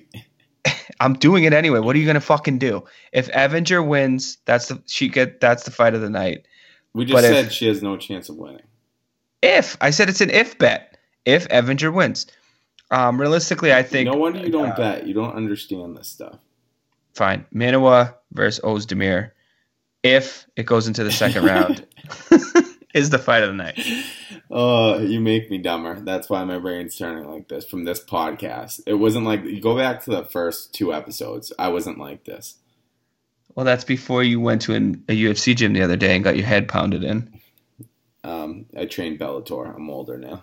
I'm 1.01 1.15
doing 1.15 1.45
it 1.45 1.53
anyway. 1.55 1.79
What 1.81 1.97
are 1.97 1.99
you 1.99 2.07
gonna 2.07 2.21
fucking 2.21 2.59
do? 2.59 2.85
If 3.13 3.29
Evinger 3.31 3.87
wins, 3.87 4.37
that's 4.45 4.69
the 4.69 4.83
she 4.87 5.09
get 5.09 5.41
that's 5.41 5.65
the 5.65 5.71
fight 5.71 5.95
of 5.95 6.03
the 6.03 6.11
night. 6.11 6.47
we 6.93 7.05
just 7.07 7.15
but 7.15 7.25
if- 7.25 7.31
said 7.35 7.53
she 7.53 7.67
has 7.67 7.83
no 7.83 7.97
chance 7.97 8.29
of 8.29 8.37
winning. 8.37 8.63
If 9.43 9.77
I 9.81 9.91
said 9.91 10.09
it's 10.11 10.21
an 10.21 10.31
if 10.31 10.59
bet. 10.59 10.99
If 11.25 11.49
Evinger 11.49 11.93
wins, 11.93 12.27
um, 12.91 13.19
realistically, 13.21 13.73
I 13.73 13.83
think 13.83 14.11
no 14.11 14.17
wonder 14.19 14.41
you 14.41 14.51
don't 14.51 14.71
uh, 14.73 14.77
bet. 14.77 15.07
You 15.07 15.15
don't 15.15 15.35
understand 15.35 15.97
this 15.97 16.09
stuff. 16.09 16.39
fine. 17.15 17.47
Manuwa 17.55 18.15
versus 18.33 18.61
Ozdemir. 18.65 19.31
If 20.03 20.47
it 20.57 20.65
goes 20.65 20.89
into 20.89 21.05
the 21.05 21.13
second 21.13 21.45
round, 21.53 21.87
is 22.95 23.11
the 23.11 23.19
fight 23.19 23.43
of 23.43 23.51
the 23.51 23.57
night. 23.57 23.79
Oh, 24.53 24.99
you 24.99 25.21
make 25.21 25.49
me 25.49 25.59
dumber. 25.59 26.01
That's 26.01 26.29
why 26.29 26.43
my 26.43 26.59
brain's 26.59 26.99
turning 26.99 27.31
like 27.31 27.47
this 27.47 27.65
from 27.65 27.85
this 27.85 28.03
podcast. 28.03 28.81
It 28.85 28.95
wasn't 28.95 29.25
like 29.25 29.45
you 29.45 29.61
go 29.61 29.77
back 29.77 30.03
to 30.05 30.11
the 30.11 30.25
first 30.25 30.75
two 30.75 30.93
episodes. 30.93 31.53
I 31.57 31.69
wasn't 31.69 31.99
like 31.99 32.25
this. 32.25 32.57
Well, 33.55 33.65
that's 33.65 33.85
before 33.85 34.25
you 34.25 34.41
went 34.41 34.63
to 34.63 34.75
an, 34.75 35.05
a 35.09 35.13
UFC 35.13 35.55
gym 35.55 35.73
the 35.73 35.83
other 35.83 35.97
day 35.97 36.17
and 36.17 36.25
got 36.25 36.37
your 36.37 36.47
head 36.47 36.67
pounded 36.67 37.05
in. 37.05 37.41
Um, 38.25 38.67
I 38.77 38.87
trained 38.87 39.21
Bellator. 39.21 39.73
I'm 39.73 39.89
older 39.89 40.19
now. 40.19 40.43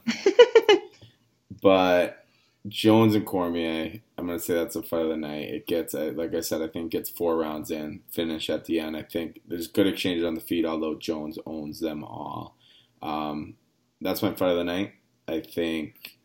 but 1.62 2.26
Jones 2.68 3.16
and 3.16 3.26
Cormier, 3.26 4.02
I'm 4.18 4.28
gonna 4.28 4.40
say 4.40 4.54
that's 4.54 4.76
the 4.76 4.84
fight 4.84 5.04
of 5.04 5.10
the 5.10 5.18
night. 5.18 5.50
It 5.50 5.68
gets, 5.68 5.94
like 5.94 6.34
I 6.34 6.42
said, 6.42 6.62
I 6.62 6.68
think 6.68 6.92
gets 6.92 7.10
four 7.10 7.38
rounds 7.38 7.72
in, 7.72 8.02
finish 8.12 8.50
at 8.50 8.66
the 8.66 8.80
end. 8.80 8.98
I 8.98 9.04
think 9.04 9.42
there's 9.48 9.68
good 9.68 9.88
exchanges 9.88 10.26
on 10.26 10.36
the 10.36 10.42
feet, 10.42 10.66
although 10.66 10.96
Jones 10.96 11.38
owns 11.46 11.80
them 11.80 12.04
all. 12.04 12.58
Um, 13.02 13.56
that's 14.02 14.22
my 14.22 14.34
fight 14.34 14.52
of 14.52 14.58
the 14.58 14.64
night. 14.64 14.94
I 15.28 15.42
think 15.42 16.18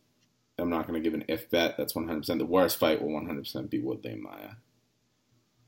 I'm 0.59 0.71
not 0.71 0.87
gonna 0.87 1.01
give 1.01 1.15
an 1.15 1.25
if 1.29 1.51
bet. 1.51 1.77
That's 1.77 1.95
100. 1.95 2.19
percent 2.19 2.39
The 2.39 2.47
worst 2.47 2.79
fight 2.79 3.03
will 3.03 3.13
100 3.13 3.43
percent 3.43 3.71
be 3.71 3.79
Woodley 3.81 4.17
Maia. 4.17 4.51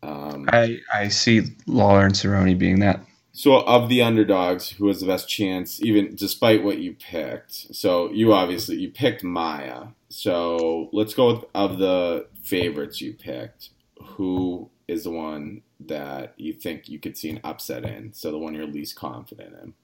Um, 0.03 0.49
I, 0.53 0.81
I 0.93 1.09
see 1.09 1.43
Lawler 1.67 2.05
and 2.05 2.15
Cerrone 2.15 2.59
being 2.59 2.81
that. 2.81 3.05
So, 3.37 3.61
of 3.63 3.89
the 3.89 4.01
underdogs, 4.01 4.71
who 4.71 4.87
has 4.87 5.01
the 5.01 5.09
best 5.09 5.29
chance, 5.29 5.83
even 5.83 6.15
despite 6.15 6.63
what 6.63 6.79
you 6.79 6.95
picked? 6.95 7.75
So, 7.75 8.11
you 8.13 8.33
obviously 8.33 8.77
you 8.77 8.91
picked 8.91 9.25
Maia. 9.25 9.89
So, 10.09 10.89
let's 10.93 11.15
go 11.15 11.35
with 11.35 11.45
of 11.53 11.79
the 11.79 12.29
favorites 12.45 13.01
you 13.01 13.13
picked. 13.13 13.71
Who 14.01 14.71
is 14.87 15.03
the 15.03 15.11
one 15.11 15.63
that 15.81 16.35
you 16.37 16.53
think 16.53 16.89
you 16.89 17.01
could 17.01 17.17
see 17.17 17.31
an 17.31 17.41
upset 17.43 17.85
in? 17.85 18.13
So, 18.13 18.31
the 18.31 18.39
one 18.39 18.55
you're 18.55 18.69
least 18.69 18.95
confident 18.95 19.55
in. 19.61 19.75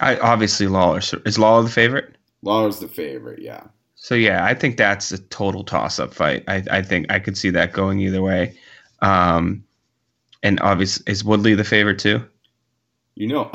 I 0.00 0.18
obviously 0.18 0.66
Lawler 0.66 1.00
is 1.24 1.38
Lawler 1.38 1.62
the 1.62 1.70
favorite. 1.70 2.16
Lawler's 2.42 2.80
the 2.80 2.88
favorite, 2.88 3.40
yeah. 3.40 3.62
So 3.94 4.14
yeah, 4.14 4.44
I 4.44 4.54
think 4.54 4.76
that's 4.76 5.10
a 5.12 5.18
total 5.18 5.64
toss-up 5.64 6.12
fight. 6.12 6.44
I, 6.48 6.62
I 6.70 6.82
think 6.82 7.06
I 7.10 7.18
could 7.18 7.36
see 7.36 7.50
that 7.50 7.72
going 7.72 8.00
either 8.00 8.22
way. 8.22 8.58
Um, 9.00 9.64
and 10.42 10.60
obviously, 10.60 11.10
is 11.10 11.24
Woodley 11.24 11.54
the 11.54 11.64
favorite 11.64 11.98
too? 11.98 12.22
You 13.16 13.28
know, 13.28 13.50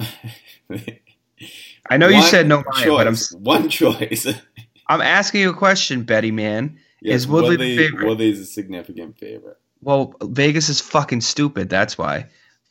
I 1.90 1.98
know 1.98 2.08
you 2.08 2.22
said 2.24 2.48
no, 2.48 2.64
Maia, 2.74 2.90
but 2.90 3.08
I'm 3.08 3.14
choice, 3.14 3.32
one 3.32 3.70
choice. 3.70 4.28
I'm 4.88 5.02
asking 5.02 5.42
you 5.42 5.52
a 5.52 5.54
question, 5.54 6.04
Betty 6.04 6.32
man. 6.32 6.80
Yes, 7.00 7.22
Is 7.22 7.28
Woodley 7.28 7.56
the 7.58 7.78
favorite? 7.78 8.08
Woodley's 8.08 8.40
a 8.40 8.46
significant 8.46 9.18
favorite. 9.18 9.58
Well, 9.82 10.16
Vegas 10.24 10.70
is 10.70 10.82
fucking 10.82 11.22
stupid. 11.22 11.70
That's 11.70 11.98
why. 11.98 12.26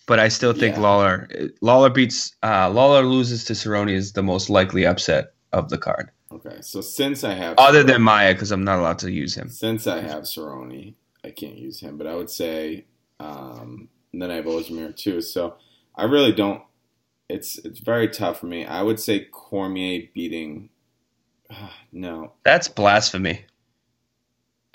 But 0.06 0.18
I 0.18 0.28
still 0.28 0.52
think 0.52 0.74
Yeah. 0.74 0.82
Lawler 0.82 1.28
Lawler 1.60 1.90
beats 1.90 2.34
uh, 2.42 2.68
Lawler 2.70 3.02
loses 3.04 3.44
to 3.44 3.52
Cerrone 3.52 3.92
is 3.92 4.12
the 4.12 4.22
most 4.24 4.50
likely 4.50 4.84
upset 4.84 5.32
of 5.52 5.68
the 5.68 5.78
card, 5.78 6.10
Okay, 6.32 6.58
so 6.60 6.80
since 6.80 7.24
I 7.24 7.34
have 7.34 7.56
other 7.58 7.82
than 7.82 8.02
Maia 8.02 8.34
because 8.34 8.50
I'm 8.52 8.64
not 8.64 8.78
allowed 8.78 8.98
to 9.00 9.10
use 9.10 9.34
him. 9.34 9.48
Since 9.48 9.86
I 9.86 10.00
have 10.00 10.24
Cerrone, 10.24 10.94
I 11.24 11.30
can't 11.30 11.56
use 11.56 11.80
him, 11.80 11.98
but 11.98 12.06
I 12.06 12.14
would 12.14 12.30
say, 12.30 12.86
um, 13.18 13.88
and 14.12 14.22
then 14.22 14.30
I 14.30 14.36
have 14.36 14.44
Ozdemir 14.44 14.94
too. 14.96 15.20
So 15.20 15.56
I 15.94 16.04
really 16.04 16.32
don't. 16.32 16.62
It's 17.30 17.58
it's 17.58 17.78
very 17.78 18.08
tough 18.08 18.40
for 18.40 18.46
me. 18.46 18.64
I 18.66 18.82
would 18.82 18.98
say 19.00 19.20
Cormier 19.20 20.08
beating. 20.14 20.70
Ah, 21.50 21.72
no, 21.92 22.32
That's 22.44 22.68
blasphemy. 22.68 23.44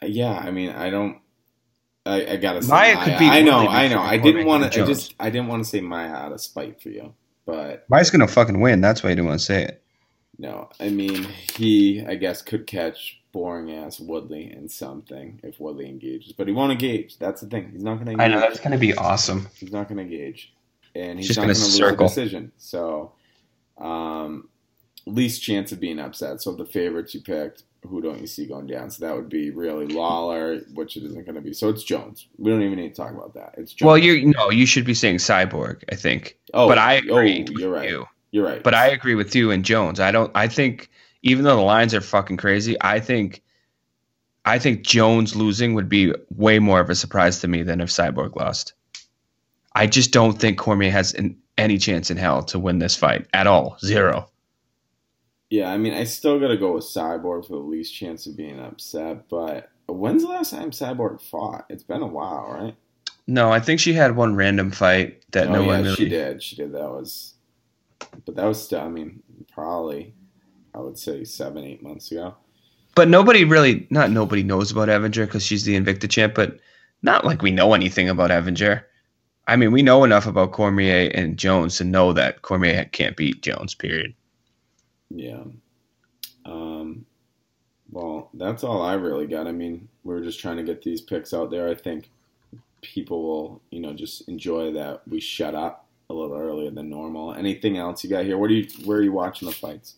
Uh, 0.01 0.07
yeah. 0.07 0.37
I 0.37 0.51
mean, 0.51 0.71
I 0.71 0.89
don't. 0.89 1.19
I, 2.05 2.33
I 2.33 2.35
gotta 2.35 2.61
say 2.61 2.69
Maia 2.69 2.95
Maia. 2.95 3.05
could 3.05 3.19
beat 3.19 3.31
I 3.31 3.41
know, 3.41 3.67
I 3.67 3.87
know. 3.87 3.99
I 3.99 4.17
didn't 4.17 4.45
want 4.45 4.71
to. 4.71 4.83
I 4.83 4.85
just 4.85 5.15
I 5.19 5.29
didn't 5.29 5.47
want 5.47 5.63
to 5.63 5.69
say 5.69 5.81
Maia 5.81 6.09
out 6.13 6.31
of 6.31 6.41
spite 6.41 6.81
for 6.81 6.89
you, 6.89 7.13
but 7.45 7.85
Maia's 7.89 8.11
gonna 8.11 8.27
fucking 8.27 8.59
win. 8.59 8.81
That's 8.81 9.01
why 9.03 9.09
you 9.09 9.15
didn't 9.15 9.27
want 9.27 9.39
to 9.39 9.45
say 9.45 9.63
it. 9.63 9.81
no. 10.37 10.69
I 10.79 10.89
mean, 10.89 11.23
he 11.57 12.05
I 12.05 12.15
guess 12.15 12.41
could 12.41 12.67
catch 12.67 13.19
boring 13.31 13.71
ass 13.73 13.99
Woodley 13.99 14.51
in 14.51 14.69
something 14.69 15.39
if 15.43 15.59
Woodley 15.59 15.89
engages, 15.89 16.31
but 16.33 16.47
he 16.47 16.53
won't 16.53 16.71
engage. 16.71 17.17
That's 17.17 17.41
the 17.41 17.47
thing. 17.47 17.71
He's 17.71 17.83
not 17.83 17.97
gonna. 17.97 18.11
Engage. 18.11 18.23
I 18.23 18.27
know 18.27 18.39
that's 18.39 18.59
gonna 18.59 18.77
be 18.77 18.93
awesome. 18.93 19.47
He's 19.55 19.71
not 19.71 19.87
going 19.87 19.97
to 19.97 20.03
engage, 20.03 20.53
and 20.95 21.19
he's 21.19 21.27
Just 21.27 21.37
not 21.37 21.43
going 21.43 21.55
lose 21.55 21.75
circle. 21.75 22.05
a 22.05 22.09
decision. 22.09 22.51
So, 22.57 23.13
um, 23.77 24.49
least 25.05 25.43
chance 25.43 25.71
of 25.71 25.79
being 25.79 25.99
upset. 25.99 26.41
So 26.41 26.53
the 26.55 26.65
favorites 26.65 27.13
you 27.13 27.21
picked, 27.21 27.63
who 27.85 28.01
don't 28.01 28.19
you 28.19 28.27
see 28.27 28.47
going 28.47 28.65
down? 28.67 28.89
So 28.89 29.05
that 29.05 29.15
would 29.15 29.29
be 29.29 29.51
really 29.51 29.87
Lawler, 29.87 30.59
which 30.73 30.97
it 30.97 31.03
isn't 31.03 31.25
going 31.25 31.35
to 31.35 31.41
be. 31.41 31.53
So 31.53 31.69
it's 31.69 31.83
Jones. 31.83 32.27
We 32.37 32.49
don't 32.49 32.63
even 32.63 32.79
need 32.79 32.89
to 32.89 32.95
talk 32.95 33.11
about 33.11 33.33
that. 33.35 33.53
It's 33.57 33.73
Jones. 33.73 33.87
Well, 33.87 33.97
you 33.97 34.33
no, 34.35 34.49
you 34.49 34.65
should 34.65 34.85
be 34.85 34.93
saying 34.95 35.17
Cyborg. 35.17 35.83
I 35.91 35.95
think, 35.95 36.37
oh, 36.53 36.67
but 36.67 36.77
I 36.79 36.93
agree. 36.93 37.45
Oh, 37.47 37.59
you're 37.59 37.71
right. 37.71 37.89
You. 37.89 38.05
You're 38.31 38.45
right. 38.45 38.63
But 38.63 38.73
I 38.73 38.87
agree 38.87 39.15
with 39.15 39.35
you 39.35 39.51
and 39.51 39.63
Jones. 39.63 39.99
I 39.99 40.11
don't. 40.11 40.31
I 40.33 40.47
think 40.47 40.89
even 41.21 41.43
though 41.45 41.55
the 41.55 41.61
lines 41.61 41.93
are 41.93 42.01
fucking 42.01 42.37
crazy, 42.37 42.75
I 42.81 42.99
think, 42.99 43.43
I 44.45 44.59
think 44.59 44.83
Jones 44.83 45.35
losing 45.35 45.73
would 45.75 45.89
be 45.89 46.13
way 46.35 46.59
more 46.59 46.79
of 46.79 46.89
a 46.89 46.95
surprise 46.95 47.39
to 47.41 47.47
me 47.47 47.63
than 47.63 47.81
if 47.81 47.89
Cyborg 47.89 48.35
lost. 48.35 48.73
I 49.75 49.87
just 49.87 50.11
don't 50.11 50.39
think 50.39 50.57
Cormier 50.57 50.89
has 50.91 51.13
an, 51.13 51.37
any 51.57 51.77
chance 51.77 52.09
in 52.09 52.17
hell 52.17 52.41
to 52.43 52.57
win 52.57 52.79
this 52.79 52.95
fight 52.95 53.27
at 53.33 53.45
all. 53.47 53.77
Zero. 53.83 54.29
yeah, 55.49 55.71
I 55.71 55.77
mean, 55.77 55.93
I 55.93 56.05
still 56.05 56.39
got 56.39 56.47
to 56.47 56.57
go 56.57 56.73
with 56.73 56.85
Cyborg 56.85 57.45
for 57.45 57.53
the 57.53 57.59
least 57.59 57.93
chance 57.93 58.25
of 58.25 58.35
being 58.35 58.59
upset. 58.59 59.29
But 59.29 59.69
when's 59.87 60.23
the 60.23 60.29
last 60.29 60.51
time 60.51 60.71
Cyborg 60.71 61.21
fought? 61.21 61.65
It's 61.69 61.83
been 61.83 62.01
a 62.01 62.07
while, 62.07 62.47
right? 62.51 62.75
No, 63.27 63.51
I 63.51 63.59
think 63.59 63.79
she 63.79 63.93
had 63.93 64.15
one 64.15 64.35
random 64.35 64.71
fight 64.71 65.23
that 65.31 65.47
oh 65.47 65.53
no 65.53 65.61
yeah, 65.61 65.67
one 65.67 65.83
really. 65.83 65.95
she 65.95 66.09
did. 66.09 66.43
She 66.43 66.55
did. 66.55 66.73
That 66.73 66.89
was, 66.89 67.33
but 68.25 68.35
that 68.35 68.45
was 68.45 68.63
still. 68.63 68.81
I 68.81 68.89
mean, 68.89 69.23
probably, 69.51 70.13
I 70.73 70.79
would 70.79 70.97
say 70.97 71.23
seven, 71.23 71.63
eight 71.63 71.81
months 71.81 72.11
ago. 72.11 72.35
But 72.95 73.09
nobody 73.09 73.43
really, 73.43 73.87
not 73.89 74.11
nobody 74.11 74.43
knows 74.43 74.71
about 74.71 74.89
Evinger 74.89 75.25
because 75.25 75.43
she's 75.45 75.65
the 75.65 75.75
Invicta 75.75 76.09
champ, 76.09 76.33
but 76.35 76.59
not 77.01 77.25
like 77.25 77.41
we 77.41 77.51
know 77.51 77.73
anything 77.73 78.09
about 78.09 78.29
Evinger. 78.29 78.83
I 79.47 79.55
mean, 79.55 79.71
we 79.71 79.83
know 79.83 80.03
enough 80.03 80.25
about 80.25 80.51
Cormier 80.51 81.11
and 81.13 81.37
Jones 81.37 81.77
to 81.77 81.83
know 81.83 82.13
that 82.13 82.41
Cormier 82.41 82.85
can't 82.85 83.15
beat 83.15 83.41
Jones, 83.41 83.75
period. 83.75 84.13
Yeah. 85.09 85.43
Um. 86.45 87.05
Well, 87.91 88.29
that's 88.33 88.63
all 88.63 88.81
I 88.81 88.95
really 88.95 89.27
got. 89.27 89.47
I 89.47 89.51
mean, 89.51 89.87
we're 90.03 90.23
just 90.23 90.39
trying 90.39 90.57
to 90.57 90.63
get 90.63 90.81
these 90.81 91.01
picks 91.01 91.33
out 91.33 91.51
there. 91.51 91.69
I 91.69 91.75
think 91.75 92.09
people 92.81 93.23
will, 93.23 93.61
you 93.69 93.79
know, 93.79 93.93
just 93.93 94.27
enjoy 94.27 94.73
that 94.73 95.01
we 95.07 95.19
shut 95.19 95.55
up 95.55 95.85
a 96.09 96.13
little 96.13 96.35
earlier 96.35 96.71
than 96.71 96.89
normal. 96.89 97.33
Anything 97.33 97.77
else 97.77 98.03
you 98.03 98.09
got 98.09 98.25
here? 98.25 98.37
What 98.37 98.49
are 98.49 98.53
you? 98.53 98.67
Where 98.83 98.97
are 98.97 99.03
you 99.03 99.13
watching 99.13 99.47
the 99.47 99.53
fights? 99.53 99.95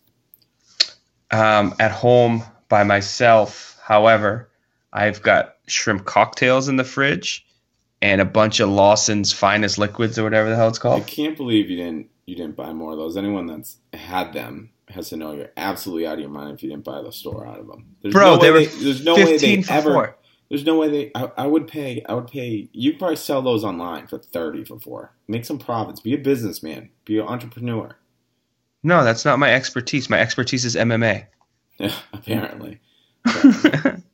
Um, 1.32 1.74
at 1.80 1.92
home 1.92 2.44
by 2.70 2.84
myself, 2.84 3.80
however, 3.82 4.50
I've 4.94 5.22
got 5.22 5.56
shrimp 5.68 6.06
cocktails 6.06 6.68
in 6.68 6.76
the 6.76 6.84
fridge 6.84 7.47
and 8.02 8.22
a 8.22 8.26
bunch 8.26 8.60
of 8.60 8.70
Lawson's 8.70 9.34
finest 9.34 9.78
liquids 9.78 10.18
or 10.20 10.24
whatever 10.24 10.50
the 10.50 10.56
hell 10.56 10.68
it's 10.68 10.80
called. 10.80 11.02
I 11.02 11.06
can't 11.06 11.36
believe 11.38 11.70
you 11.70 11.78
didn't 11.78 12.10
you 12.26 12.36
didn't 12.36 12.56
buy 12.56 12.74
more 12.74 12.92
of 12.92 12.98
those. 12.98 13.18
Anyone 13.18 13.48
that's 13.48 13.78
had 13.94 14.34
them 14.34 14.72
has 14.90 15.10
to 15.10 15.18
know 15.18 15.34
you're 15.34 15.52
absolutely 15.58 16.08
out 16.08 16.14
of 16.16 16.20
your 16.20 16.30
mind 16.30 16.54
if 16.56 16.64
you 16.64 16.70
didn't 16.70 16.84
buy 16.84 17.02
the 17.02 17.12
store 17.12 17.46
out 17.46 17.60
of 17.60 17.68
them. 17.68 17.96
There's 18.02 18.14
Bro, 18.14 18.36
no 18.36 18.42
they 18.42 18.52
were 18.52 18.66
there's 18.66 19.04
no 19.04 19.16
way 19.16 19.38
they 19.38 19.62
for 19.62 19.74
ever. 19.74 19.94
four. 19.94 20.18
There's 20.50 20.66
no 20.66 20.78
way 20.78 20.90
they. 20.90 21.12
I, 21.14 21.30
I 21.38 21.48
would 21.48 21.68
pay. 21.68 22.04
I 22.08 22.14
would 22.14 22.28
pay. 22.28 22.70
You 22.72 22.92
could 22.92 23.00
probably 23.00 23.18
sell 23.18 23.42
those 23.42 23.64
online 23.66 24.08
for 24.08 24.18
thirty 24.18 24.64
for 24.64 24.80
four. 24.80 25.14
Make 25.28 25.44
some 25.44 25.60
profits. 25.60 26.00
Be 26.00 26.14
a 26.14 26.18
businessman. 26.18 26.90
Be 27.06 27.20
an 27.20 27.28
entrepreneur. 27.28 27.98
No, 28.84 29.04
that's 29.04 29.26
not 29.26 29.40
my 29.40 29.54
expertise. 29.54 30.10
My 30.10 30.20
expertise 30.20 30.64
is 30.64 30.76
MMA. 30.76 31.26
Apparently. 32.14 32.80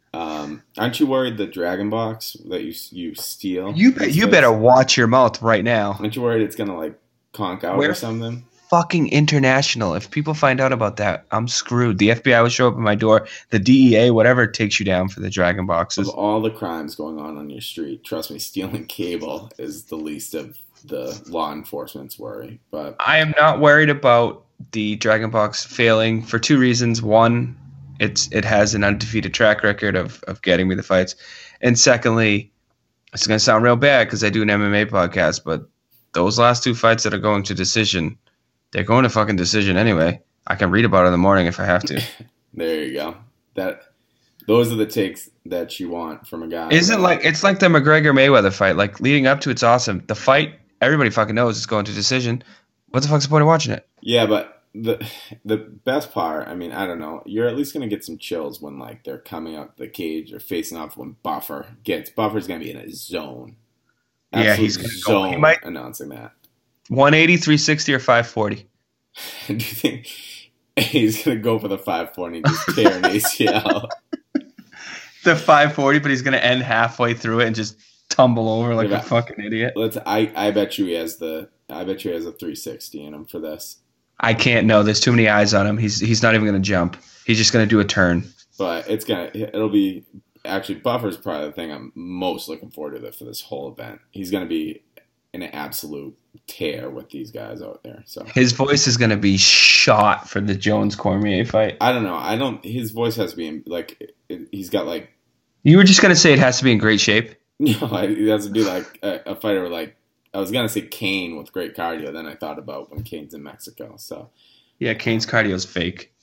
Aren't 0.78 1.00
you 1.00 1.06
worried 1.06 1.38
the 1.38 1.46
Dragon 1.46 1.90
Box 1.90 2.36
that 2.50 2.64
you 2.64 2.74
you 2.92 3.16
steal? 3.16 3.74
You 3.74 3.92
be- 3.92 4.12
you 4.12 4.28
better 4.28 4.52
watch 4.52 4.98
your 4.98 5.08
mouth 5.08 5.42
right 5.42 5.64
now. 5.64 5.98
Aren't 6.00 6.16
you 6.16 6.22
worried 6.22 6.42
it's 6.42 6.56
gonna 6.56 6.78
like 6.78 7.00
conk 7.32 7.64
out 7.64 7.78
or 7.78 7.94
something? 7.94 8.46
Fucking 8.70 9.10
international. 9.10 9.94
If 9.94 10.10
people 10.10 10.34
find 10.34 10.60
out 10.60 10.74
about 10.74 10.98
that, 10.98 11.26
I'm 11.32 11.48
screwed. 11.48 12.00
The 12.00 12.10
FBI 12.10 12.42
will 12.42 12.50
show 12.50 12.68
up 12.70 12.74
at 12.74 12.80
my 12.80 12.96
door. 12.96 13.28
The 13.52 13.60
DEA, 13.60 14.10
whatever, 14.10 14.48
takes 14.48 14.80
you 14.80 14.86
down 14.86 15.10
for 15.10 15.20
the 15.20 15.30
dragon 15.30 15.68
boxes. 15.68 16.10
Of 16.10 16.16
all 16.16 16.42
the 16.42 16.50
crimes 16.50 16.96
going 16.96 17.20
on 17.20 17.38
on 17.38 17.52
your 17.52 17.62
street, 17.62 18.04
trust 18.04 18.32
me, 18.32 18.40
stealing 18.40 18.88
cable 18.88 19.52
is 19.60 19.84
the 19.84 19.96
least 19.96 20.34
of 20.34 20.58
the 20.86 21.22
law 21.28 21.54
enforcement's 21.54 22.18
worry. 22.18 22.60
But 22.72 22.96
I 23.00 23.20
am 23.20 23.36
not 23.38 23.60
worried 23.60 23.90
about 23.90 24.44
the 24.72 24.96
dragon 24.96 25.30
box 25.30 25.64
failing 25.64 26.24
for 26.24 26.40
two 26.40 26.58
reasons. 26.58 27.02
One, 27.02 27.56
It's 28.00 28.30
it 28.32 28.46
has 28.46 28.76
an 28.76 28.84
undefeated 28.84 29.34
track 29.34 29.64
record 29.64 29.96
of 29.96 30.24
of 30.24 30.42
getting 30.42 30.68
me 30.68 30.76
the 30.76 30.84
fights. 30.84 31.16
And 31.62 31.78
secondly, 31.78 32.52
it's 33.14 33.28
gonna 33.28 33.40
sound 33.40 33.64
real 33.64 33.76
bad 33.76 34.08
because 34.08 34.24
I 34.24 34.30
do 34.30 34.42
an 34.42 34.50
MMA 34.50 34.88
podcast, 34.90 35.44
but 35.44 35.70
those 36.14 36.40
last 36.40 36.64
two 36.64 36.76
fights 36.76 37.04
that 37.04 37.14
are 37.14 37.20
going 37.20 37.44
to 37.44 37.54
decision, 37.54 38.18
they're 38.72 38.84
going 38.84 39.04
to 39.04 39.10
fucking 39.10 39.36
decision 39.36 39.78
anyway. 39.78 40.22
I 40.48 40.56
can 40.56 40.72
read 40.72 40.86
about 40.86 41.06
it 41.06 41.08
in 41.08 41.12
the 41.12 41.18
morning 41.18 41.48
if 41.48 41.60
I 41.60 41.66
have 41.66 41.84
to. 41.84 42.02
There 42.56 42.84
you 42.84 42.94
go. 42.94 43.18
That 43.56 43.82
those 44.46 44.72
are 44.72 44.76
the 44.76 44.86
takes 44.86 45.28
that 45.46 45.80
you 45.80 45.90
want 45.90 46.28
from 46.28 46.44
a 46.44 46.48
guy. 46.48 46.70
Isn't 46.70 47.02
like 47.02 47.22
it's 47.24 47.44
like 47.44 47.58
the 47.58 47.66
McGregor 47.66 48.14
Mayweather 48.14 48.54
fight. 48.54 48.76
Like 48.76 49.00
leading 49.00 49.26
up 49.26 49.42
to 49.42 49.50
it's 49.50 49.64
awesome. 49.64 50.04
The 50.06 50.14
fight, 50.14 50.60
everybody 50.80 51.10
fucking 51.10 51.34
knows 51.34 51.58
it's 51.58 51.66
going 51.66 51.86
to 51.86 51.94
decision. 51.94 52.44
What 52.90 53.02
the 53.02 53.10
fuck's 53.10 53.26
the 53.26 53.30
point 53.32 53.42
of 53.42 53.48
watching 53.48 53.74
it? 53.74 53.88
Yeah, 54.02 54.28
but 54.28 54.63
the 54.76 55.06
the 55.46 55.58
best 55.58 56.12
part, 56.12 56.48
I 56.48 56.56
mean, 56.56 56.72
I 56.72 56.88
don't 56.88 57.00
know. 57.00 57.22
You're 57.26 57.48
at 57.48 57.56
least 57.56 57.74
gonna 57.74 57.88
get 57.88 58.04
some 58.04 58.18
chills 58.18 58.60
when 58.62 58.80
like 58.80 59.04
they're 59.04 59.18
coming 59.20 59.56
up 59.56 59.78
the 59.78 59.88
cage 59.88 60.34
or 60.34 60.40
facing 60.40 60.78
off 60.78 60.98
when 60.98 61.16
Buffer 61.24 61.68
gets 61.84 62.10
Buffer's 62.10 62.48
gonna 62.48 62.60
be 62.60 62.72
in 62.72 62.78
a 62.78 62.90
zone. 62.92 63.56
Yeah, 64.34 64.56
he's 64.56 64.78
gonna 64.78 64.88
go- 65.06 65.24
he 65.26 65.32
zone 65.34 65.42
might- 65.42 65.64
announcing 65.64 66.10
that. 66.10 66.32
180, 66.90 67.38
360, 67.38 67.94
or 67.94 68.00
540. 68.00 68.68
Do 69.48 69.54
you 69.54 69.60
think 69.60 70.08
he's 70.76 71.24
gonna 71.24 71.38
go 71.40 71.60
for 71.60 71.68
the 71.68 71.78
five 71.78 72.14
forty 72.16 72.38
and 72.38 72.46
just 72.48 72.76
tear 72.76 72.94
an 72.98 73.04
ACL? 73.04 73.88
The 75.24 75.38
540, 75.38 76.00
but 76.00 76.12
he's 76.12 76.22
gonna 76.22 76.36
end 76.36 76.64
halfway 76.64 77.14
through 77.14 77.40
it 77.40 77.48
and 77.48 77.56
just 77.56 77.78
tumble 78.10 78.50
over 78.50 78.76
like 78.76 78.90
Yeah. 78.90 79.00
a 79.00 79.02
fucking 79.04 79.40
idiot. 79.42 79.72
Let's. 79.78 79.96
I 80.06 80.30
I 80.36 80.52
bet 80.52 80.78
you 80.78 80.86
he 80.88 80.94
has 80.96 81.16
the. 81.18 81.48
I 81.70 81.86
bet 81.86 82.04
you 82.04 82.12
he 82.12 82.18
has 82.18 82.26
a 82.26 82.34
three 82.34 82.56
sixty 82.56 83.02
in 83.06 83.14
him 83.14 83.24
for 83.24 83.40
this. 83.40 83.78
I 84.24 84.34
can't 84.34 84.66
know. 84.66 84.84
There's 84.84 85.02
too 85.02 85.12
many 85.12 85.28
eyes 85.28 85.54
on 85.54 85.68
him. 85.68 85.78
He's 85.78 86.00
he's 86.00 86.24
not 86.24 86.34
even 86.34 86.48
gonna 86.48 86.60
jump. 86.60 86.98
He's 87.26 87.38
just 87.38 87.52
gonna 87.52 87.66
do 87.66 87.80
a 87.80 87.86
turn. 87.86 88.24
But 88.58 88.90
it's 88.90 89.06
gonna. 89.06 89.30
It'll 89.34 89.70
be 89.70 90.06
actually 90.46 90.76
Buffer's 90.76 91.18
probably 91.18 91.48
the 91.48 91.54
thing 91.54 91.72
I'm 91.72 91.92
most 91.96 92.48
looking 92.48 92.72
forward 92.72 93.00
to 93.02 93.12
for 93.12 93.26
this 93.26 93.42
whole 93.42 93.72
event. 93.72 94.00
He's 94.12 94.32
gonna 94.32 94.46
be 94.46 94.82
an 95.34 95.44
absolute 95.44 96.18
tear 96.48 96.90
with 96.90 97.10
these 97.10 97.32
guys 97.32 97.62
out 97.62 97.84
there. 97.84 98.04
So 98.06 98.24
His 98.26 98.52
voice 98.54 98.88
is 98.88 98.98
gonna 98.98 99.18
be 99.18 99.38
shot 99.38 100.30
for 100.30 100.40
the 100.40 100.56
Jones 100.56 100.96
Cormier 100.96 101.46
fight. 101.46 101.78
I 101.82 101.92
don't 101.92 102.04
know. 102.04 102.16
I 102.16 102.38
don't. 102.38 102.64
His 102.64 102.92
voice 102.92 103.16
has 103.18 103.32
to 103.32 103.38
be 103.38 103.48
in, 103.48 103.64
like. 103.66 104.14
It, 104.30 104.48
he's 104.52 104.70
got 104.70 104.86
like. 104.86 105.10
You 105.64 105.78
were 105.78 105.84
just 105.84 106.02
gonna 106.02 106.16
say 106.16 106.34
it 106.34 106.40
has 106.40 106.60
to 106.60 106.64
be 106.64 106.72
in 106.72 106.78
great 106.78 107.02
shape. 107.02 107.36
No, 107.60 107.78
it 107.94 108.28
has 108.28 108.46
to 108.48 108.52
be 108.52 108.64
like 108.64 109.00
a, 109.04 109.22
a 109.28 109.36
fighter 109.36 109.70
like. 109.70 109.96
I 110.34 110.40
was 110.40 110.52
gonna 110.52 110.70
say 110.70 110.82
Cain 110.82 111.38
with 111.38 111.52
great 111.52 111.76
cardio. 111.76 112.12
Then 112.12 112.26
I 112.26 112.36
thought 112.36 112.58
about 112.60 112.92
when 112.92 113.04
Cain's 113.04 113.34
in 113.34 113.44
Mexico. 113.44 113.96
So, 113.98 114.30
Yeah, 114.80 114.94
Cain's 114.94 115.26
cardio's 115.26 115.66
fake. 115.66 116.14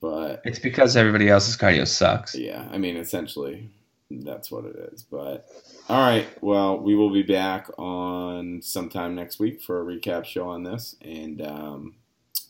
but 0.00 0.40
It's 0.44 0.58
because 0.58 0.96
everybody 0.96 1.28
else's 1.28 1.56
cardio 1.56 1.86
sucks. 1.86 2.34
Yeah, 2.34 2.66
I 2.70 2.78
mean, 2.78 2.96
essentially, 2.96 3.68
that's 4.10 4.50
what 4.50 4.64
it 4.64 4.76
is. 4.92 5.02
But 5.02 5.48
all 5.88 6.00
right, 6.00 6.26
well, 6.40 6.78
we 6.78 6.94
will 6.94 7.10
be 7.12 7.22
back 7.22 7.68
on 7.78 8.62
sometime 8.62 9.14
next 9.14 9.38
week 9.38 9.60
for 9.60 9.80
a 9.80 9.84
recap 9.84 10.24
show 10.24 10.48
on 10.48 10.62
this. 10.62 10.96
And 11.02 11.42
um, 11.42 11.94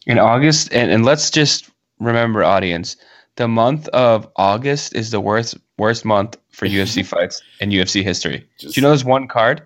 In 0.07 0.19
August, 0.19 0.73
and, 0.73 0.91
and 0.91 1.05
let's 1.05 1.31
just 1.31 1.71
remember, 1.99 2.45
audience, 2.45 2.97
the 3.37 3.49
month 3.49 3.89
of 3.89 4.29
August 4.37 4.95
is 4.95 5.11
the 5.11 5.21
worst 5.21 5.57
worst 5.79 6.05
month 6.05 6.37
for 6.51 6.67
UFC 6.69 7.05
fights 7.05 7.43
in 7.61 7.71
UFC 7.71 8.03
history. 8.03 8.47
just 8.59 8.75
Do 8.75 8.81
you 8.81 8.83
know 8.83 8.91
there's 8.91 9.05
one 9.05 9.27
card? 9.29 9.63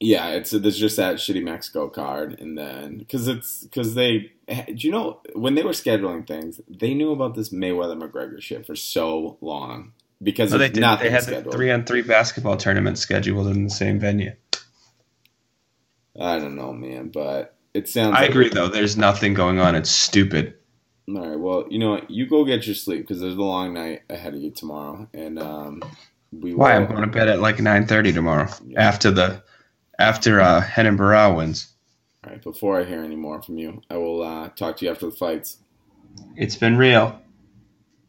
Yeah, 0.00 0.28
it's 0.30 0.50
there's 0.50 0.78
just 0.78 0.96
that 0.96 1.16
shitty 1.16 1.42
Mexico 1.42 1.88
card, 1.88 2.38
and 2.40 2.56
then 2.58 2.98
because 2.98 3.28
it's 3.28 3.64
because 3.64 3.94
they 3.94 4.32
do 4.46 4.74
you 4.76 4.90
know 4.90 5.20
when 5.34 5.54
they 5.54 5.62
were 5.62 5.70
scheduling 5.72 6.26
things, 6.26 6.60
they 6.68 6.94
knew 6.94 7.12
about 7.12 7.34
this 7.34 7.50
Mayweather 7.50 8.00
McGregor 8.00 8.40
shit 8.40 8.66
for 8.66 8.76
so 8.76 9.38
long 9.40 9.92
because 10.22 10.52
Oh, 10.52 10.58
they 10.58 10.68
did. 10.68 10.82
They 10.82 11.10
had 11.10 11.24
the 11.24 11.42
three 11.50 11.70
on 11.70 11.84
three 11.84 12.02
basketball 12.02 12.56
tournament 12.56 12.98
scheduled 12.98 13.46
in 13.48 13.64
the 13.64 13.70
same 13.70 13.98
venue. 13.98 14.32
I 16.18 16.38
don't 16.38 16.56
know, 16.56 16.72
man, 16.72 17.08
but 17.08 17.56
it 17.74 17.88
sounds. 17.88 18.16
I 18.16 18.22
like- 18.22 18.30
agree, 18.30 18.48
though. 18.48 18.68
There's 18.68 18.96
nothing 18.96 19.34
going 19.34 19.58
on. 19.58 19.74
It's 19.74 19.90
stupid. 19.90 20.54
All 21.08 21.14
right. 21.28 21.38
Well, 21.38 21.66
you 21.70 21.78
know 21.78 21.90
what? 21.90 22.10
You 22.10 22.26
go 22.26 22.44
get 22.44 22.66
your 22.66 22.74
sleep 22.74 23.02
because 23.02 23.20
there's 23.20 23.34
a 23.34 23.40
long 23.42 23.74
night 23.74 24.02
ahead 24.10 24.34
of 24.34 24.40
you 24.40 24.50
tomorrow, 24.50 25.08
and 25.14 25.38
um, 25.38 25.82
we 26.32 26.52
will. 26.52 26.60
Why? 26.60 26.74
I'm 26.74 26.86
going 26.86 27.02
to 27.02 27.06
bed 27.06 27.28
at 27.28 27.40
like 27.40 27.56
9:30 27.58 28.14
tomorrow 28.14 28.48
Yeah. 28.66 28.82
after 28.82 29.10
the 29.10 29.42
after 29.98 30.40
uh, 30.40 30.64
Renan 30.76 30.98
Barao 30.98 31.36
wins. 31.36 31.72
All 32.24 32.30
right. 32.30 32.42
Before 32.42 32.80
I 32.80 32.84
hear 32.84 33.02
any 33.02 33.16
more 33.16 33.42
from 33.42 33.58
you, 33.58 33.82
I 33.90 33.96
will 33.96 34.22
uh, 34.22 34.48
talk 34.50 34.76
to 34.78 34.84
you 34.84 34.90
after 34.90 35.06
the 35.06 35.16
fights. 35.16 35.58
It's 36.36 36.56
been 36.56 36.76
real. 36.76 37.20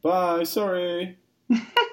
Bye. 0.02 0.44
Sorry. 0.44 1.18